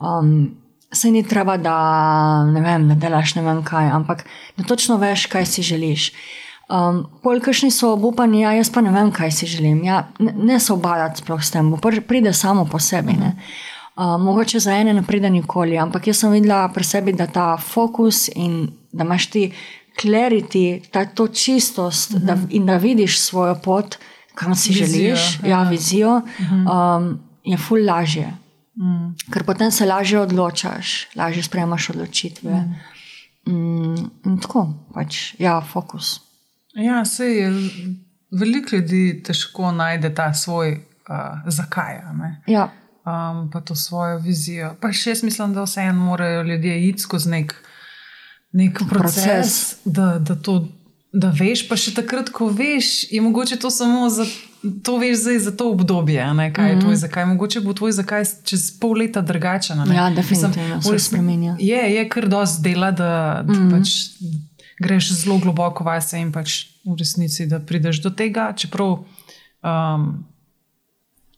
Um, 0.03 0.57
se 0.91 1.13
ni 1.15 1.23
treba, 1.23 1.55
da 1.63 1.77
ne 2.51 2.63
vem, 2.65 2.89
da 2.91 2.99
delaš 2.99 3.37
ne 3.39 3.47
vem 3.47 3.63
kaj, 3.63 3.93
ampak 3.95 4.25
da 4.59 4.67
točno 4.67 4.99
veš, 4.99 5.29
kaj 5.31 5.47
si 5.47 5.63
želiš. 5.63 6.11
Um, 6.71 7.05
Polkašni 7.23 7.71
so 7.71 7.93
obupani, 7.95 8.43
ja, 8.43 8.57
jaz 8.59 8.71
pa 8.75 8.83
ne 8.83 8.91
vem, 8.95 9.13
kaj 9.15 9.31
si 9.31 9.47
želim. 9.47 9.85
Ja, 9.87 10.09
ne, 10.19 10.35
ne 10.35 10.59
se 10.59 10.73
obadati 10.73 11.23
sploh 11.23 11.43
s 11.43 11.55
tem, 11.55 11.71
pr- 11.79 12.03
pride 12.03 12.33
samo 12.35 12.67
po 12.67 12.83
sebi. 12.83 13.15
Ne. 13.15 13.37
Uh, 13.95 14.19
mogoče 14.19 14.59
za 14.59 14.75
ene 14.75 14.95
ne 14.95 15.07
pride 15.07 15.31
nikoli, 15.31 15.79
ampak 15.79 16.11
jaz 16.11 16.25
sem 16.25 16.35
videla 16.35 16.65
pri 16.75 16.85
sebi, 16.87 17.15
da 17.15 17.27
ta 17.31 17.55
fokus 17.59 18.29
in 18.35 18.73
da 18.93 19.05
imaš 19.05 19.31
ti 19.31 19.53
clarity, 19.97 20.83
ta, 20.91 21.05
to 21.05 21.29
čistost 21.29 22.13
da, 22.13 22.37
in 22.51 22.67
da 22.67 22.77
vidiš 22.77 23.21
svojo 23.21 23.55
pot, 23.65 23.97
kam 24.35 24.55
si 24.55 24.73
Vizijo, 24.73 24.87
želiš, 24.87 25.39
ja. 25.43 25.49
ja, 25.49 25.63
vizijo, 25.63 26.21
um, 26.21 27.19
je 27.45 27.59
ful 27.59 27.85
lažje. 27.87 28.33
Mm. 28.77 29.15
Ker 29.33 29.45
potem 29.45 29.71
se 29.71 29.87
lažje 29.87 30.21
odločaš, 30.21 31.09
lažje 31.17 31.43
sprejemaš 31.43 31.91
odločitve. 31.91 32.65
Mm, 33.47 33.95
in 34.25 34.39
tako, 34.41 34.69
pač, 34.95 35.35
ja, 35.39 35.61
fokus. 35.73 36.21
Ja, 36.75 37.05
se 37.05 37.25
je 37.25 37.51
veliko 38.31 38.77
ljudi 38.77 39.23
težko 39.27 39.73
najde 39.73 40.15
ta 40.15 40.35
svoj 40.35 40.73
uh, 40.73 41.41
zakaj. 41.47 42.01
Ja, 42.47 42.71
um, 43.05 43.51
pa 43.51 43.61
to 43.61 43.75
svojo 43.75 44.19
vizijo. 44.19 44.75
Pa 44.81 44.93
še 44.93 45.15
jaz 45.15 45.23
mislim, 45.23 45.55
da 45.55 45.65
vseeno 45.65 46.05
morajo 46.05 46.43
ljudje 46.43 46.77
iti 46.89 47.03
skozi 47.03 47.31
nek, 47.31 47.55
nek 48.53 48.83
proces, 48.89 49.25
Proces. 49.25 49.77
Da, 49.85 50.19
da 50.19 50.35
to 50.35 50.69
da 51.13 51.33
veš. 51.35 51.65
Pa 51.69 51.79
še 51.79 51.95
takrat, 51.97 52.31
ko 52.35 52.51
veš, 52.55 53.11
je 53.11 53.21
mogoče 53.23 53.59
to 53.61 53.71
samo 53.71 54.09
za. 54.11 54.27
To 54.85 54.99
veš 55.01 55.23
zdaj 55.23 55.39
za 55.41 55.53
to 55.57 55.71
obdobje, 55.73 56.21
ne, 56.37 56.51
kaj 56.53 56.69
je 56.69 56.75
mm 56.75 56.79
-hmm. 56.79 56.83
tvoj 56.85 56.97
zakaj. 56.97 57.27
Mogoče 57.27 57.61
bo 57.61 57.73
tvoj 57.73 57.93
zakaj 57.93 58.25
čez 58.45 58.71
pol 58.81 58.93
leta 58.93 59.21
drugačen. 59.21 59.79
Ja, 59.95 60.11
definitivno 60.11 60.83
se 60.83 60.99
spreminja. 60.99 61.57
Je, 61.59 61.95
je 61.95 62.09
kar 62.09 62.29
dosti 62.29 62.63
dela, 62.63 62.91
da, 62.91 63.43
da 63.45 63.53
mm 63.53 63.57
-hmm. 63.57 63.79
pač 63.79 63.89
greš 64.81 65.13
zelo 65.13 65.39
globoko 65.39 65.85
vase 65.85 66.21
in 66.21 66.33
pač 66.33 66.67
v 66.85 66.97
resnici, 66.99 67.47
da 67.47 67.59
prideš 67.59 68.03
do 68.03 68.11
tega. 68.11 68.53
Čeprav 68.57 68.89
um, 68.89 70.25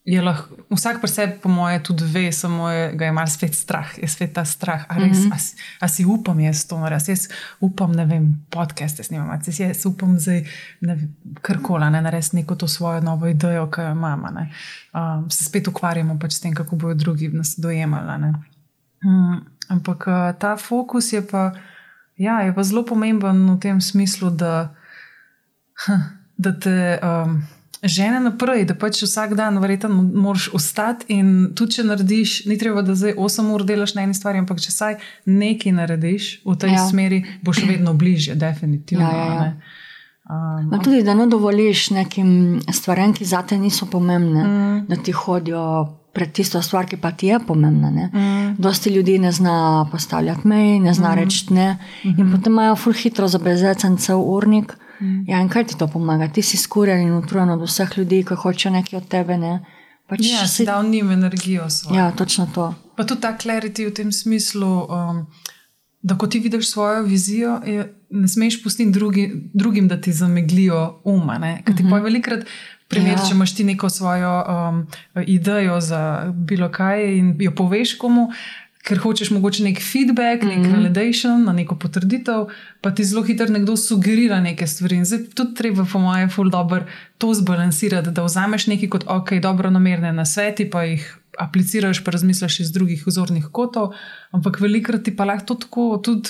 je 0.05 0.23
lahko 0.23 0.57
vsak 0.71 0.99
pri 1.01 1.11
sebi, 1.11 1.39
po 1.43 1.49
moje, 1.49 1.79
tudi 1.83 2.05
ve, 2.05 2.33
samo 2.33 2.71
je, 2.71 2.93
ga 2.99 3.05
je 3.05 3.13
malo 3.13 3.31
spet 3.31 3.55
strah, 3.55 3.87
je 3.99 4.09
spet 4.09 4.33
ta 4.35 4.45
strah. 4.45 4.85
A, 4.89 4.99
res, 4.99 5.19
mm 5.19 5.31
-hmm. 5.31 5.35
a, 5.35 5.39
si- 5.39 5.57
a 5.81 5.89
si 5.89 6.05
upam 6.05 6.41
jaz 6.41 6.67
to 6.67 6.79
narediti? 6.79 7.11
Jaz 7.11 7.29
upam, 7.61 7.93
ne 7.93 8.07
vem, 8.07 8.45
podcaste 8.51 9.03
snimam, 9.03 9.41
jaz, 9.47 9.61
jaz 9.61 9.87
upam 9.87 10.19
zdaj 10.19 10.45
karkoli, 11.41 11.91
ne 11.91 12.03
narediti 12.03 12.37
neko 12.37 12.55
to 12.55 12.69
svojo 12.69 13.01
novo 13.01 13.27
idejo, 13.27 13.71
ki 13.71 13.81
jo 13.81 13.91
imam. 13.91 14.25
a 14.25 14.31
ne. 14.31 14.51
Um, 14.95 15.31
se 15.31 15.45
spet 15.45 15.69
ukvarjamo 15.69 16.19
pač 16.19 16.33
s 16.33 16.41
tem, 16.41 16.55
kako 16.55 16.77
bodo 16.77 16.95
drugi 16.95 17.29
nas 17.29 17.55
dojemali. 17.59 18.33
Mm, 19.05 19.41
ampak 19.69 20.07
uh, 20.07 20.39
ta 20.39 20.57
fokus 20.57 21.13
je 21.13 21.27
pa, 21.27 21.53
ja, 22.17 22.41
je 22.41 22.55
pa 22.55 22.63
zelo 22.63 22.85
pomemben 22.85 23.51
v 23.51 23.59
tem 23.61 23.81
smislu, 23.81 24.31
da, 24.31 24.75
da 26.45 26.59
te 26.61 26.99
um, 27.03 27.43
žene 27.83 28.21
naprej, 28.21 28.65
da 28.65 28.75
pač 28.79 29.03
vsak 29.03 29.35
dan 29.35 29.59
verjetno 29.59 29.91
moraš 30.15 30.49
ostati 30.55 31.09
in 31.17 31.53
tudi 31.55 31.79
če 31.79 31.85
narediš, 31.85 32.35
ni 32.47 32.59
treba, 32.59 32.83
da 32.83 32.95
zdaj 32.95 33.17
8 33.19 33.53
ur 33.55 33.65
delaš 33.67 33.95
na 33.95 34.07
eni 34.07 34.15
stvari, 34.15 34.39
ampak 34.43 34.61
če 34.63 34.71
saj 34.71 34.99
nekaj 35.27 35.73
narediš 35.73 36.33
v 36.47 36.57
tej 36.57 36.77
Ja. 36.77 36.89
smeri, 36.89 37.25
boš 37.43 37.65
vedno 37.67 37.95
bližje, 37.95 38.35
definitivno. 38.35 39.09
Ja, 39.09 39.17
ja, 39.17 39.35
ja. 39.35 39.55
Um, 40.31 40.69
Ma 40.71 40.79
tudi, 40.79 41.03
da 41.03 41.15
ne 41.15 41.27
dovoliš 41.27 41.91
nekim 41.91 42.61
stvarem, 42.73 43.13
ki 43.13 43.25
zate 43.27 43.59
niso 43.59 43.87
pomembne, 43.91 44.45
mm. 44.45 44.87
da 44.89 44.97
ti 44.97 45.13
hodijo 45.13 45.99
pred 46.13 46.33
tisto 46.33 46.63
stvar, 46.63 46.87
ki 46.87 46.97
pa 46.97 47.11
ti 47.11 47.27
je 47.27 47.41
pomembna. 47.47 47.91
Mm. 47.91 48.55
Dosti 48.63 48.91
ljudi 48.91 49.19
ne 49.19 49.33
zna 49.33 49.89
postavljati 49.91 50.49
mej, 50.49 50.79
ne 50.81 50.95
zna 50.95 51.11
mm. 51.11 51.19
reči 51.19 51.55
ne. 51.55 51.73
Mm 51.73 52.09
-hmm. 52.09 52.21
In 52.21 52.33
potem 52.33 52.53
imajo 52.53 52.77
ful 52.77 52.93
hitro 52.93 53.29
zabezecen 53.29 53.97
cel 53.97 54.23
urnik. 54.25 54.77
Mm. 55.03 55.25
Ja, 55.29 55.41
in 55.43 55.49
kaj 55.51 55.67
ti 55.73 55.79
to 55.79 55.89
pomaga? 55.91 56.29
Ti 56.29 56.43
si 56.43 56.57
skurjen 56.57 57.01
in 57.03 57.15
utrujen 57.19 57.51
od 57.51 57.63
vseh 57.67 57.99
ljudi, 57.99 58.23
ki 58.25 58.39
hočejo 58.39 58.73
nekaj 58.73 59.01
od 59.01 59.09
tebe. 59.11 59.39
Ne? 59.39 59.55
Pač 60.07 60.21
ja, 60.29 60.47
si 60.47 60.67
dal 60.67 60.87
njim 60.87 61.11
energijo. 61.11 61.71
Svojo. 61.71 61.99
Ja, 61.99 62.11
točno 62.11 62.47
to. 62.55 62.75
Pa 62.97 63.05
tudi 63.05 63.21
ta 63.21 63.35
clarity 63.39 63.89
v 63.89 63.95
tem 63.95 64.13
smislu, 64.13 64.71
um, 64.87 65.25
da 66.03 66.19
ko 66.19 66.27
ti 66.27 66.39
vidiš 66.39 66.71
svojo 66.71 67.03
vizijo, 67.03 67.61
je, 67.67 67.89
ne 68.11 68.29
smeš 68.29 68.63
pustiti 68.63 68.93
drugi, 68.93 69.31
drugim, 69.55 69.89
da 69.89 70.01
ti 70.01 70.13
zameglijo 70.13 71.01
uma. 71.05 71.41
Ker 71.65 71.77
ti 71.77 71.83
uh 71.83 71.89
-huh. 71.89 71.91
pa 71.91 71.99
velikrat. 71.99 72.47
Primer, 72.93 73.17
ja. 73.17 73.25
Če 73.29 73.35
imaš 73.35 73.55
ti 73.57 73.65
neko 73.65 73.89
svojo 73.91 74.33
um, 74.45 74.87
idejo 75.27 75.81
za 75.81 76.33
bilo 76.35 76.69
kaj 76.69 77.07
in 77.17 77.37
jo 77.41 77.55
poveš 77.57 77.95
komu, 77.99 78.29
ker 78.83 78.99
hočeš 78.99 79.31
mogoče 79.31 79.63
nek 79.63 79.79
feedback, 79.79 80.43
nek 80.43 80.59
mm 80.59 80.65
-hmm. 80.65 80.75
validation, 80.75 81.45
na 81.45 81.53
neko 81.53 81.77
potrditev, 81.79 82.47
pa 82.81 82.91
ti 82.91 83.05
zelo 83.05 83.23
hitro 83.23 83.47
nekdo 83.47 83.77
sugerira 83.77 84.41
neke 84.41 84.67
stvari. 84.67 84.97
In 84.97 85.05
zdaj 85.05 85.25
tudi 85.35 85.55
treba, 85.55 85.87
po 85.93 85.99
mojem, 85.99 86.31
ful 86.31 86.51
dobro 86.51 86.85
to 87.19 87.35
zbalansirati, 87.35 88.11
da 88.11 88.25
vzameš 88.25 88.67
nekaj 88.67 88.89
kot 88.89 89.05
ok, 89.07 89.33
dobro 89.43 89.71
namerne 89.71 90.13
na 90.13 90.25
sveti, 90.25 90.71
pa 90.71 90.83
jih 90.83 91.19
apliciraš, 91.39 92.05
pa 92.05 92.11
razmisliš 92.11 92.61
iz 92.61 92.73
drugih 92.73 93.07
vzornih 93.07 93.47
kotov. 93.53 93.93
Ampak 94.31 94.61
velikrat 94.61 95.03
ti 95.03 95.17
pa 95.17 95.25
lahko 95.25 95.55
tako, 95.55 96.01
tudi 96.05 96.29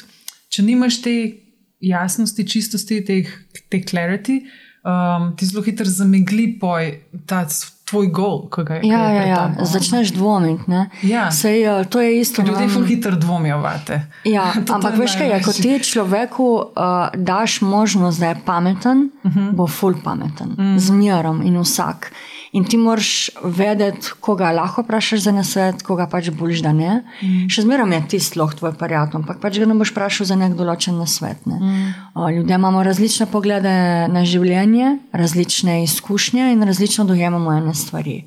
če 0.49 0.63
nimaš 0.63 1.03
te 1.03 1.33
jasnosti, 1.81 2.49
čistosti, 2.49 3.05
te, 3.05 3.25
te 3.69 3.83
clarity. 3.91 4.43
Um, 4.83 5.37
ti 5.37 5.47
zelo 5.47 5.63
hitro 5.63 5.87
zamegli 5.87 6.59
poj 6.61 6.99
ta 7.27 7.47
tvoj 7.93 8.09
gol, 8.09 8.49
ga. 8.49 8.81
Ja, 8.81 9.05
ja, 9.13 9.25
ja. 9.29 9.43
začneš 9.61 10.15
dvomiti. 10.17 10.65
Ja. 11.05 11.29
Sej, 11.31 11.67
uh, 11.69 11.85
to 11.87 12.01
je 12.01 12.21
isto. 12.21 12.43
Ljudje 12.43 12.69
zelo 12.69 12.85
hitro 12.89 13.17
dvomijo 13.17 13.59
vate. 13.61 14.01
Ja, 14.25 14.49
ampak 14.75 14.97
veš 14.97 15.19
kaj, 15.21 15.43
ko 15.45 15.53
ti 15.53 15.77
človeku 15.85 16.49
uh, 16.57 17.13
daš 17.15 17.61
možnost, 17.61 18.21
da 18.21 18.33
je 18.33 18.41
pameten, 18.45 19.11
uh 19.23 19.31
mhm. 19.31 19.41
-huh. 19.41 19.53
bo 19.53 19.67
full 19.67 19.95
pameten, 20.05 20.57
uh 20.57 20.59
mhm. 20.59 20.75
-huh. 20.75 20.79
zmerom 20.79 21.43
in 21.43 21.61
vsak. 21.61 22.13
In 22.53 22.65
ti 22.69 22.77
moraš 22.77 23.31
vedeti, 23.45 24.11
koga 24.21 24.51
lahko 24.53 24.83
vprašaš 24.85 25.21
za 25.25 25.33
nasvet, 25.33 25.83
koga 25.83 26.05
pač 26.07 26.29
boš, 26.37 26.61
da 26.61 26.75
ne. 26.77 26.99
Mm. 27.25 27.47
Še 27.49 27.65
zmeraj 27.65 27.95
je 27.95 28.01
ti 28.13 28.21
sploh 28.21 28.53
tvoj 28.59 28.75
prijatelj, 28.77 29.23
ampak 29.23 29.39
pač 29.41 29.57
ga 29.57 29.69
ne 29.71 29.77
boš 29.79 29.95
vprašal 29.95 30.29
za 30.29 30.37
nek 30.37 30.53
določen 30.59 30.99
nasvet. 31.01 31.41
Ne. 31.49 31.57
Mm. 31.57 32.27
Ljudje 32.37 32.59
imamo 32.61 32.85
različne 32.85 33.27
poglede 33.33 33.73
na 34.13 34.25
življenje, 34.29 34.99
različne 35.17 35.81
izkušnje 35.87 36.51
in 36.53 36.69
različno 36.69 37.09
dojemamo 37.09 37.57
ene 37.57 37.73
stvari. 37.73 38.21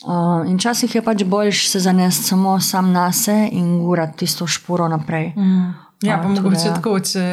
Uh, 0.00 0.46
in 0.46 0.54
včasih 0.56 0.94
je 0.94 1.02
pač 1.04 1.26
boljš 1.26 1.66
se 1.68 1.82
zanesti 1.82 2.30
samo 2.30 2.54
sam 2.62 2.92
na 2.94 3.10
sebe 3.12 3.50
in 3.52 3.80
urati 3.82 4.22
tisto 4.22 4.46
šporo 4.46 4.86
naprej. 4.88 5.32
Mm. 5.34 5.72
Ja, 6.06 6.22
pa 6.22 6.30
mogoče 6.30 6.70
tako, 6.78 6.94
če 7.04 7.24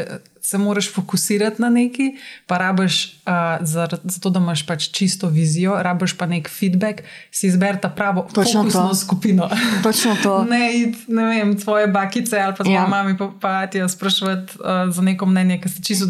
se 0.48 0.58
moraš 0.58 0.94
fokusirati 0.94 1.62
na 1.62 1.70
neki, 1.70 2.16
pa 2.46 2.58
rabiš, 2.58 3.06
uh, 3.06 3.32
zato 3.62 3.98
za 4.04 4.30
da 4.30 4.40
imaš 4.40 4.66
pač 4.66 4.90
čisto 4.92 5.28
vizijo, 5.28 5.76
rabiš 5.84 6.14
pa 6.18 6.26
nek 6.26 6.50
feedback, 6.50 7.02
si 7.32 7.48
izbereš 7.48 7.82
ta 7.82 7.90
pravo 7.90 8.28
fokusno 8.36 8.96
skupino. 8.96 9.50
Točno 9.84 10.16
to. 10.24 10.44
ne, 10.52 10.94
ne 11.08 11.26
vem, 11.26 11.60
tvoje 11.60 11.88
bakice 11.88 12.40
ali 12.40 12.56
pa 12.58 12.64
tvoje 12.64 12.76
ja. 12.76 12.88
mami, 12.88 13.18
pa, 13.18 13.32
pa 13.42 13.68
ti 13.68 13.84
sprašuješ 13.90 14.40
uh, 14.40 14.94
za 14.94 15.02
neko 15.02 15.26
mnenje, 15.26 15.62
ki 15.62 15.70
se 15.70 15.84
čisto. 15.84 16.08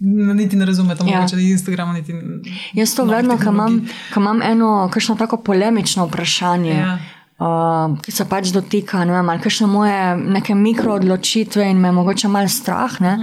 Niti 0.00 0.56
ne 0.56 0.66
razumete, 0.66 1.04
ja. 1.06 1.16
mogoče 1.16 1.36
na 1.36 1.42
Instagramu. 1.42 1.92
Niti, 1.92 2.14
Jaz 2.72 2.94
to 2.94 3.04
vedno, 3.04 3.38
ko 3.38 3.50
imam, 3.50 3.88
imam 4.16 4.42
eno, 4.42 4.88
kakšno 4.92 5.16
tako 5.16 5.36
polemično 5.36 6.06
vprašanje. 6.06 6.74
Ja. 6.74 6.98
Uh, 7.40 7.98
ki 8.04 8.12
se 8.12 8.24
pač 8.28 8.54
dotika, 8.54 9.04
ne 9.04 9.18
vem, 9.18 9.28
ali 9.28 9.40
kakšne 9.40 9.66
moje 9.66 10.16
neke 10.16 10.54
mikroodločitve 10.54 11.70
in 11.70 11.80
me 11.80 11.92
mogoče 11.92 12.28
malo 12.28 12.48
strah. 12.48 13.00
Ne? 13.00 13.18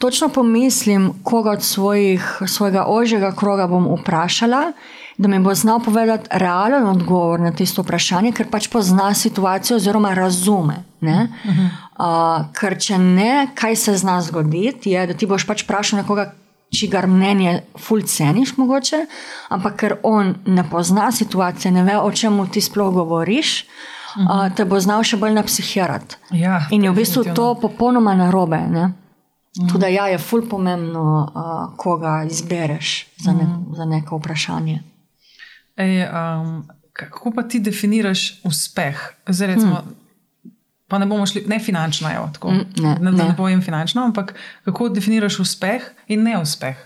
Točno 0.00 0.28
pomislim, 0.28 1.12
koga 1.24 1.50
od 1.50 1.62
svojih, 1.62 2.42
svojega 2.46 2.84
ožjega 2.88 3.32
kroga 3.36 3.66
bom 3.66 3.88
vprašala, 4.00 4.72
da 5.18 5.28
mi 5.28 5.38
bo 5.38 5.54
znal 5.54 5.80
povedati 5.84 6.28
realen 6.30 6.86
odgovor 6.86 7.40
na 7.40 7.52
tisto 7.52 7.82
vprašanje, 7.82 8.32
ker 8.32 8.48
pač 8.50 8.68
pozna 8.72 9.14
situacijo 9.14 9.76
oziroma 9.76 10.14
razume. 10.14 10.78
Uh, 11.00 12.46
ker 12.56 12.78
če 12.80 12.98
ne, 12.98 13.50
kaj 13.54 13.76
se 13.76 13.96
zna 14.00 14.22
zgoditi, 14.24 14.94
je, 14.96 15.02
da 15.06 15.14
ti 15.14 15.28
boš 15.28 15.44
pač 15.46 15.66
vprašal 15.66 16.00
nekoga, 16.00 16.30
čigar 16.72 17.04
mnenje 17.10 17.58
ful 17.82 18.00
ceniš 18.06 18.54
mogoče, 18.56 19.02
ampak 19.52 19.76
ker 19.76 19.96
on 20.02 20.32
ne 20.46 20.64
pozna 20.70 21.10
situacije, 21.12 21.74
ne 21.76 21.84
ve, 21.84 21.98
o 21.98 22.08
čem 22.12 22.40
ti 22.48 22.62
sploh 22.64 22.94
govoriš. 22.94 23.66
Uh, 24.16 24.48
te 24.56 24.64
bo 24.64 24.80
znal 24.80 25.04
še 25.06 25.20
bolj 25.20 25.36
napsihirati. 25.36 26.16
Ja, 26.34 26.64
in 26.74 26.82
je 26.82 26.90
v 26.90 26.98
bistvu 26.98 27.28
to 27.36 27.52
popolnoma 27.60 28.16
narobe. 28.18 28.58
Ne? 28.72 28.88
Tudi 29.72 29.94
ja, 29.94 30.06
je 30.06 30.18
ful 30.18 30.44
pomembno, 30.48 31.02
uh, 31.34 31.76
koga 31.76 32.24
izbereš 32.30 33.06
za, 33.18 33.32
ne, 33.32 33.44
mm. 33.44 33.74
za 33.76 33.84
neko 33.84 34.16
vprašanje. 34.16 34.82
Ej, 35.76 36.04
um, 36.06 36.68
kako 36.92 37.32
pa 37.34 37.42
ti 37.42 37.60
definiraš 37.60 38.40
uspeh? 38.44 39.00
Zdaj, 39.26 39.46
recimo, 39.46 39.74
hmm. 39.80 40.00
Pa 40.90 40.98
ne 40.98 41.06
bomo 41.06 41.26
šli, 41.26 41.44
ne 41.46 41.60
finančno, 41.62 42.10
evo, 42.10 42.30
tako, 42.34 42.50
mm, 42.50 42.64
ne, 42.82 42.96
ne, 43.00 43.10
ne. 43.12 43.24
ne 43.24 43.36
povem 43.36 43.62
finančno, 43.62 44.02
ampak 44.04 44.34
kako 44.64 44.88
definiraš 44.88 45.38
uspeh 45.38 45.84
in 46.08 46.24
neuspeh? 46.26 46.76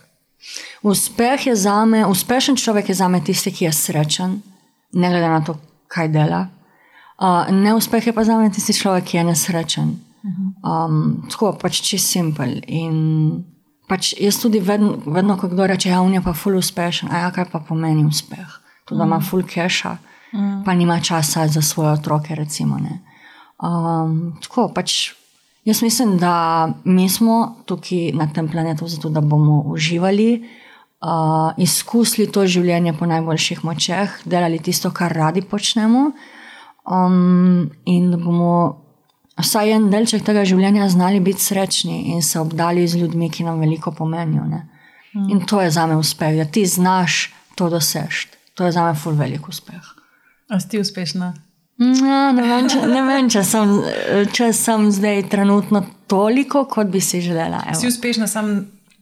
Uspeh 0.83 1.47
je 1.47 1.57
za 1.57 1.85
me, 1.85 2.07
uspešen 2.07 2.57
človek 2.57 2.89
je 2.89 2.95
za 2.95 3.09
me 3.09 3.23
tisti, 3.25 3.53
ki 3.53 3.65
je 3.65 3.73
srečen, 3.73 4.43
ne 4.93 5.09
glede 5.09 5.29
na 5.29 5.41
to, 5.45 5.57
kaj 5.89 6.09
dela. 6.13 6.47
Uh, 7.17 7.49
neuspeh 7.49 8.07
je 8.07 8.13
pa 8.13 8.25
za 8.25 8.37
me 8.37 8.53
tisti 8.53 8.77
človek, 8.77 9.05
ki 9.05 9.17
je 9.17 9.25
nesrečen. 9.25 9.97
Um, 10.25 11.27
tako 11.31 11.53
pač 11.61 11.83
čist 11.85 12.09
simpel. 12.09 12.57
In 12.67 13.45
pač 13.89 14.15
jaz 14.17 14.41
tudi 14.41 14.63
vedno, 14.65 14.97
vedno 15.05 15.37
ko 15.37 15.51
kdo 15.53 15.67
reče, 15.69 15.91
ja, 15.93 16.01
je 16.01 16.23
pa 16.25 16.33
ful 16.33 16.57
uspešen, 16.57 17.13
a 17.13 17.27
ja, 17.27 17.33
kaj 17.35 17.51
pa 17.53 17.61
pomeni 17.61 18.07
uspeh. 18.09 18.61
Tudi 18.89 18.99
da 18.99 19.05
ima 19.05 19.19
mm. 19.19 19.27
ful 19.29 19.45
keša, 19.45 19.97
mm. 20.33 20.63
pa 20.65 20.75
nima 20.75 21.01
časa 21.01 21.49
za 21.49 21.63
svoje 21.63 21.93
otroke. 21.93 22.35
Recimo, 22.35 22.81
um, 23.61 24.33
tako 24.43 24.71
pač. 24.75 25.13
Jaz 25.65 25.81
mislim, 25.81 26.19
da 26.21 26.69
mi 26.85 27.09
smo 27.09 27.57
tukaj 27.65 28.13
na 28.13 28.27
tem 28.29 28.49
planetu 28.49 28.85
zato, 28.89 29.09
da 29.09 29.21
bomo 29.21 29.63
uživali, 29.73 30.45
uh, 31.01 31.57
izkusili 31.57 32.29
to 32.33 32.45
življenje 32.45 32.93
po 32.99 33.09
najboljših 33.09 33.65
močeh, 33.65 34.19
delali 34.29 34.61
tisto, 34.61 34.91
kar 34.93 35.13
radi 35.17 35.41
počnemo, 35.41 36.11
um, 36.85 37.71
in 37.89 38.11
da 38.13 38.21
bomo 38.21 38.84
vsaj 39.41 39.73
en 39.77 39.89
delček 39.91 40.25
tega 40.27 40.45
življenja 40.47 40.89
znali 40.93 41.21
biti 41.21 41.43
srečni 41.43 42.15
in 42.15 42.23
se 42.23 42.41
obdali 42.41 42.87
z 42.89 43.01
ljudmi, 43.03 43.31
ki 43.31 43.45
nam 43.45 43.61
veliko 43.61 43.93
pomenijo. 43.93 44.45
Mm. 44.45 45.31
In 45.31 45.47
to 45.47 45.63
je 45.63 45.71
za 45.71 45.87
me 45.87 45.97
uspeh, 45.97 46.37
da 46.37 46.45
ti 46.45 46.67
znaš 46.67 47.33
to 47.55 47.71
doseči. 47.71 48.29
To 48.55 48.67
je 48.67 48.73
za 48.73 48.85
me 48.87 48.95
ful 48.95 49.17
velik 49.19 49.49
uspeh. 49.49 49.83
A 50.49 50.61
si 50.61 50.79
uspešna? 50.79 51.33
Ja, 51.79 52.31
ne, 52.33 52.43
vem, 52.47 52.69
če, 52.71 52.85
ne 52.87 53.01
vem, 53.03 53.29
če 53.31 53.43
sem, 53.43 53.71
če 54.31 54.53
sem 54.55 54.87
zdaj 54.95 55.25
trenutno 55.33 55.83
toliko, 56.07 56.69
kot 56.71 56.93
bi 56.93 57.01
si 57.03 57.19
želela. 57.25 57.65
Evo. 57.67 57.81
Si 57.81 57.91
uspešna, 57.91 58.29
sem 58.31 58.53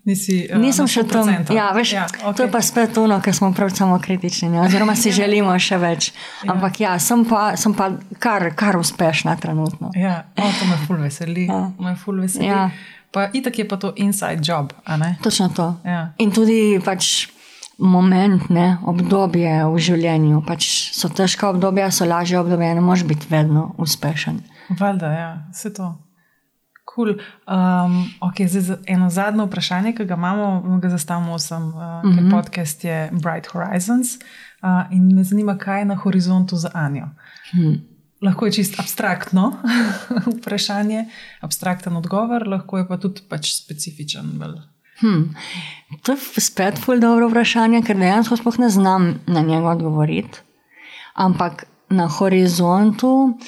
Nisi, 0.04 0.48
uh, 0.50 0.58
Nisem 0.58 0.88
še 0.90 1.04
tam. 1.06 1.28
Ja, 1.54 1.68
veš, 1.76 1.92
ja, 1.94 2.06
okay. 2.10 2.34
To 2.34 2.42
je 2.42 2.50
pa 2.50 2.58
spet 2.64 2.96
ono, 2.98 3.20
ker 3.22 3.34
smo 3.36 3.52
prav 3.54 3.70
samo 3.70 4.00
kritični, 4.02 4.48
ne? 4.50 4.64
oziroma 4.64 4.96
si 4.98 5.12
želimo 5.20 5.54
še 5.62 5.78
več. 5.78 6.10
Ja. 6.42 6.56
Ampak 6.56 6.80
ja, 6.82 6.96
sem 6.98 7.22
pa, 7.28 7.52
sem 7.60 7.74
pa 7.78 7.92
kar, 8.18 8.48
kar 8.58 8.80
uspešna 8.80 9.36
trenutno. 9.38 9.92
Ja, 9.94 10.24
o, 10.34 10.48
to 10.58 10.66
me 10.66 10.80
ful 10.88 10.98
veseli. 11.04 11.46
Ja. 11.46 11.68
Me 11.78 11.94
ful 11.94 12.18
veseli. 12.24 12.50
Ja. 12.50 12.66
Pa 13.12 13.28
itak 13.36 13.60
je 13.60 13.68
pa 13.68 13.76
to 13.78 13.92
inside 14.00 14.42
job. 14.42 14.72
Točno 15.22 15.52
to. 15.54 15.68
Ja. 15.86 16.08
In 16.18 16.32
tudi 16.34 16.80
pač 16.82 17.28
moment, 17.78 18.48
ne, 18.50 18.78
obdobje 18.88 19.52
v 19.68 19.82
življenju. 19.86 20.42
Pač 20.46 20.68
so 20.96 21.10
težka 21.12 21.50
obdobja, 21.52 21.90
so 21.94 22.08
lažje 22.08 22.40
obdobje, 22.40 22.74
ne 22.74 22.82
moreš 22.84 23.04
biti 23.06 23.28
vedno 23.30 23.72
uspešen. 23.78 24.40
Valjda, 24.78 25.12
ja, 25.12 25.30
vse 25.52 25.72
to. 25.76 25.92
Cool. 26.94 27.16
Um, 27.48 28.10
okay, 28.20 28.48
zdaj, 28.48 28.76
eno 28.86 29.10
zadnje 29.10 29.44
vprašanje, 29.44 29.94
ki 29.96 30.04
ga 30.04 30.14
imamo, 30.14 30.78
ga 30.82 30.88
zastavimo 30.92 31.36
vsem, 31.36 31.62
uh, 31.62 31.74
mm 31.74 31.78
-hmm. 31.78 32.14
ker 32.16 32.30
podcast 32.30 32.84
je 32.84 33.10
Bright 33.12 33.46
Horizons. 33.46 34.18
Uh, 34.62 34.92
in 34.92 35.14
me 35.14 35.24
zanima, 35.24 35.58
kaj 35.58 35.78
je 35.78 35.84
na 35.84 35.94
horizontu 35.94 36.56
za 36.56 36.70
Anjo. 36.74 37.08
Hmm. 37.50 37.80
Lahko 38.22 38.46
je 38.46 38.52
čist 38.52 38.80
abstraktno 38.80 39.52
vprašanje, 40.38 41.04
abstrakten 41.40 41.96
odgovor, 41.96 42.48
lahko 42.48 42.78
je 42.78 42.88
pa 42.88 42.96
tudi 42.96 43.20
pač 43.28 43.54
specifičen. 43.54 44.42
Hmm. 45.00 45.34
To 46.02 46.12
je 46.12 46.40
spet 46.40 46.78
zelo 46.86 47.00
dobro 47.00 47.28
vprašanje, 47.28 47.82
ker 47.82 47.96
dejansko 47.96 48.36
sploh 48.36 48.58
ne 48.58 48.68
znam 48.68 49.14
na 49.26 49.40
njega 49.40 49.68
odgovoriti. 49.68 50.38
Ampak 51.14 51.64
na 51.88 52.06
horizontu. 52.08 53.38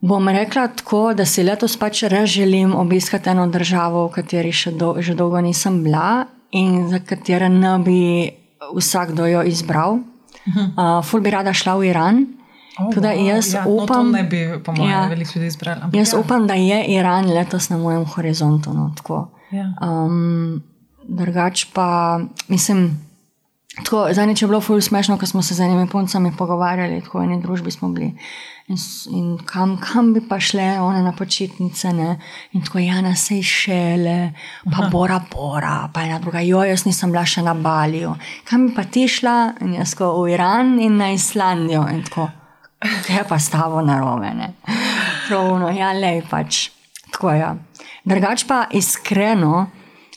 Bom 0.00 0.28
rekla 0.28 0.68
tako, 0.68 1.14
da 1.14 1.26
si 1.26 1.42
letos 1.42 1.74
pač 1.76 2.04
res 2.06 2.30
želim 2.30 2.74
obiskati 2.76 3.30
eno 3.30 3.48
državo, 3.50 4.06
v 4.06 4.12
kateri 4.14 4.52
še 4.54 4.70
do, 4.78 4.94
že 5.02 5.16
dolgo 5.18 5.40
nisem 5.42 5.82
bila 5.82 6.28
in 6.54 6.86
za 6.88 7.00
katero 7.02 7.48
ne 7.50 7.72
bi 7.82 8.00
vsakdo 8.76 9.26
jo 9.26 9.42
izbral. 9.42 9.98
Uh, 10.48 11.02
ful 11.04 11.20
bi 11.20 11.30
rada 11.34 11.52
šla 11.52 11.74
v 11.76 11.90
Iran. 11.90 12.22
Oh, 12.78 12.92
Tudi 12.94 13.10
jaz 13.26 13.50
ja, 13.54 13.64
upam, 13.66 14.12
no, 14.14 14.22
bi, 14.30 14.44
mojem, 14.46 14.86
ja, 14.86 15.02
ljudi 15.10 15.46
izbrala. 15.50 15.90
Jaz 15.92 16.12
ja. 16.14 16.20
upam, 16.20 16.46
da 16.46 16.54
je 16.54 16.78
Iran 16.94 17.26
letos 17.26 17.68
na 17.68 17.76
mojem 17.76 18.04
horizontu. 18.06 18.70
No, 18.72 18.94
ja. 19.50 19.72
um, 19.82 20.62
drugač 21.02 21.66
pa 21.74 22.20
mislim. 22.48 23.07
Tako, 23.84 24.08
zadnjič 24.12 24.42
je 24.42 24.48
bilo 24.48 24.60
ful 24.60 24.80
smešno, 24.80 25.18
ko 25.18 25.26
smo 25.26 25.42
se 25.42 25.54
z 25.54 25.60
enimi 25.60 25.88
puncami 25.88 26.32
pogovarjali, 26.36 27.00
tako 27.02 27.18
v 27.18 27.24
eni 27.24 27.42
družbi 27.42 27.70
smo 27.70 27.88
bili. 27.88 28.14
In, 28.68 28.76
in 29.10 29.28
kam, 29.46 29.78
kam 29.80 30.12
bi 30.12 30.20
pa 30.28 30.40
šle, 30.40 30.80
one 30.80 31.02
na 31.02 31.12
počitnice, 31.16 31.92
ne? 31.92 32.18
in 32.52 32.64
tako 32.64 32.78
ja, 32.78 33.00
na 33.00 33.14
sej 33.16 33.42
šele, 33.42 34.32
pa 34.64 34.82
Aha. 34.82 34.88
bora, 34.92 35.20
bora, 35.32 35.88
pa 35.94 36.04
ena 36.04 36.18
druga, 36.18 36.42
jo, 36.44 36.60
jaz 36.66 36.84
nisem 36.84 37.14
bila 37.14 37.24
še 37.24 37.42
na 37.46 37.54
Baliju. 37.54 38.12
Kam 38.44 38.68
bi 38.68 38.74
pa 38.76 38.84
ti 38.84 39.06
šla, 39.08 39.54
in 39.64 39.78
jaz 39.78 39.94
ko 39.96 40.10
v 40.18 40.34
Iran 40.34 40.76
in 40.82 40.98
na 41.00 41.12
Islandijo, 41.16 41.86
in 41.88 42.04
tako, 42.04 42.28
je 43.08 43.24
pa 43.28 43.38
stavo 43.38 43.80
na 43.80 44.00
rovene. 44.02 44.52
Pravno, 45.28 45.70
ja, 45.72 45.94
le 45.96 46.18
pač, 46.28 46.68
tako 47.14 47.32
je. 47.32 47.40
Ja. 47.40 47.54
Drugač 48.08 48.44
pa 48.48 48.66
iskreno. 48.72 49.68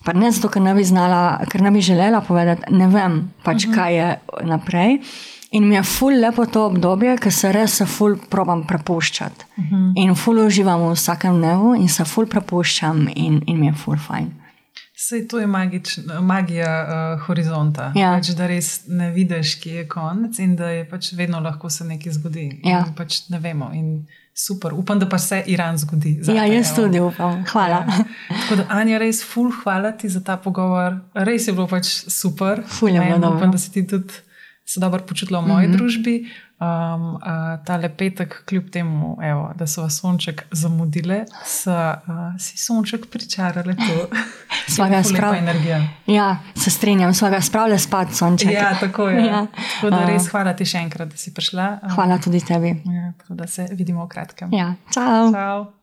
Pa 0.04 0.14
ne 0.14 0.32
zato, 0.32 0.50
ker 0.50 0.62
ne 0.62 0.74
bi 0.74 0.84
znala, 0.84 1.42
ker 1.50 1.62
ne 1.62 1.72
bi 1.72 1.82
želela 1.82 2.22
povedati, 2.22 2.74
ne 2.74 2.88
vem 2.88 3.22
pač, 3.44 3.66
uh 3.66 3.70
mhm. 3.70 3.72
-huh. 3.72 3.76
kaj 3.76 3.96
je 3.96 4.20
naprej. 4.44 5.00
In 5.52 5.68
mi 5.68 5.76
je 5.76 5.84
ful 5.84 6.14
lepo 6.22 6.46
to 6.46 6.66
obdobje, 6.66 7.18
ker 7.18 7.34
se 7.34 7.52
res 7.52 7.82
ful 7.86 8.16
probam 8.30 8.64
prepuščati. 8.68 9.46
Uh 9.58 9.64
mhm. 9.64 9.76
-huh. 9.76 9.94
In 9.96 10.16
ful 10.16 10.40
uživam 10.40 10.82
v 10.82 10.94
vsakem 10.94 11.38
dnevu 11.38 11.76
in 11.76 11.90
se 11.90 12.06
ful 12.06 12.26
prepuščam 12.26 13.08
in, 13.16 13.42
in 13.48 13.60
mi 13.60 13.66
je 13.66 13.74
ful 13.74 13.98
fajn. 13.98 14.42
Sej 15.02 15.28
to 15.28 15.40
je 15.40 15.48
magič, 15.48 16.00
magija 16.22 16.72
uh, 16.86 17.22
horizonta. 17.26 17.92
Ja. 17.96 18.12
Pač, 18.16 18.36
da 18.38 18.48
res 18.48 18.68
ne 18.88 19.10
vidiš, 19.12 19.56
kje 19.64 19.74
je 19.74 19.88
konec 19.88 20.40
in 20.40 20.56
da 20.56 20.70
je 20.70 20.84
pač 20.90 21.14
vedno 21.18 21.40
lahko 21.40 21.70
se 21.70 21.88
nekaj 21.90 22.14
zgodi. 22.20 22.62
Ja. 22.64 22.84
Pač 22.98 23.30
ne 23.30 23.40
vemo. 23.40 23.72
In 23.74 24.06
Super, 24.34 24.74
upam, 24.74 25.00
da 25.00 25.10
pa 25.10 25.18
se 25.18 25.44
Iran 25.48 25.78
zgodi. 25.78 26.18
Zate, 26.22 26.38
ja, 26.38 26.46
jaz 26.46 26.76
tudi 26.76 27.00
upam. 27.00 27.44
Hvala. 27.52 27.84
Ja. 27.88 28.04
Tako 28.42 28.56
da, 28.56 28.66
Anja, 28.70 28.98
res 28.98 29.24
ful, 29.28 29.52
hvala 29.64 29.92
ti 29.92 30.10
za 30.10 30.24
ta 30.24 30.38
pogovor. 30.38 30.98
Res 31.14 31.48
je 31.48 31.54
bilo 31.54 31.68
pač 31.68 31.90
super. 32.08 32.64
Ful, 32.68 32.90
je 32.90 33.02
bilo. 33.02 33.36
Upam, 33.36 33.52
da 33.52 33.58
si 33.58 33.72
ti 33.72 33.88
tudi 33.88 34.14
se 34.66 34.80
dobro 34.80 35.04
počutila 35.04 35.40
v 35.40 35.48
moji 35.48 35.68
mm 35.68 35.74
-hmm. 35.74 35.78
družbi. 35.78 36.16
Um, 36.62 37.16
uh, 37.16 37.22
ta 37.66 37.76
lepetek, 37.78 38.44
kljub 38.46 38.70
temu, 38.70 39.18
evo, 39.24 39.48
da 39.56 39.66
so 39.68 39.82
vas 39.82 39.96
sonček 39.98 40.44
zamudile, 40.52 41.24
so 41.46 41.74
uh, 41.74 42.20
si 42.40 42.58
sonček 42.58 43.08
pričarali 43.10 43.76
to. 43.76 44.06
Svoga 44.76 45.04
sprava 45.04 45.38
energija. 45.38 45.82
Ja, 46.06 46.38
se 46.56 46.70
strinjam, 46.70 47.14
svoga 47.14 47.42
spravlja 47.42 47.80
spat 47.80 48.14
sonček. 48.14 48.52
Ja, 48.52 48.78
tako 48.80 49.10
je. 49.10 49.26
Ja. 49.26 49.46
Tako 49.74 49.90
da 49.90 50.06
res 50.06 50.30
hvala 50.30 50.54
ti 50.54 50.70
še 50.70 50.86
enkrat, 50.86 51.10
da 51.10 51.18
si 51.18 51.34
prišla. 51.34 51.68
Um, 51.82 51.96
hvala 51.98 52.22
tudi 52.22 52.46
tebi. 52.46 52.78
Ja, 52.86 53.12
tako 53.18 53.42
da 53.42 53.48
se 53.48 53.68
vidimo 53.72 54.06
v 54.06 54.14
kratkem. 54.14 54.54
Ja, 54.54 54.76
čau. 54.94 55.32
čau. 55.34 55.81